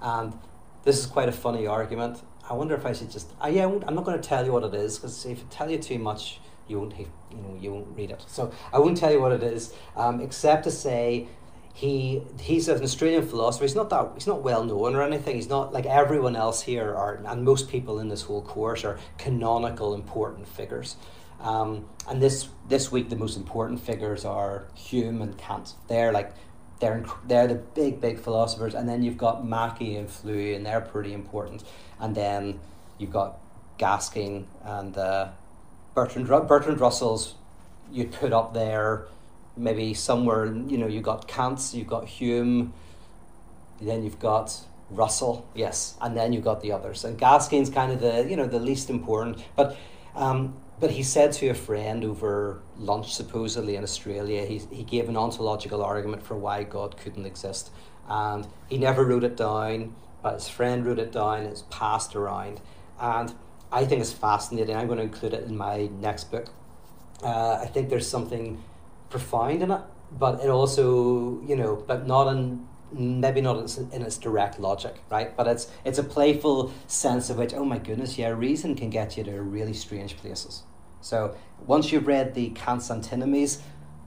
and 0.01 0.37
this 0.83 0.97
is 0.97 1.05
quite 1.05 1.29
a 1.29 1.33
funny 1.33 1.67
argument. 1.67 2.21
I 2.49 2.53
wonder 2.53 2.75
if 2.75 2.85
I 2.85 2.93
should 2.93 3.11
just. 3.11 3.31
I, 3.39 3.49
yeah, 3.49 3.65
I'm 3.65 3.95
not 3.95 4.03
going 4.03 4.19
to 4.19 4.27
tell 4.27 4.45
you 4.45 4.51
what 4.51 4.63
it 4.63 4.73
is 4.73 4.97
because 4.97 5.25
if 5.25 5.39
I 5.39 5.43
tell 5.49 5.69
you 5.69 5.77
too 5.77 5.99
much, 5.99 6.39
you 6.67 6.79
won't 6.79 6.97
you 6.97 7.07
know 7.31 7.57
you 7.59 7.73
won't 7.73 7.95
read 7.95 8.11
it. 8.11 8.23
So 8.27 8.51
I 8.73 8.79
won't 8.79 8.97
tell 8.97 9.11
you 9.11 9.21
what 9.21 9.31
it 9.31 9.43
is, 9.43 9.73
um, 9.95 10.21
except 10.21 10.63
to 10.63 10.71
say 10.71 11.27
he 11.73 12.21
he's 12.39 12.67
an 12.67 12.83
Australian 12.83 13.27
philosopher. 13.27 13.65
He's 13.65 13.75
not 13.75 13.89
that 13.89 14.11
he's 14.15 14.27
not 14.27 14.43
well 14.43 14.63
known 14.63 14.95
or 14.95 15.01
anything. 15.01 15.35
He's 15.35 15.49
not 15.49 15.73
like 15.73 15.85
everyone 15.85 16.35
else 16.35 16.61
here 16.61 16.93
are, 16.95 17.21
and 17.25 17.43
most 17.43 17.69
people 17.69 17.99
in 17.99 18.09
this 18.09 18.23
whole 18.23 18.41
course 18.41 18.83
are 18.83 18.99
canonical 19.17 19.93
important 19.93 20.47
figures. 20.47 20.95
Um, 21.39 21.85
and 22.07 22.21
this 22.21 22.49
this 22.67 22.91
week 22.91 23.09
the 23.09 23.15
most 23.15 23.37
important 23.37 23.79
figures 23.81 24.25
are 24.25 24.65
Hume 24.75 25.21
and 25.21 25.37
Kant. 25.37 25.73
They're 25.87 26.11
like 26.11 26.33
they're 26.79 27.03
they're 27.27 27.47
the 27.47 27.55
big 27.55 28.01
big 28.01 28.19
philosophers, 28.19 28.75
and 28.75 28.87
then 28.87 29.01
you've 29.01 29.17
got 29.17 29.45
Mackie 29.47 29.95
and 29.95 30.09
Flew, 30.09 30.53
and 30.53 30.65
they're 30.65 30.81
pretty 30.81 31.13
important. 31.13 31.63
And 31.99 32.15
then 32.15 32.59
you've 32.97 33.11
got 33.11 33.39
Gasking 33.77 34.47
and 34.63 34.97
uh, 34.97 35.29
Bertrand 35.95 36.27
Bertrand 36.27 36.79
Russell's 36.79 37.35
you 37.91 38.05
put 38.05 38.31
up 38.31 38.53
there 38.53 39.07
maybe 39.57 39.93
somewhere 39.93 40.45
you 40.45 40.77
know 40.77 40.87
you've 40.87 41.03
got 41.03 41.27
Kant, 41.27 41.71
you've 41.73 41.87
got 41.87 42.07
Hume, 42.07 42.73
then 43.81 44.03
you've 44.03 44.19
got 44.19 44.55
Russell, 44.89 45.47
yes, 45.55 45.95
and 46.01 46.15
then 46.15 46.33
you've 46.33 46.43
got 46.43 46.61
the 46.61 46.71
others. 46.71 47.03
And 47.03 47.17
Gasking's 47.17 47.69
kind 47.69 47.91
of 47.91 48.01
the 48.01 48.27
you 48.29 48.35
know 48.35 48.47
the 48.47 48.59
least 48.59 48.89
important, 48.89 49.43
but 49.55 49.77
um, 50.15 50.55
but 50.79 50.91
he 50.91 51.03
said 51.03 51.31
to 51.33 51.49
a 51.49 51.53
friend 51.53 52.03
over 52.03 52.61
lunch, 52.77 53.13
supposedly 53.13 53.75
in 53.75 53.83
Australia, 53.83 54.45
he 54.45 54.61
he 54.71 54.83
gave 54.83 55.09
an 55.09 55.17
ontological 55.17 55.83
argument 55.83 56.23
for 56.23 56.35
why 56.35 56.63
God 56.63 56.97
couldn't 56.97 57.25
exist, 57.25 57.71
and 58.07 58.47
he 58.69 58.77
never 58.77 59.05
wrote 59.05 59.23
it 59.23 59.37
down, 59.37 59.95
but 60.21 60.35
his 60.35 60.49
friend 60.49 60.85
wrote 60.85 60.99
it 60.99 61.11
down. 61.11 61.43
It's 61.43 61.63
passed 61.69 62.15
around, 62.15 62.61
and 62.99 63.33
I 63.71 63.85
think 63.85 64.01
it's 64.01 64.11
fascinating. 64.11 64.75
I'm 64.75 64.87
going 64.87 64.97
to 64.97 65.03
include 65.03 65.33
it 65.33 65.45
in 65.45 65.55
my 65.55 65.89
next 65.99 66.29
book. 66.31 66.47
Uh, 67.23 67.59
I 67.61 67.67
think 67.67 67.89
there's 67.89 68.09
something 68.09 68.61
profound 69.11 69.61
in 69.61 69.71
it, 69.71 69.81
but 70.11 70.43
it 70.43 70.49
also, 70.49 71.41
you 71.41 71.55
know, 71.55 71.83
but 71.87 72.07
not 72.07 72.27
in 72.29 72.67
maybe 72.93 73.39
not 73.39 73.77
in 73.93 74.01
its 74.01 74.17
direct 74.17 74.59
logic, 74.59 75.01
right? 75.09 75.35
But 75.35 75.47
it's 75.47 75.71
it's 75.85 75.99
a 75.99 76.03
playful 76.03 76.73
sense 76.87 77.29
of 77.29 77.37
which, 77.37 77.53
oh 77.53 77.65
my 77.65 77.77
goodness, 77.77 78.17
yeah, 78.17 78.29
reason 78.29 78.75
can 78.75 78.89
get 78.89 79.17
you 79.17 79.23
to 79.23 79.41
really 79.41 79.73
strange 79.73 80.17
places. 80.17 80.63
So 81.01 81.35
once 81.65 81.91
you've 81.91 82.07
read 82.07 82.33
the 82.33 82.49
Kant's 82.49 82.91
antinomies, 82.91 83.61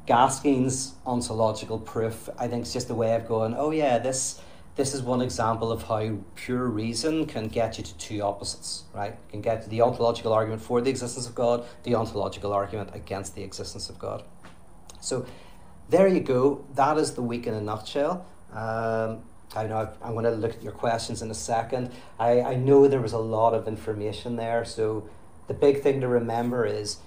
Gasking's 0.06 0.94
ontological 1.06 1.78
proof, 1.78 2.28
I 2.38 2.46
think, 2.46 2.66
is 2.66 2.72
just 2.72 2.90
a 2.90 2.94
way 2.94 3.14
of 3.14 3.26
going, 3.26 3.54
oh 3.56 3.70
yeah, 3.70 3.98
this 3.98 4.40
this 4.76 4.92
is 4.92 5.02
one 5.02 5.22
example 5.22 5.70
of 5.70 5.84
how 5.84 6.18
pure 6.34 6.66
reason 6.66 7.26
can 7.26 7.46
get 7.46 7.78
you 7.78 7.84
to 7.84 7.96
two 7.96 8.20
opposites, 8.22 8.84
right? 8.92 9.12
You 9.12 9.30
can 9.30 9.40
get 9.40 9.70
the 9.70 9.80
ontological 9.80 10.32
argument 10.32 10.62
for 10.62 10.80
the 10.80 10.90
existence 10.90 11.28
of 11.28 11.34
God, 11.34 11.64
the 11.84 11.94
ontological 11.94 12.52
argument 12.52 12.90
against 12.92 13.36
the 13.36 13.44
existence 13.44 13.88
of 13.88 14.00
God. 14.00 14.24
So 15.04 15.26
there 15.88 16.08
you 16.08 16.20
go. 16.20 16.64
That 16.74 16.96
is 16.98 17.14
the 17.14 17.22
week 17.22 17.46
in 17.46 17.54
a 17.54 17.60
nutshell. 17.60 18.26
Um, 18.52 19.22
I 19.54 19.66
know 19.66 19.92
I'm 20.02 20.12
going 20.12 20.24
to 20.24 20.30
look 20.30 20.54
at 20.54 20.62
your 20.62 20.72
questions 20.72 21.22
in 21.22 21.30
a 21.30 21.34
second. 21.34 21.92
I, 22.18 22.40
I 22.40 22.54
know 22.56 22.88
there 22.88 23.00
was 23.00 23.12
a 23.12 23.18
lot 23.18 23.54
of 23.54 23.68
information 23.68 24.36
there. 24.36 24.64
So 24.64 25.08
the 25.46 25.54
big 25.54 25.82
thing 25.82 26.00
to 26.00 26.08
remember 26.08 26.64
is 26.64 26.98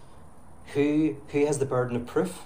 who 0.73 1.17
who 1.29 1.45
has 1.45 1.59
the 1.59 1.65
burden 1.65 1.95
of 1.95 2.05
proof 2.05 2.45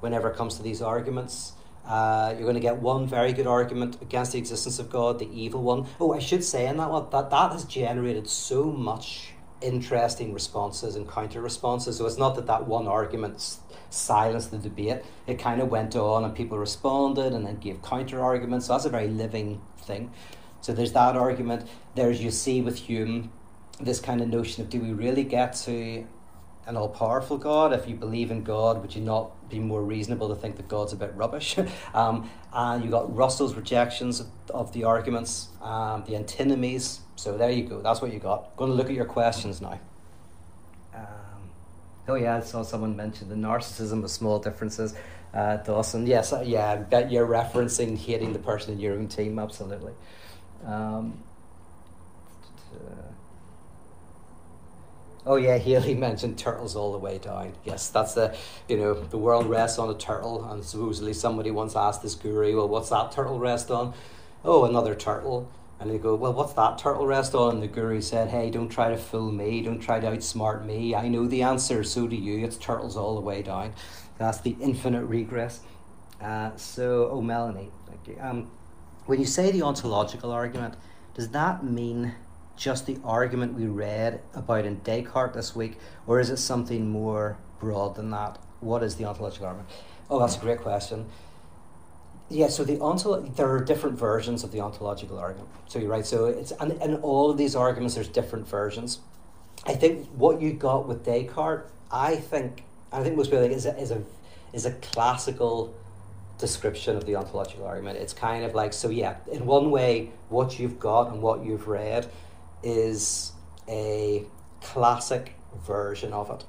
whenever 0.00 0.30
it 0.30 0.36
comes 0.36 0.56
to 0.56 0.62
these 0.62 0.80
arguments. 0.80 1.52
Uh, 1.84 2.34
you're 2.34 2.42
going 2.42 2.54
to 2.54 2.60
get 2.60 2.76
one 2.76 3.06
very 3.06 3.32
good 3.32 3.46
argument 3.46 4.00
against 4.02 4.32
the 4.32 4.38
existence 4.38 4.78
of 4.78 4.90
God, 4.90 5.18
the 5.18 5.30
evil 5.32 5.62
one. 5.62 5.86
Oh, 5.98 6.12
I 6.12 6.18
should 6.18 6.44
say 6.44 6.66
in 6.66 6.76
that 6.76 6.90
one 6.90 7.06
that 7.10 7.30
that 7.30 7.52
has 7.52 7.64
generated 7.64 8.28
so 8.28 8.64
much 8.64 9.32
interesting 9.60 10.32
responses 10.32 10.96
and 10.96 11.08
counter 11.08 11.40
responses. 11.40 11.96
So 11.96 12.06
it's 12.06 12.18
not 12.18 12.34
that 12.36 12.46
that 12.46 12.66
one 12.66 12.86
argument 12.86 13.56
silenced 13.90 14.50
the 14.50 14.58
debate. 14.58 15.02
It 15.26 15.38
kind 15.38 15.60
of 15.60 15.68
went 15.68 15.96
on 15.96 16.24
and 16.24 16.34
people 16.34 16.58
responded 16.58 17.32
and 17.32 17.46
then 17.46 17.56
gave 17.56 17.82
counter 17.82 18.20
arguments. 18.20 18.66
So 18.66 18.74
that's 18.74 18.84
a 18.84 18.90
very 18.90 19.08
living 19.08 19.60
thing. 19.78 20.12
So 20.60 20.72
there's 20.72 20.92
that 20.92 21.16
argument. 21.16 21.68
There's 21.94 22.22
you 22.22 22.30
see 22.30 22.60
with 22.60 22.78
Hume 22.78 23.32
this 23.80 24.00
kind 24.00 24.20
of 24.20 24.28
notion 24.28 24.64
of 24.64 24.70
do 24.70 24.80
we 24.80 24.92
really 24.92 25.22
get 25.22 25.54
to 25.54 26.04
an 26.68 26.76
all 26.76 26.88
powerful 26.88 27.38
God. 27.38 27.72
If 27.72 27.88
you 27.88 27.96
believe 27.96 28.30
in 28.30 28.44
God, 28.44 28.82
would 28.82 28.94
you 28.94 29.00
not 29.00 29.48
be 29.48 29.58
more 29.58 29.82
reasonable 29.82 30.28
to 30.28 30.34
think 30.34 30.56
that 30.56 30.68
God's 30.68 30.92
a 30.92 30.96
bit 30.96 31.14
rubbish? 31.14 31.56
um, 31.94 32.30
and 32.52 32.84
you 32.84 32.90
got 32.90 33.14
Russell's 33.14 33.54
rejections 33.54 34.20
of, 34.20 34.26
of 34.50 34.72
the 34.74 34.84
arguments, 34.84 35.48
um, 35.62 36.04
the 36.06 36.14
antinomies. 36.14 37.00
So 37.18 37.36
there 37.36 37.50
you 37.50 37.64
go. 37.64 37.82
That's 37.82 38.00
what 38.00 38.12
you 38.12 38.20
got. 38.20 38.56
Going 38.56 38.70
to 38.70 38.76
look 38.76 38.86
at 38.86 38.94
your 38.94 39.04
questions 39.04 39.60
now. 39.60 39.80
Um, 40.94 41.50
oh 42.06 42.14
yeah, 42.14 42.36
I 42.36 42.40
saw 42.40 42.62
someone 42.62 42.94
mention 42.94 43.28
the 43.28 43.34
narcissism 43.34 44.04
of 44.04 44.10
small 44.10 44.38
differences. 44.38 44.94
Uh, 45.34 45.56
Dawson, 45.56 46.06
yes, 46.06 46.32
uh, 46.32 46.42
yeah, 46.46 46.76
bet 46.76 47.10
you're 47.10 47.26
referencing 47.26 47.98
hating 47.98 48.34
the 48.34 48.38
person 48.38 48.74
in 48.74 48.78
your 48.78 48.94
own 48.94 49.08
team. 49.08 49.38
Absolutely. 49.40 49.94
Um, 50.64 51.24
Oh 55.26 55.36
yeah, 55.36 55.58
Haley 55.58 55.94
mentioned 56.08 56.38
turtles 56.38 56.76
all 56.76 56.92
the 56.92 56.98
way 56.98 57.18
down. 57.18 57.52
Yes, 57.64 57.90
that's 57.90 58.14
the 58.14 58.34
you 58.68 58.78
know 58.78 58.94
the 58.94 59.18
world 59.18 59.46
rests 59.46 59.78
on 59.78 59.90
a 59.90 59.98
turtle, 59.98 60.44
and 60.50 60.64
supposedly 60.64 61.12
somebody 61.12 61.50
once 61.50 61.76
asked 61.76 62.02
this 62.02 62.14
guru, 62.14 62.56
"Well, 62.56 62.68
what's 62.68 62.88
that 62.90 63.12
turtle 63.12 63.38
rest 63.38 63.70
on?" 63.70 63.92
Oh, 64.44 64.64
another 64.64 64.94
turtle. 64.94 65.50
And 65.80 65.90
they 65.90 65.98
go, 65.98 66.14
well, 66.16 66.32
what's 66.32 66.54
that 66.54 66.78
turtle 66.78 67.06
rest 67.06 67.34
on? 67.34 67.54
And 67.54 67.62
the 67.62 67.68
guru 67.68 68.00
said, 68.00 68.28
hey, 68.28 68.50
don't 68.50 68.68
try 68.68 68.90
to 68.90 68.96
fool 68.96 69.30
me, 69.30 69.62
don't 69.62 69.78
try 69.78 70.00
to 70.00 70.08
outsmart 70.08 70.64
me. 70.64 70.94
I 70.94 71.06
know 71.08 71.26
the 71.26 71.42
answer, 71.42 71.84
so 71.84 72.08
do 72.08 72.16
you. 72.16 72.44
It's 72.44 72.56
turtles 72.56 72.96
all 72.96 73.14
the 73.14 73.20
way 73.20 73.42
down. 73.42 73.74
That's 74.18 74.40
the 74.40 74.56
infinite 74.60 75.04
regress. 75.04 75.60
Uh, 76.20 76.56
so, 76.56 77.08
oh, 77.12 77.22
Melanie, 77.22 77.70
thank 77.86 78.08
you. 78.08 78.16
Um, 78.20 78.50
when 79.06 79.20
you 79.20 79.26
say 79.26 79.52
the 79.52 79.62
ontological 79.62 80.32
argument, 80.32 80.74
does 81.14 81.28
that 81.28 81.64
mean 81.64 82.14
just 82.56 82.86
the 82.86 82.98
argument 83.04 83.54
we 83.54 83.66
read 83.66 84.20
about 84.34 84.64
in 84.64 84.80
Descartes 84.80 85.34
this 85.34 85.54
week, 85.54 85.78
or 86.08 86.18
is 86.18 86.28
it 86.28 86.38
something 86.38 86.90
more 86.90 87.38
broad 87.60 87.94
than 87.94 88.10
that? 88.10 88.38
What 88.58 88.82
is 88.82 88.96
the 88.96 89.04
ontological 89.04 89.46
argument? 89.46 89.70
Oh, 90.10 90.18
that's 90.18 90.36
a 90.36 90.40
great 90.40 90.60
question. 90.60 91.06
Yeah, 92.30 92.48
so 92.48 92.62
the 92.62 92.76
ontolo- 92.76 93.34
there 93.36 93.48
are 93.48 93.60
different 93.64 93.98
versions 93.98 94.44
of 94.44 94.52
the 94.52 94.60
ontological 94.60 95.18
argument. 95.18 95.48
So 95.66 95.78
you're 95.78 95.88
right. 95.88 96.04
So 96.04 96.26
it's 96.26 96.52
and 96.52 96.72
in 96.82 96.96
all 96.96 97.30
of 97.30 97.38
these 97.38 97.56
arguments, 97.56 97.94
there's 97.94 98.08
different 98.08 98.46
versions. 98.46 99.00
I 99.64 99.74
think 99.74 100.06
what 100.08 100.40
you 100.40 100.52
got 100.52 100.86
with 100.86 101.04
Descartes, 101.04 101.70
I 101.90 102.16
think, 102.16 102.64
I 102.92 103.02
think 103.02 103.16
most 103.16 103.30
people 103.30 103.40
think 103.40 103.54
is 103.54 103.66
a, 103.66 103.76
is 103.78 103.90
a 103.90 104.02
is 104.52 104.66
a 104.66 104.72
classical 104.72 105.74
description 106.38 106.96
of 106.96 107.06
the 107.06 107.16
ontological 107.16 107.66
argument. 107.66 107.98
It's 107.98 108.12
kind 108.12 108.44
of 108.44 108.54
like 108.54 108.74
so. 108.74 108.90
Yeah, 108.90 109.16
in 109.32 109.46
one 109.46 109.70
way, 109.70 110.10
what 110.28 110.58
you've 110.58 110.78
got 110.78 111.10
and 111.10 111.22
what 111.22 111.44
you've 111.44 111.66
read 111.66 112.10
is 112.62 113.32
a 113.68 114.24
classic 114.60 115.34
version 115.66 116.12
of 116.12 116.30
it. 116.30 116.44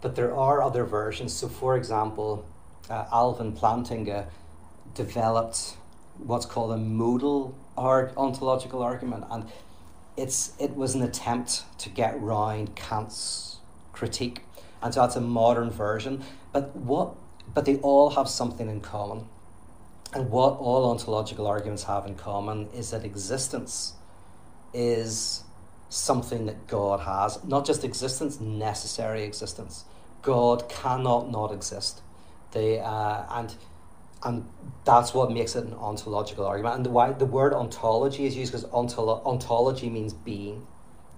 But 0.00 0.14
there 0.14 0.34
are 0.34 0.62
other 0.62 0.84
versions. 0.84 1.32
So, 1.32 1.48
for 1.48 1.76
example, 1.76 2.46
uh, 2.90 3.06
Alvin 3.12 3.52
Plantinga 3.52 4.26
developed 4.94 5.76
what's 6.18 6.46
called 6.46 6.72
a 6.72 6.76
modal 6.76 7.56
arg- 7.76 8.12
ontological 8.16 8.82
argument, 8.82 9.24
and 9.30 9.46
it's 10.16 10.52
it 10.58 10.76
was 10.76 10.94
an 10.94 11.02
attempt 11.02 11.64
to 11.78 11.88
get 11.88 12.20
round 12.20 12.76
Kant's 12.76 13.58
critique, 13.92 14.42
and 14.82 14.94
so 14.94 15.00
that's 15.00 15.16
a 15.16 15.20
modern 15.20 15.70
version. 15.70 16.22
But 16.52 16.74
what? 16.76 17.14
But 17.52 17.64
they 17.64 17.76
all 17.76 18.10
have 18.10 18.28
something 18.28 18.68
in 18.68 18.80
common. 18.80 19.26
And 20.14 20.30
what 20.30 20.58
all 20.58 20.90
ontological 20.90 21.46
arguments 21.46 21.84
have 21.84 22.06
in 22.06 22.14
common 22.14 22.68
is 22.72 22.90
that 22.92 23.04
existence 23.04 23.94
is 24.72 25.42
something 25.88 26.46
that 26.46 26.66
God 26.68 27.00
has, 27.00 27.42
not 27.44 27.66
just 27.66 27.84
existence, 27.84 28.40
necessary 28.40 29.24
existence. 29.24 29.84
God 30.22 30.68
cannot 30.68 31.30
not 31.30 31.52
exist. 31.52 32.00
They, 32.52 32.78
uh, 32.78 33.24
and 33.30 33.54
and 34.24 34.48
that's 34.84 35.14
what 35.14 35.30
makes 35.30 35.54
it 35.54 35.64
an 35.64 35.74
ontological 35.74 36.46
argument. 36.46 36.76
And 36.76 36.86
the 36.86 36.90
why 36.90 37.12
the 37.12 37.26
word 37.26 37.52
ontology 37.52 38.26
is 38.26 38.36
used 38.36 38.52
because 38.52 38.66
ontolo- 38.70 39.24
ontology 39.24 39.90
means 39.90 40.12
being. 40.12 40.66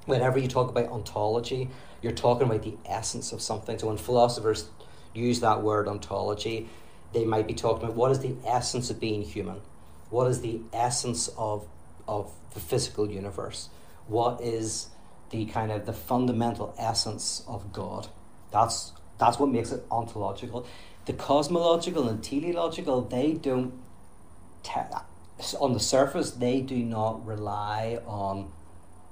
Whenever 0.06 0.38
you 0.38 0.48
talk 0.48 0.70
about 0.70 0.88
ontology, 0.88 1.68
you're 2.02 2.12
talking 2.12 2.46
about 2.46 2.62
the 2.62 2.76
essence 2.84 3.32
of 3.32 3.42
something. 3.42 3.78
So 3.78 3.88
when 3.88 3.96
philosophers 3.96 4.68
use 5.14 5.40
that 5.40 5.62
word 5.62 5.88
ontology, 5.88 6.68
they 7.12 7.24
might 7.24 7.46
be 7.46 7.54
talking 7.54 7.84
about 7.84 7.96
what 7.96 8.10
is 8.12 8.20
the 8.20 8.36
essence 8.46 8.90
of 8.90 9.00
being 9.00 9.22
human, 9.22 9.60
what 10.10 10.26
is 10.28 10.40
the 10.40 10.60
essence 10.72 11.28
of 11.36 11.66
of 12.06 12.32
the 12.54 12.60
physical 12.60 13.10
universe, 13.10 13.68
what 14.06 14.40
is 14.40 14.88
the 15.30 15.46
kind 15.46 15.72
of 15.72 15.86
the 15.86 15.92
fundamental 15.92 16.74
essence 16.78 17.42
of 17.48 17.72
God. 17.72 18.08
That's 18.52 18.92
that's 19.18 19.38
what 19.38 19.48
makes 19.48 19.72
it 19.72 19.84
ontological. 19.90 20.66
The 21.06 21.12
cosmological 21.12 22.08
and 22.08 22.22
teleological, 22.22 23.02
they 23.02 23.32
don't 23.32 23.72
te- 24.62 24.80
on 25.60 25.72
the 25.72 25.80
surface 25.80 26.32
they 26.32 26.60
do 26.60 26.76
not 26.76 27.24
rely 27.26 28.00
on 28.06 28.50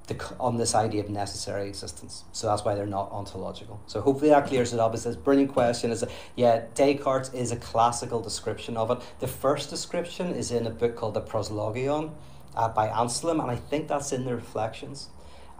the, 0.07 0.35
on 0.39 0.59
this 0.59 0.75
idea 0.75 1.03
of 1.03 1.09
necessary 1.09 1.67
existence. 1.69 2.25
So 2.33 2.47
that's 2.47 2.65
why 2.65 2.75
they're 2.75 2.85
not 2.87 3.11
ontological. 3.11 3.81
So 3.87 4.01
hopefully 4.01 4.31
that 4.31 4.47
clears 4.47 4.73
it 4.73 4.81
up. 4.81 4.93
It's 4.95 5.07
a 5.07 5.17
brilliant 5.17 5.53
question. 5.53 5.91
Is 5.91 6.05
yeah, 6.37 6.65
Descartes 6.75 7.33
is 7.33 7.53
a 7.53 7.57
classical 7.57 8.21
description 8.21 8.77
of 8.77 8.91
it. 8.91 8.99
The 9.21 9.29
first 9.29 9.71
description 9.71 10.35
is 10.35 10.51
in 10.51 10.67
a 10.67 10.71
book 10.71 10.97
called 10.97 11.15
the 11.15 11.23
Proslogion 11.23 12.11
uh, 12.55 12.69
by 12.69 12.89
Anselm, 12.89 13.41
and 13.41 13.51
I 13.51 13.57
think 13.57 13.89
that's 13.89 14.13
in 14.13 14.25
the 14.25 14.35
Reflections. 14.35 15.09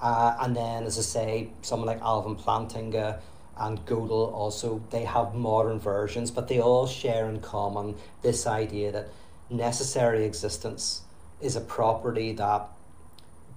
Uh, 0.03 0.37
and 0.41 0.55
then, 0.55 0.85
as 0.85 0.99
I 0.99 1.03
say, 1.03 1.51
someone 1.63 1.87
like 1.87 2.03
Alvin 2.03 2.37
Plantinga 2.37 3.21
and 3.57 3.85
Gödel 3.87 4.33
also, 4.33 4.83
they 4.91 5.05
have 5.05 5.35
modern 5.35 5.79
versions, 5.79 6.31
but 6.31 6.49
they 6.49 6.61
all 6.61 6.87
share 6.87 7.29
in 7.29 7.41
common 7.41 7.95
this 8.23 8.47
idea 8.47 8.91
that 8.91 9.09
necessary 9.49 10.25
existence 10.25 11.03
is 11.41 11.55
a 11.55 11.61
property 11.61 12.33
that 12.33 12.69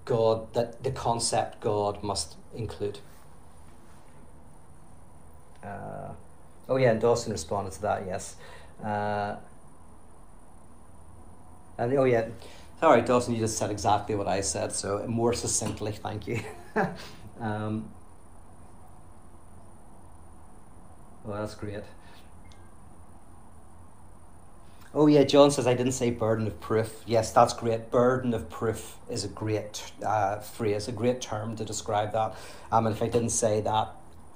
God, 0.05 0.53
that 0.53 0.83
the 0.83 0.91
concept 0.91 1.59
God 1.61 2.03
must 2.03 2.35
include. 2.55 2.99
Uh, 5.63 6.11
oh 6.69 6.77
yeah, 6.77 6.91
and 6.91 7.01
Dawson 7.01 7.31
responded 7.31 7.73
to 7.73 7.81
that. 7.81 8.05
Yes, 8.05 8.35
uh, 8.83 9.35
and 11.77 11.93
oh 11.97 12.05
yeah, 12.05 12.27
sorry, 12.79 13.01
Dawson, 13.01 13.33
you 13.33 13.39
just 13.39 13.57
said 13.57 13.71
exactly 13.71 14.15
what 14.15 14.27
I 14.27 14.41
said. 14.41 14.71
So 14.71 15.03
more 15.07 15.33
succinctly, 15.33 15.91
thank 15.91 16.27
you. 16.27 16.39
um, 17.39 17.89
well, 21.27 21.41
that's 21.41 21.55
great. 21.55 21.83
Oh 24.93 25.07
yeah, 25.07 25.23
John 25.23 25.51
says 25.51 25.67
I 25.67 25.73
didn't 25.73 25.91
say 25.91 26.09
burden 26.09 26.47
of 26.47 26.59
proof. 26.61 27.03
Yes, 27.05 27.31
that's 27.31 27.53
great. 27.53 27.91
Burden 27.91 28.33
of 28.33 28.49
proof 28.49 28.95
is 29.09 29.25
a 29.25 29.27
great 29.27 29.91
uh, 30.03 30.39
phrase, 30.39 30.87
a 30.87 30.93
great 30.93 31.19
term 31.21 31.55
to 31.57 31.65
describe 31.65 32.13
that. 32.13 32.35
Um, 32.71 32.87
and 32.87 32.95
if 32.95 33.03
I 33.03 33.09
didn't 33.09 33.29
say 33.29 33.59
that, 33.61 33.89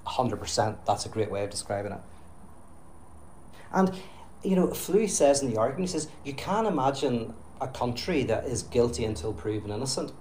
hundred 0.05 0.37
percent, 0.37 0.85
that's 0.85 1.05
a 1.05 1.09
great 1.09 1.31
way 1.31 1.45
of 1.45 1.49
describing 1.49 1.93
it. 1.93 2.01
And 3.71 3.97
you 4.43 4.57
know, 4.57 4.67
Flew 4.67 5.07
says 5.07 5.41
in 5.41 5.49
the 5.49 5.57
argument, 5.57 5.89
he 5.89 5.93
says 5.93 6.09
you 6.25 6.33
can't 6.33 6.67
imagine 6.67 7.33
a 7.61 7.67
country 7.67 8.23
that 8.23 8.45
is 8.45 8.63
guilty 8.63 9.05
until 9.05 9.31
proven 9.31 9.71
innocent. 9.71 10.11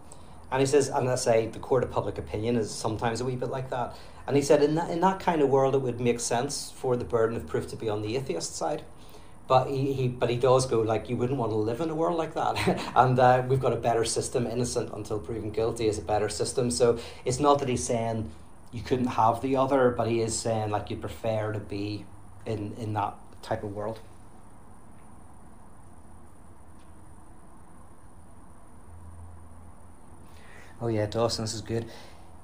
And 0.53 0.61
he 0.61 0.67
says, 0.67 0.89
and 0.89 1.09
I 1.09 1.15
say 1.15 1.47
the 1.47 1.59
court 1.59 1.85
of 1.85 1.91
public 1.91 2.19
opinion 2.19 2.57
is 2.57 2.71
sometimes 2.71 3.21
a 3.21 3.25
wee 3.25 3.37
bit 3.37 3.51
like 3.51 3.71
that. 3.71 3.97
And 4.31 4.37
he 4.37 4.45
said, 4.45 4.63
in 4.63 4.77
that, 4.77 4.89
in 4.91 5.01
that 5.01 5.19
kind 5.19 5.43
of 5.43 5.49
world, 5.49 5.75
it 5.75 5.79
would 5.79 6.01
make 6.01 6.21
sense 6.21 6.73
for 6.77 6.95
the 6.95 7.05
burden 7.05 7.37
of 7.37 7.49
proof 7.49 7.67
to 7.71 7.75
be 7.75 7.89
on 7.89 8.01
the 8.01 8.17
atheist 8.17 8.55
side. 8.55 8.85
But 9.49 9.69
he, 9.69 9.93
he 9.93 10.07
but 10.07 10.31
he 10.31 10.37
does 10.37 10.67
go 10.67 10.83
like 10.83 11.11
you 11.11 11.17
wouldn't 11.17 11.37
want 11.37 11.51
to 11.51 11.57
live 11.57 11.81
in 11.81 11.91
a 11.91 11.97
world 11.97 12.17
like 12.17 12.35
that. 12.35 12.81
And 12.95 13.19
uh, 13.19 13.43
we've 13.49 13.59
got 13.59 13.73
a 13.73 13.77
better 13.77 14.05
system. 14.05 14.47
Innocent 14.47 14.93
until 14.95 15.19
proven 15.19 15.51
guilty 15.51 15.89
is 15.89 15.99
a 15.99 16.03
better 16.03 16.29
system. 16.29 16.71
So 16.71 17.01
it's 17.25 17.41
not 17.41 17.59
that 17.59 17.69
he's 17.69 17.83
saying 17.83 18.31
you 18.71 18.83
couldn't 18.83 19.09
have 19.09 19.41
the 19.41 19.57
other 19.57 19.91
but 19.91 20.07
he 20.07 20.21
is 20.21 20.39
saying 20.39 20.71
like 20.71 20.91
you'd 20.91 21.01
prefer 21.01 21.53
to 21.53 21.59
be 21.59 22.05
in 22.47 22.73
in 22.79 22.93
that 22.93 23.17
type 23.43 23.65
of 23.65 23.75
world. 23.75 23.99
Oh 30.81 30.87
yeah 30.87 31.07
dawson 31.07 31.43
this 31.43 31.53
is 31.53 31.63
good 31.63 31.87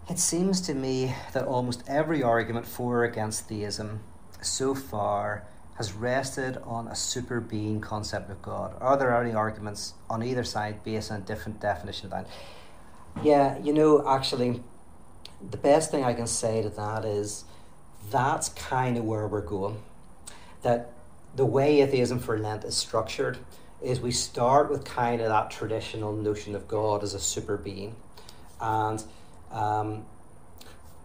it 0.08 0.18
seems 0.18 0.60
to 0.62 0.74
me 0.74 1.14
that 1.32 1.44
almost 1.44 1.82
every 1.88 2.22
argument 2.22 2.66
for 2.66 3.00
or 3.00 3.04
against 3.04 3.48
theism 3.48 4.00
so 4.40 4.74
far 4.74 5.44
has 5.76 5.92
rested 5.92 6.56
on 6.64 6.88
a 6.88 6.94
super 6.94 7.40
being 7.40 7.80
concept 7.80 8.30
of 8.30 8.40
God? 8.40 8.74
Are 8.80 8.96
there 8.96 9.14
any 9.20 9.34
arguments 9.34 9.94
on 10.08 10.22
either 10.22 10.44
side 10.44 10.82
based 10.84 11.10
on 11.10 11.20
a 11.20 11.24
different 11.24 11.60
definition 11.60 12.06
of 12.06 12.12
that? 12.12 12.26
Yeah, 13.22 13.58
you 13.58 13.72
know, 13.72 14.06
actually, 14.08 14.62
the 15.50 15.56
best 15.56 15.90
thing 15.90 16.04
I 16.04 16.14
can 16.14 16.26
say 16.26 16.62
to 16.62 16.70
that 16.70 17.04
is 17.04 17.44
that's 18.10 18.48
kind 18.50 18.96
of 18.96 19.04
where 19.04 19.26
we're 19.26 19.40
going. 19.40 19.82
That 20.62 20.92
the 21.34 21.44
way 21.44 21.80
atheism 21.82 22.20
for 22.20 22.38
Lent 22.38 22.64
is 22.64 22.76
structured 22.76 23.38
is 23.82 24.00
we 24.00 24.12
start 24.12 24.70
with 24.70 24.84
kind 24.84 25.20
of 25.20 25.28
that 25.28 25.50
traditional 25.50 26.12
notion 26.12 26.54
of 26.54 26.66
God 26.66 27.02
as 27.02 27.12
a 27.12 27.20
super 27.20 27.56
being. 27.56 27.96
And 28.60 29.02
um, 29.56 30.04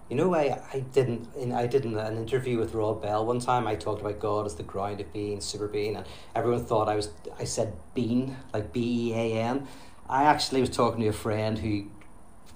you 0.09 0.17
know, 0.17 0.35
I, 0.35 0.61
I 0.73 0.79
didn't 0.79 1.33
in 1.37 1.53
I 1.53 1.67
did 1.67 1.85
an 1.85 2.17
interview 2.17 2.59
with 2.59 2.73
Rob 2.73 3.01
Bell 3.01 3.25
one 3.25 3.39
time. 3.39 3.65
I 3.65 3.75
talked 3.75 4.01
about 4.01 4.19
God 4.19 4.45
as 4.45 4.55
the 4.55 4.63
ground 4.63 4.99
of 4.99 5.13
being, 5.13 5.39
super 5.39 5.69
being, 5.69 5.95
and 5.95 6.05
everyone 6.35 6.65
thought 6.65 6.89
I 6.89 6.95
was 6.95 7.09
I 7.39 7.45
said 7.45 7.73
bean 7.93 8.35
like 8.53 8.73
B 8.73 9.11
E 9.11 9.13
A 9.13 9.41
N. 9.41 9.67
I 10.09 10.25
actually 10.25 10.59
was 10.59 10.69
talking 10.69 10.99
to 11.01 11.07
a 11.07 11.13
friend 11.13 11.57
who 11.57 11.85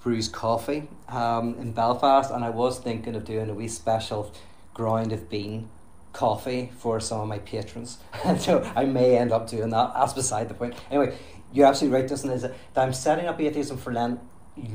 brews 0.02 0.28
coffee 0.28 0.88
um, 1.08 1.56
in 1.58 1.72
Belfast, 1.72 2.30
and 2.30 2.44
I 2.44 2.50
was 2.50 2.78
thinking 2.78 3.16
of 3.16 3.24
doing 3.24 3.48
a 3.48 3.54
wee 3.54 3.68
special 3.68 4.32
ground 4.74 5.12
of 5.12 5.30
bean 5.30 5.70
coffee 6.12 6.70
for 6.76 7.00
some 7.00 7.22
of 7.22 7.28
my 7.28 7.38
patrons. 7.38 7.98
so 8.38 8.70
I 8.76 8.84
may 8.84 9.16
end 9.16 9.32
up 9.32 9.48
doing 9.48 9.70
that. 9.70 9.94
That's 9.94 10.12
beside 10.12 10.50
the 10.50 10.54
point. 10.54 10.74
Anyway, 10.90 11.16
you're 11.52 11.66
absolutely 11.66 11.98
right, 11.98 12.08
Dustin. 12.08 12.30
Is 12.32 12.42
that 12.42 12.54
I'm 12.76 12.92
setting 12.92 13.26
up 13.26 13.40
atheism 13.40 13.78
for 13.78 13.94
Lent, 13.94 14.20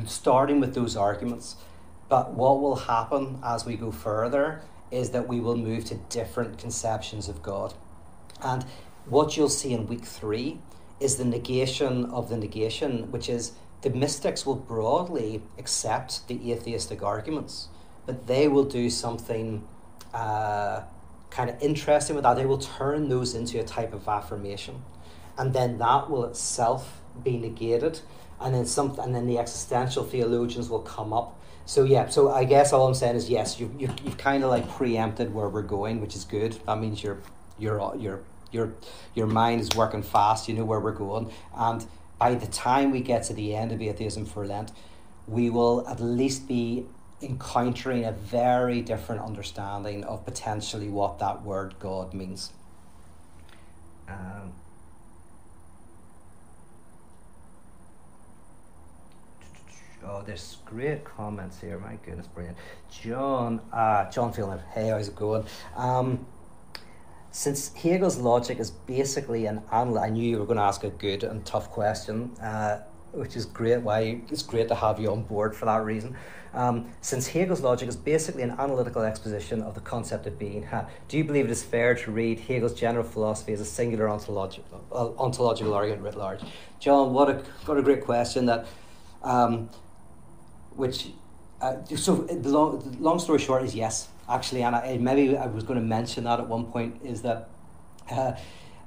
starting 0.05 0.59
with 0.59 0.75
those 0.75 0.95
arguments 0.95 1.55
but 2.11 2.33
what 2.33 2.59
will 2.59 2.75
happen 2.75 3.39
as 3.41 3.65
we 3.65 3.77
go 3.77 3.89
further 3.89 4.63
is 4.91 5.11
that 5.11 5.29
we 5.29 5.39
will 5.39 5.55
move 5.55 5.85
to 5.85 5.95
different 6.09 6.57
conceptions 6.57 7.29
of 7.29 7.41
God. 7.41 7.73
And 8.41 8.65
what 9.05 9.37
you'll 9.37 9.47
see 9.47 9.71
in 9.71 9.87
week 9.87 10.03
three 10.03 10.59
is 10.99 11.15
the 11.15 11.23
negation 11.23 12.03
of 12.03 12.27
the 12.27 12.35
negation, 12.35 13.09
which 13.13 13.29
is 13.29 13.53
the 13.81 13.91
mystics 13.91 14.45
will 14.45 14.57
broadly 14.57 15.41
accept 15.57 16.27
the 16.27 16.51
atheistic 16.51 17.01
arguments, 17.01 17.69
but 18.05 18.27
they 18.27 18.49
will 18.49 18.65
do 18.65 18.89
something 18.89 19.65
uh, 20.13 20.81
kind 21.29 21.49
of 21.49 21.61
interesting 21.61 22.17
with 22.17 22.23
that. 22.23 22.33
They 22.33 22.45
will 22.45 22.57
turn 22.57 23.07
those 23.07 23.33
into 23.35 23.57
a 23.57 23.63
type 23.63 23.93
of 23.93 24.05
affirmation, 24.09 24.83
and 25.37 25.53
then 25.53 25.77
that 25.77 26.09
will 26.09 26.25
itself 26.25 27.01
be 27.23 27.37
negated, 27.37 28.01
and 28.41 28.53
then 28.53 28.65
some, 28.65 28.97
and 28.99 29.13
then 29.13 29.27
the 29.27 29.37
existential 29.37 30.03
theologians 30.03 30.69
will 30.69 30.81
come 30.81 31.13
up 31.13 31.37
so 31.65 31.83
yeah, 31.83 32.09
so 32.09 32.31
I 32.31 32.43
guess 32.43 32.73
all 32.73 32.87
I'm 32.87 32.93
saying 32.93 33.15
is 33.15 33.29
yes, 33.29 33.59
you 33.59 33.73
you 33.77 33.89
you've 34.03 34.17
kind 34.17 34.43
of 34.43 34.49
like 34.49 34.69
preempted 34.69 35.33
where 35.33 35.47
we're 35.47 35.61
going, 35.61 36.01
which 36.01 36.15
is 36.15 36.25
good. 36.25 36.53
That 36.65 36.79
means 36.79 37.03
your 37.03 37.19
your 37.59 37.95
your 37.97 38.23
your 38.51 38.73
your 39.13 39.27
mind 39.27 39.61
is 39.61 39.69
working 39.75 40.03
fast. 40.03 40.49
You 40.49 40.55
know 40.55 40.65
where 40.65 40.79
we're 40.79 40.91
going, 40.91 41.31
and 41.55 41.85
by 42.17 42.35
the 42.35 42.47
time 42.47 42.91
we 42.91 43.01
get 43.01 43.23
to 43.23 43.33
the 43.33 43.55
end 43.55 43.71
of 43.71 43.81
atheism 43.81 44.25
for 44.25 44.45
Lent, 44.45 44.71
we 45.27 45.49
will 45.49 45.87
at 45.87 45.99
least 45.99 46.47
be 46.47 46.85
encountering 47.21 48.03
a 48.03 48.11
very 48.11 48.81
different 48.81 49.21
understanding 49.21 50.03
of 50.03 50.25
potentially 50.25 50.89
what 50.89 51.19
that 51.19 51.43
word 51.43 51.75
God 51.79 52.13
means. 52.13 52.51
Um, 54.09 54.53
Oh, 60.03 60.23
there's 60.25 60.57
great 60.65 61.03
comments 61.03 61.59
here. 61.61 61.77
My 61.79 61.97
goodness, 62.03 62.27
brilliant. 62.27 62.57
John, 62.89 63.61
uh, 63.71 64.09
John 64.09 64.33
Phelan, 64.33 64.59
hey, 64.73 64.89
how's 64.89 65.09
it 65.09 65.15
going? 65.15 65.45
Um, 65.75 66.25
since 67.29 67.73
Hegel's 67.73 68.17
logic 68.17 68.59
is 68.59 68.71
basically 68.71 69.45
an 69.45 69.61
analysis, 69.71 70.03
I 70.03 70.09
knew 70.09 70.27
you 70.27 70.39
were 70.39 70.45
going 70.45 70.57
to 70.57 70.63
ask 70.63 70.83
a 70.83 70.89
good 70.89 71.23
and 71.23 71.45
tough 71.45 71.69
question. 71.69 72.31
Uh, 72.41 72.81
which 73.13 73.35
is 73.35 73.45
great. 73.45 73.81
Why 73.81 74.21
it's 74.29 74.43
great 74.43 74.67
to 74.69 74.75
have 74.75 74.99
you 74.99 75.11
on 75.11 75.23
board 75.23 75.55
for 75.55 75.65
that 75.65 75.83
reason. 75.83 76.15
Um, 76.53 76.91
since 77.01 77.27
Hegel's 77.27 77.61
logic 77.61 77.87
is 77.87 77.95
basically 77.95 78.43
an 78.43 78.51
analytical 78.51 79.03
exposition 79.03 79.61
of 79.61 79.73
the 79.73 79.81
concept 79.81 80.27
of 80.27 80.37
being, 80.37 80.67
do 81.07 81.17
you 81.17 81.23
believe 81.23 81.45
it 81.45 81.51
is 81.51 81.63
fair 81.63 81.95
to 81.95 82.11
read 82.11 82.39
Hegel's 82.39 82.73
general 82.73 83.05
philosophy 83.05 83.53
as 83.53 83.61
a 83.61 83.65
singular 83.65 84.09
ontological, 84.09 84.83
uh, 84.91 85.21
ontological 85.21 85.73
argument 85.73 86.03
writ 86.03 86.17
large? 86.17 86.41
John, 86.79 87.13
what 87.13 87.29
a 87.29 87.43
what 87.65 87.77
a 87.77 87.81
great 87.81 88.03
question. 88.03 88.45
That, 88.45 88.67
um, 89.23 89.69
which, 90.75 91.09
uh, 91.61 91.83
so 91.95 92.15
the 92.15 92.49
long, 92.49 92.97
long 92.99 93.19
story 93.19 93.39
short 93.39 93.63
is 93.63 93.75
yes, 93.75 94.09
actually, 94.27 94.63
and 94.63 94.75
I, 94.75 94.97
maybe 94.97 95.37
I 95.37 95.47
was 95.47 95.63
going 95.63 95.79
to 95.79 95.85
mention 95.85 96.23
that 96.25 96.39
at 96.39 96.47
one 96.47 96.65
point 96.65 97.01
is 97.03 97.21
that, 97.21 97.49
uh, 98.09 98.33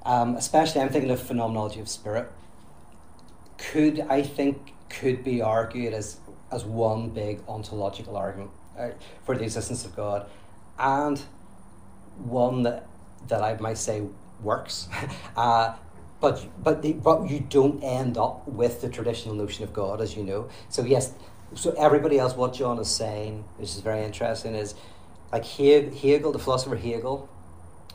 um, 0.05 0.37
especially 0.37 0.80
I'm 0.80 0.89
thinking 0.89 1.11
of 1.11 1.20
phenomenology 1.20 1.80
of 1.80 1.89
spirit. 1.89 2.30
Could 3.59 4.01
I 4.09 4.22
think 4.22 4.74
could 4.89 5.24
be 5.24 5.43
argued 5.43 5.95
as 5.95 6.18
as 6.51 6.64
one 6.64 7.11
big 7.11 7.41
ontological 7.49 8.16
argument 8.16 8.51
uh, 8.78 8.91
for 9.24 9.37
the 9.37 9.45
existence 9.45 9.85
of 9.85 9.97
God, 9.97 10.26
and 10.78 11.20
one 12.18 12.62
that 12.62 12.87
that 13.28 13.43
I 13.43 13.57
might 13.59 13.78
say 13.78 14.03
works. 14.43 14.89
uh, 15.37 15.74
but 16.20 16.47
but 16.62 16.82
the, 16.82 16.93
but 16.93 17.28
you 17.28 17.41
don't 17.41 17.82
end 17.82 18.16
up 18.16 18.47
with 18.49 18.80
the 18.80 18.89
traditional 18.89 19.35
notion 19.35 19.64
of 19.64 19.72
God, 19.72 20.01
as 20.01 20.16
you 20.16 20.22
know. 20.22 20.49
So 20.68 20.85
yes, 20.85 21.12
so 21.55 21.73
everybody 21.73 22.19
else, 22.19 22.35
what 22.35 22.55
John 22.55 22.79
is 22.79 22.89
saying, 22.89 23.45
which 23.57 23.71
is 23.71 23.81
very 23.81 24.05
interesting, 24.05 24.55
is 24.55 24.75
like 25.33 25.45
Hegel, 25.45 26.33
the 26.33 26.39
philosopher 26.39 26.77
Hegel, 26.77 27.29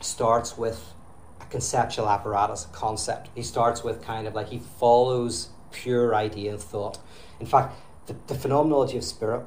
starts 0.00 0.56
with 0.56 0.94
a 1.40 1.44
conceptual 1.46 2.08
apparatus, 2.08 2.66
a 2.66 2.68
concept. 2.68 3.28
He 3.34 3.42
starts 3.42 3.82
with 3.82 4.02
kind 4.02 4.26
of 4.26 4.34
like 4.34 4.48
he 4.48 4.58
follows 4.58 5.48
pure 5.72 6.14
idea 6.14 6.52
and 6.52 6.60
thought. 6.60 6.98
In 7.38 7.46
fact, 7.46 7.76
the, 8.06 8.16
the 8.26 8.34
phenomenology 8.34 8.98
of 8.98 9.04
spirit, 9.04 9.46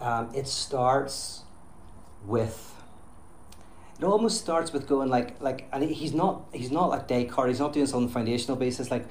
um, 0.00 0.30
it 0.34 0.46
starts 0.46 1.42
with 2.24 2.74
it 3.98 4.04
almost 4.04 4.40
starts 4.40 4.72
with 4.72 4.86
going 4.86 5.08
like 5.08 5.40
like 5.40 5.68
and 5.72 5.82
he's 5.84 6.12
not 6.12 6.44
he's 6.52 6.70
not 6.70 6.90
like 6.90 7.08
Descartes 7.08 7.48
he's 7.48 7.60
not 7.60 7.72
doing 7.72 7.84
this 7.84 7.94
on 7.94 8.02
something 8.02 8.12
foundational 8.12 8.56
basis 8.56 8.90
like 8.90 9.06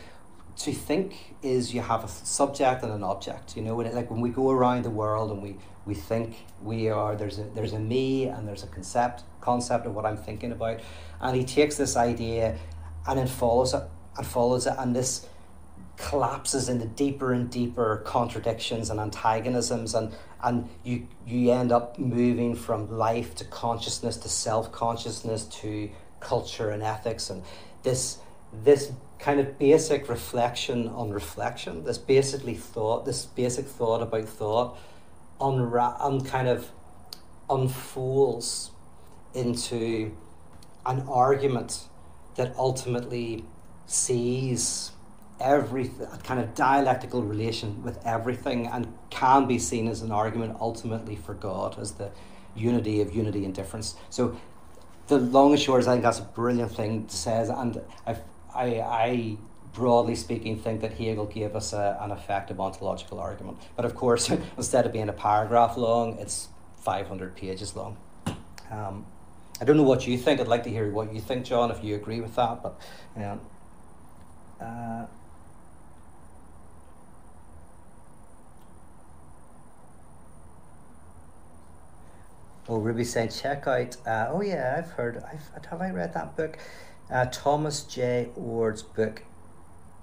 to 0.58 0.72
think 0.72 1.36
is 1.42 1.74
you 1.74 1.82
have 1.82 2.04
a 2.04 2.08
subject 2.08 2.84
and 2.84 2.92
an 2.92 3.04
object 3.04 3.56
you 3.58 3.62
know 3.62 3.76
when 3.76 3.86
it, 3.86 3.94
like 3.94 4.10
when 4.10 4.22
we 4.22 4.30
go 4.30 4.50
around 4.50 4.84
the 4.84 4.90
world 4.90 5.32
and 5.32 5.42
we 5.42 5.58
we 5.86 5.94
think 5.94 6.46
we 6.62 6.90
are 6.90 7.16
there's 7.16 7.38
a 7.40 7.44
there's 7.56 7.74
a 7.74 7.80
me 7.80 8.26
and 8.26 8.48
there's 8.48 8.64
a 8.64 8.68
concept 8.68 9.24
concept 9.46 9.86
of 9.86 9.94
what 9.94 10.06
I'm 10.06 10.18
thinking 10.18 10.52
about. 10.52 10.80
And 11.22 11.38
he 11.38 11.44
takes 11.44 11.78
this 11.78 11.96
idea 11.96 12.58
and 13.08 13.20
then 13.20 13.28
follows 13.28 13.74
it 13.74 13.84
and 14.18 14.26
follows 14.26 14.66
it 14.66 14.74
and 14.78 14.96
this 14.96 15.28
collapses 15.98 16.68
into 16.68 16.86
deeper 16.88 17.32
and 17.32 17.50
deeper 17.50 18.02
contradictions 18.06 18.90
and 18.90 19.00
antagonisms 19.00 19.94
and 19.94 20.14
and 20.44 20.68
you 20.84 21.08
you 21.26 21.52
end 21.52 21.72
up 21.72 21.98
moving 21.98 22.56
from 22.56 22.92
life 22.92 23.36
to 23.36 23.46
consciousness 23.46 24.18
to 24.18 24.28
self-consciousness 24.28 25.46
to 25.46 25.90
culture 26.20 26.70
and 26.72 26.82
ethics. 26.84 27.30
And 27.30 27.44
this 27.84 28.18
this 28.52 28.92
kind 29.20 29.40
of 29.40 29.58
basic 29.58 30.10
reflection 30.10 30.88
on 30.90 31.10
reflection 31.10 31.84
this 31.84 31.98
basically 31.98 32.56
thought 32.56 33.06
this 33.06 33.26
basic 33.26 33.66
thought 33.66 34.02
about 34.02 34.26
thought 34.26 34.78
unra- 35.40 35.96
un 36.00 36.22
kind 36.22 36.48
of 36.48 36.70
unfolds 37.50 38.72
into 39.34 40.16
an 40.86 41.02
argument 41.08 41.88
that 42.36 42.54
ultimately 42.58 43.46
sees 43.86 44.92
every 45.40 45.92
kind 46.24 46.40
of 46.40 46.56
dialectical 46.56 47.22
relation 47.22 47.84
with 47.84 48.04
everything 48.06 48.68
and 48.68 48.92
can 49.10 49.46
be 49.48 49.60
seen 49.60 49.88
as 49.88 50.02
an 50.02 50.12
argument 50.12 50.56
ultimately 50.62 51.16
for 51.16 51.34
God 51.34 51.78
as 51.78 51.94
the 51.94 52.10
unity 52.56 53.02
of 53.02 53.14
unity 53.14 53.44
and 53.44 53.54
difference. 53.54 53.96
So 54.10 54.38
the 55.08 55.18
long 55.18 55.52
and 55.52 55.60
short 55.60 55.82
is 55.82 55.88
I 55.88 55.94
think 55.94 56.04
that's 56.04 56.20
a 56.20 56.24
brilliant 56.24 56.72
thing 56.72 57.06
to 57.08 57.16
say 57.16 57.46
and 57.50 57.82
I, 58.08 58.16
I, 58.56 58.80
I 58.82 59.38
broadly 59.74 60.16
speaking 60.16 60.58
think 60.58 60.82
that 60.82 60.94
Hegel 60.94 61.26
gave 61.26 61.56
us 61.56 61.74
a, 61.74 61.98
an 62.02 62.12
effective 62.12 62.60
ontological 62.60 63.20
argument. 63.20 63.58
But 63.76 63.86
of 63.86 63.96
course 63.96 64.30
instead 64.58 64.86
of 64.86 64.94
being 64.94 65.10
a 65.10 65.14
paragraph 65.14 65.78
long 65.78 66.18
it's 66.20 66.48
500 66.78 67.36
pages 67.36 67.76
long. 67.76 67.98
Um, 68.72 69.06
I 69.60 69.66
don't 69.66 69.78
know 69.78 69.84
what 69.84 70.06
you 70.06 70.18
think. 70.18 70.40
I'd 70.40 70.48
like 70.48 70.64
to 70.64 70.70
hear 70.70 70.92
what 70.92 71.14
you 71.14 71.22
think, 71.22 71.46
John, 71.46 71.72
if 71.72 71.84
you 71.84 71.96
agree 71.96 72.20
with 72.20 72.36
that. 72.36 72.62
But 72.62 72.80
yeah. 73.18 73.38
Uh, 74.60 75.06
Oh, 82.68 82.78
Ruby 82.78 83.04
saying, 83.04 83.30
check 83.30 83.68
out. 83.68 83.96
Uh, 84.08 84.30
oh 84.32 84.42
yeah, 84.42 84.76
I've 84.80 84.90
heard. 84.92 85.24
I've 85.24 85.66
have 85.70 85.82
I 85.82 85.92
read 85.92 86.16
that 86.16 86.36
book? 86.36 86.58
Uh, 87.10 87.26
Thomas 87.26 87.84
J. 87.84 88.30
Oord's 88.36 88.82
book, 88.82 89.24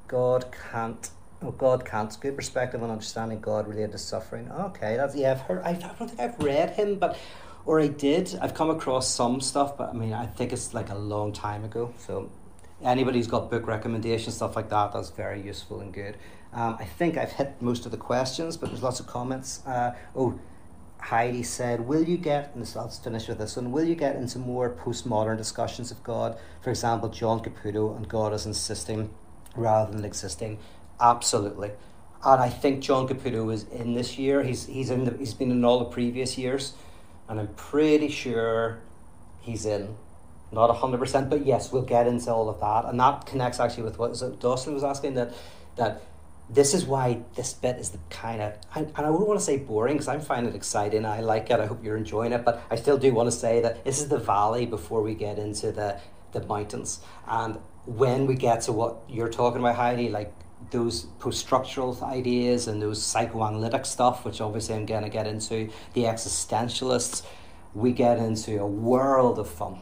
God 0.07 0.55
can't. 0.71 1.11
Oh, 1.43 1.51
God 1.51 1.85
can't. 1.85 2.17
Good 2.21 2.37
perspective 2.37 2.83
on 2.83 2.91
understanding 2.91 3.41
God 3.41 3.67
related 3.67 3.93
to 3.93 3.99
suffering. 3.99 4.51
Okay, 4.51 4.97
that's 4.97 5.17
yeah. 5.17 5.33
I've 5.33 5.41
heard. 5.41 5.63
I, 5.65 5.73
don't 5.73 6.09
think 6.09 6.21
I've 6.21 6.39
read 6.39 6.71
him, 6.71 6.97
but 6.97 7.19
or 7.67 7.81
I 7.81 7.89
did. 7.89 8.39
I've 8.41 8.55
come 8.55 8.71
across 8.71 9.09
some 9.09 9.41
stuff, 9.41 9.77
but 9.77 9.91
I 9.91 9.93
mean, 9.93 10.13
I 10.13 10.27
think 10.27 10.53
it's 10.53 10.75
like 10.75 10.91
a 10.91 10.95
long 10.95 11.33
time 11.33 11.65
ago. 11.65 11.93
So, 11.99 12.31
anybody 12.85 13.19
who's 13.19 13.27
got 13.27 13.51
book 13.51 13.67
recommendations, 13.67 14.37
stuff 14.37 14.55
like 14.55 14.69
that, 14.71 14.93
that's 14.93 15.11
very 15.11 15.43
useful 15.43 15.81
and 15.81 15.93
good. 15.93 16.17
Um, 16.53 16.77
I 16.79 16.85
think 16.85 17.17
I've 17.17 17.33
hit 17.33 17.61
most 17.61 17.87
of 17.87 17.91
the 17.91 17.99
questions, 17.99 18.57
but 18.57 18.69
there's 18.69 18.83
lots 18.83 19.01
of 19.01 19.07
comments. 19.07 19.67
Uh, 19.67 19.95
oh. 20.15 20.39
Heidi 21.03 21.43
said, 21.43 21.81
Will 21.81 22.05
you 22.05 22.17
get, 22.17 22.55
and 22.55 22.75
let's 22.77 22.99
finish 22.99 23.27
with 23.27 23.39
this 23.39 23.57
one, 23.57 23.73
will 23.73 23.85
you 23.85 23.97
get 23.97 24.15
into 24.15 24.39
more 24.39 24.71
postmodern 24.71 25.37
discussions 25.37 25.91
of 25.91 26.03
God? 26.05 26.39
For 26.63 26.71
example, 26.71 27.09
John 27.09 27.41
Caputo 27.41 27.97
and 27.97 28.09
God 28.09 28.33
as 28.33 28.47
insisting 28.47 29.13
rather 29.57 29.91
than 29.91 30.05
existing? 30.05 30.59
Absolutely. 31.01 31.73
And 32.25 32.41
I 32.41 32.49
think 32.49 32.81
John 32.85 33.09
Caputo 33.09 33.53
is 33.53 33.65
in 33.65 33.95
this 33.95 34.17
year. 34.17 34.45
He's, 34.45 34.67
he's, 34.67 34.91
in 34.91 35.05
the, 35.05 35.17
he's 35.19 35.35
been 35.35 35.51
in 35.51 35.65
all 35.65 35.81
the 35.81 35.87
previous 35.87 36.39
years. 36.39 36.75
And 37.29 37.41
I'm 37.41 37.53
pretty 37.55 38.09
sure 38.09 38.79
he's 39.41 39.67
in. 39.67 39.97
Not 40.53 40.71
100%, 40.71 41.29
but 41.29 41.45
yes, 41.45 41.73
we'll 41.73 41.83
get 41.83 42.07
into 42.07 42.33
all 42.33 42.49
of 42.49 42.61
that. 42.61 42.89
And 42.89 43.01
that 43.01 43.27
connects 43.27 43.59
actually 43.59 43.83
with 43.83 43.99
what 43.99 44.13
Dawson 44.39 44.73
was 44.73 44.85
asking 44.85 45.15
that, 45.15 45.35
that 45.77 46.03
this 46.51 46.75
is 46.75 46.85
why 46.85 47.23
this 47.35 47.53
bit 47.55 47.77
is 47.79 47.91
the 47.91 47.99
kind 48.11 48.43
of 48.43 48.55
and 48.75 48.93
I 48.97 49.11
wouldn't 49.11 49.29
want 49.29 49.41
to 49.41 49.45
say 49.45 49.59
boring 49.59 49.95
because 49.95 50.09
I'm 50.09 50.21
finding 50.21 50.53
it 50.53 50.57
exciting. 50.57 51.05
I 51.07 51.21
like 51.21 51.51
it. 51.51 51.61
I 51.61 51.67
hope 51.67 51.83
you're 51.83 51.97
enjoying 51.97 52.33
it. 52.33 52.45
But 52.45 52.63
I 52.71 52.77
still 52.77 52.99
do 52.99 53.13
want 53.15 53.31
to 53.31 53.37
say 53.37 53.61
that 53.61 53.85
this 53.85 54.01
is 54.01 54.09
the 54.09 54.19
valley 54.19 54.67
before 54.67 55.03
we 55.03 55.15
get 55.15 55.39
into 55.39 55.73
the 55.73 56.01
the 56.33 56.45
mountains. 56.47 57.01
And 57.27 57.59
when 57.87 58.27
we 58.27 58.35
get 58.35 58.63
to 58.63 58.73
what 58.73 59.03
you're 59.09 59.29
talking 59.29 59.61
about, 59.61 59.77
Heidi, 59.77 60.09
like 60.09 60.33
those 60.71 61.07
post-structural 61.19 61.99
ideas 62.05 62.69
and 62.69 62.81
those 62.81 63.03
psychoanalytic 63.03 63.85
stuff, 63.85 64.25
which 64.25 64.41
obviously 64.41 64.75
I'm 64.75 64.87
going 64.87 65.03
to 65.03 65.11
get 65.11 65.27
into, 65.27 65.71
the 65.95 66.05
existentialists, 66.05 67.25
we 67.75 67.93
get 67.93 68.19
into 68.19 68.61
a 68.61 68.67
world 68.67 69.39
of 69.39 69.49
fun 69.49 69.81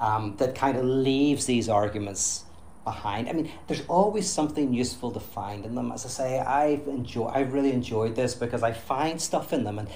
um, 0.00 0.36
that 0.38 0.54
kind 0.54 0.76
of 0.76 0.84
leaves 0.84 1.46
these 1.46 1.68
arguments 1.68 2.44
behind. 2.84 3.28
I 3.28 3.32
mean, 3.32 3.50
there's 3.66 3.82
always 3.88 4.28
something 4.28 4.72
useful 4.72 5.10
to 5.12 5.20
find 5.20 5.64
in 5.64 5.74
them. 5.74 5.92
As 5.92 6.04
I 6.04 6.08
say, 6.08 6.38
I've 6.40 6.86
enjoy, 6.88 7.28
I've 7.28 7.52
really 7.52 7.72
enjoyed 7.72 8.16
this 8.16 8.34
because 8.34 8.62
I 8.62 8.72
find 8.72 9.20
stuff 9.20 9.52
in 9.52 9.64
them, 9.64 9.78
and 9.78 9.88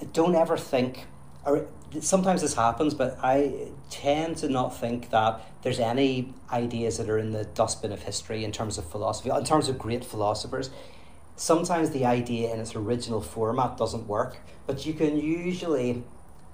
I 0.00 0.04
don't 0.06 0.34
ever 0.34 0.56
think, 0.56 1.06
or 1.44 1.66
sometimes 2.00 2.42
this 2.42 2.54
happens, 2.54 2.94
but 2.94 3.18
I 3.22 3.68
tend 3.90 4.36
to 4.38 4.48
not 4.48 4.78
think 4.78 5.10
that 5.10 5.40
there's 5.62 5.80
any 5.80 6.32
ideas 6.50 6.98
that 6.98 7.08
are 7.08 7.18
in 7.18 7.32
the 7.32 7.44
dustbin 7.44 7.92
of 7.92 8.02
history 8.02 8.44
in 8.44 8.52
terms 8.52 8.78
of 8.78 8.84
philosophy, 8.84 9.30
in 9.30 9.44
terms 9.44 9.68
of 9.68 9.78
great 9.78 10.04
philosophers. 10.04 10.70
Sometimes 11.36 11.90
the 11.90 12.04
idea 12.04 12.52
in 12.52 12.60
its 12.60 12.74
original 12.74 13.20
format 13.20 13.76
doesn't 13.76 14.06
work, 14.06 14.38
but 14.66 14.84
you 14.84 14.92
can 14.92 15.16
usually 15.18 16.04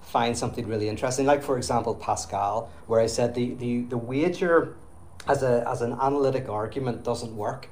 find 0.01 0.37
something 0.37 0.67
really 0.67 0.89
interesting. 0.89 1.25
Like, 1.25 1.43
for 1.43 1.57
example, 1.57 1.93
Pascal, 1.93 2.71
where 2.87 2.99
I 2.99 3.05
said 3.05 3.35
the, 3.35 3.53
the, 3.55 3.81
the 3.81 3.97
wager 3.97 4.75
as, 5.29 5.43
a, 5.43 5.63
as 5.67 5.81
an 5.81 5.93
analytic 5.93 6.49
argument 6.49 7.03
doesn't 7.03 7.37
work. 7.37 7.69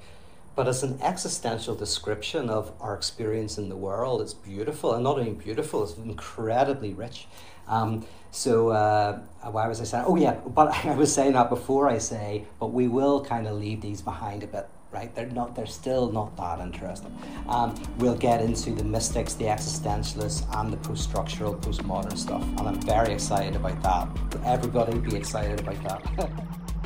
But 0.56 0.68
as 0.68 0.82
an 0.84 1.00
existential 1.02 1.76
description 1.76 2.50
of 2.50 2.72
our 2.80 2.96
experience 2.96 3.58
in 3.58 3.70
the 3.70 3.76
world, 3.76 4.22
it's 4.22 4.34
beautiful. 4.34 4.94
And 4.94 5.04
not 5.04 5.20
only 5.20 5.32
beautiful, 5.32 5.84
it's 5.84 5.98
incredibly 5.98 6.94
rich. 6.94 7.28
Um, 7.68 8.06
so 8.32 8.70
uh, 8.70 9.20
why 9.52 9.68
was 9.68 9.82
I 9.82 9.84
saying? 9.84 10.06
Oh 10.08 10.16
yeah, 10.16 10.34
but 10.34 10.74
I 10.86 10.96
was 10.96 11.14
saying 11.14 11.34
that 11.34 11.50
before 11.50 11.90
I 11.90 11.98
say, 11.98 12.46
but 12.60 12.68
we 12.68 12.88
will 12.88 13.24
kind 13.24 13.48
of 13.48 13.58
leave 13.58 13.82
these 13.82 14.02
behind 14.02 14.44
a 14.44 14.48
bit, 14.48 14.68
right? 14.92 15.14
They're 15.14 15.28
not. 15.28 15.56
They're 15.56 15.66
still 15.66 16.12
not 16.12 16.36
that 16.38 16.60
interesting. 16.60 17.16
Um, 17.48 17.76
we'll 17.98 18.18
get 18.18 18.42
into 18.42 18.72
the 18.72 18.84
mystics, 18.84 19.34
the 19.34 19.46
existentialists, 19.46 20.44
and 20.58 20.72
the 20.72 20.78
post-structural, 20.78 21.56
postmodern 21.56 22.18
stuff, 22.18 22.44
and 22.58 22.68
I'm 22.68 22.82
very 22.82 23.14
excited 23.14 23.56
about 23.56 23.82
that. 23.84 24.08
Everybody 24.46 24.98
be 24.98 25.16
excited 25.16 25.60
about 25.60 25.84
that. 25.84 26.32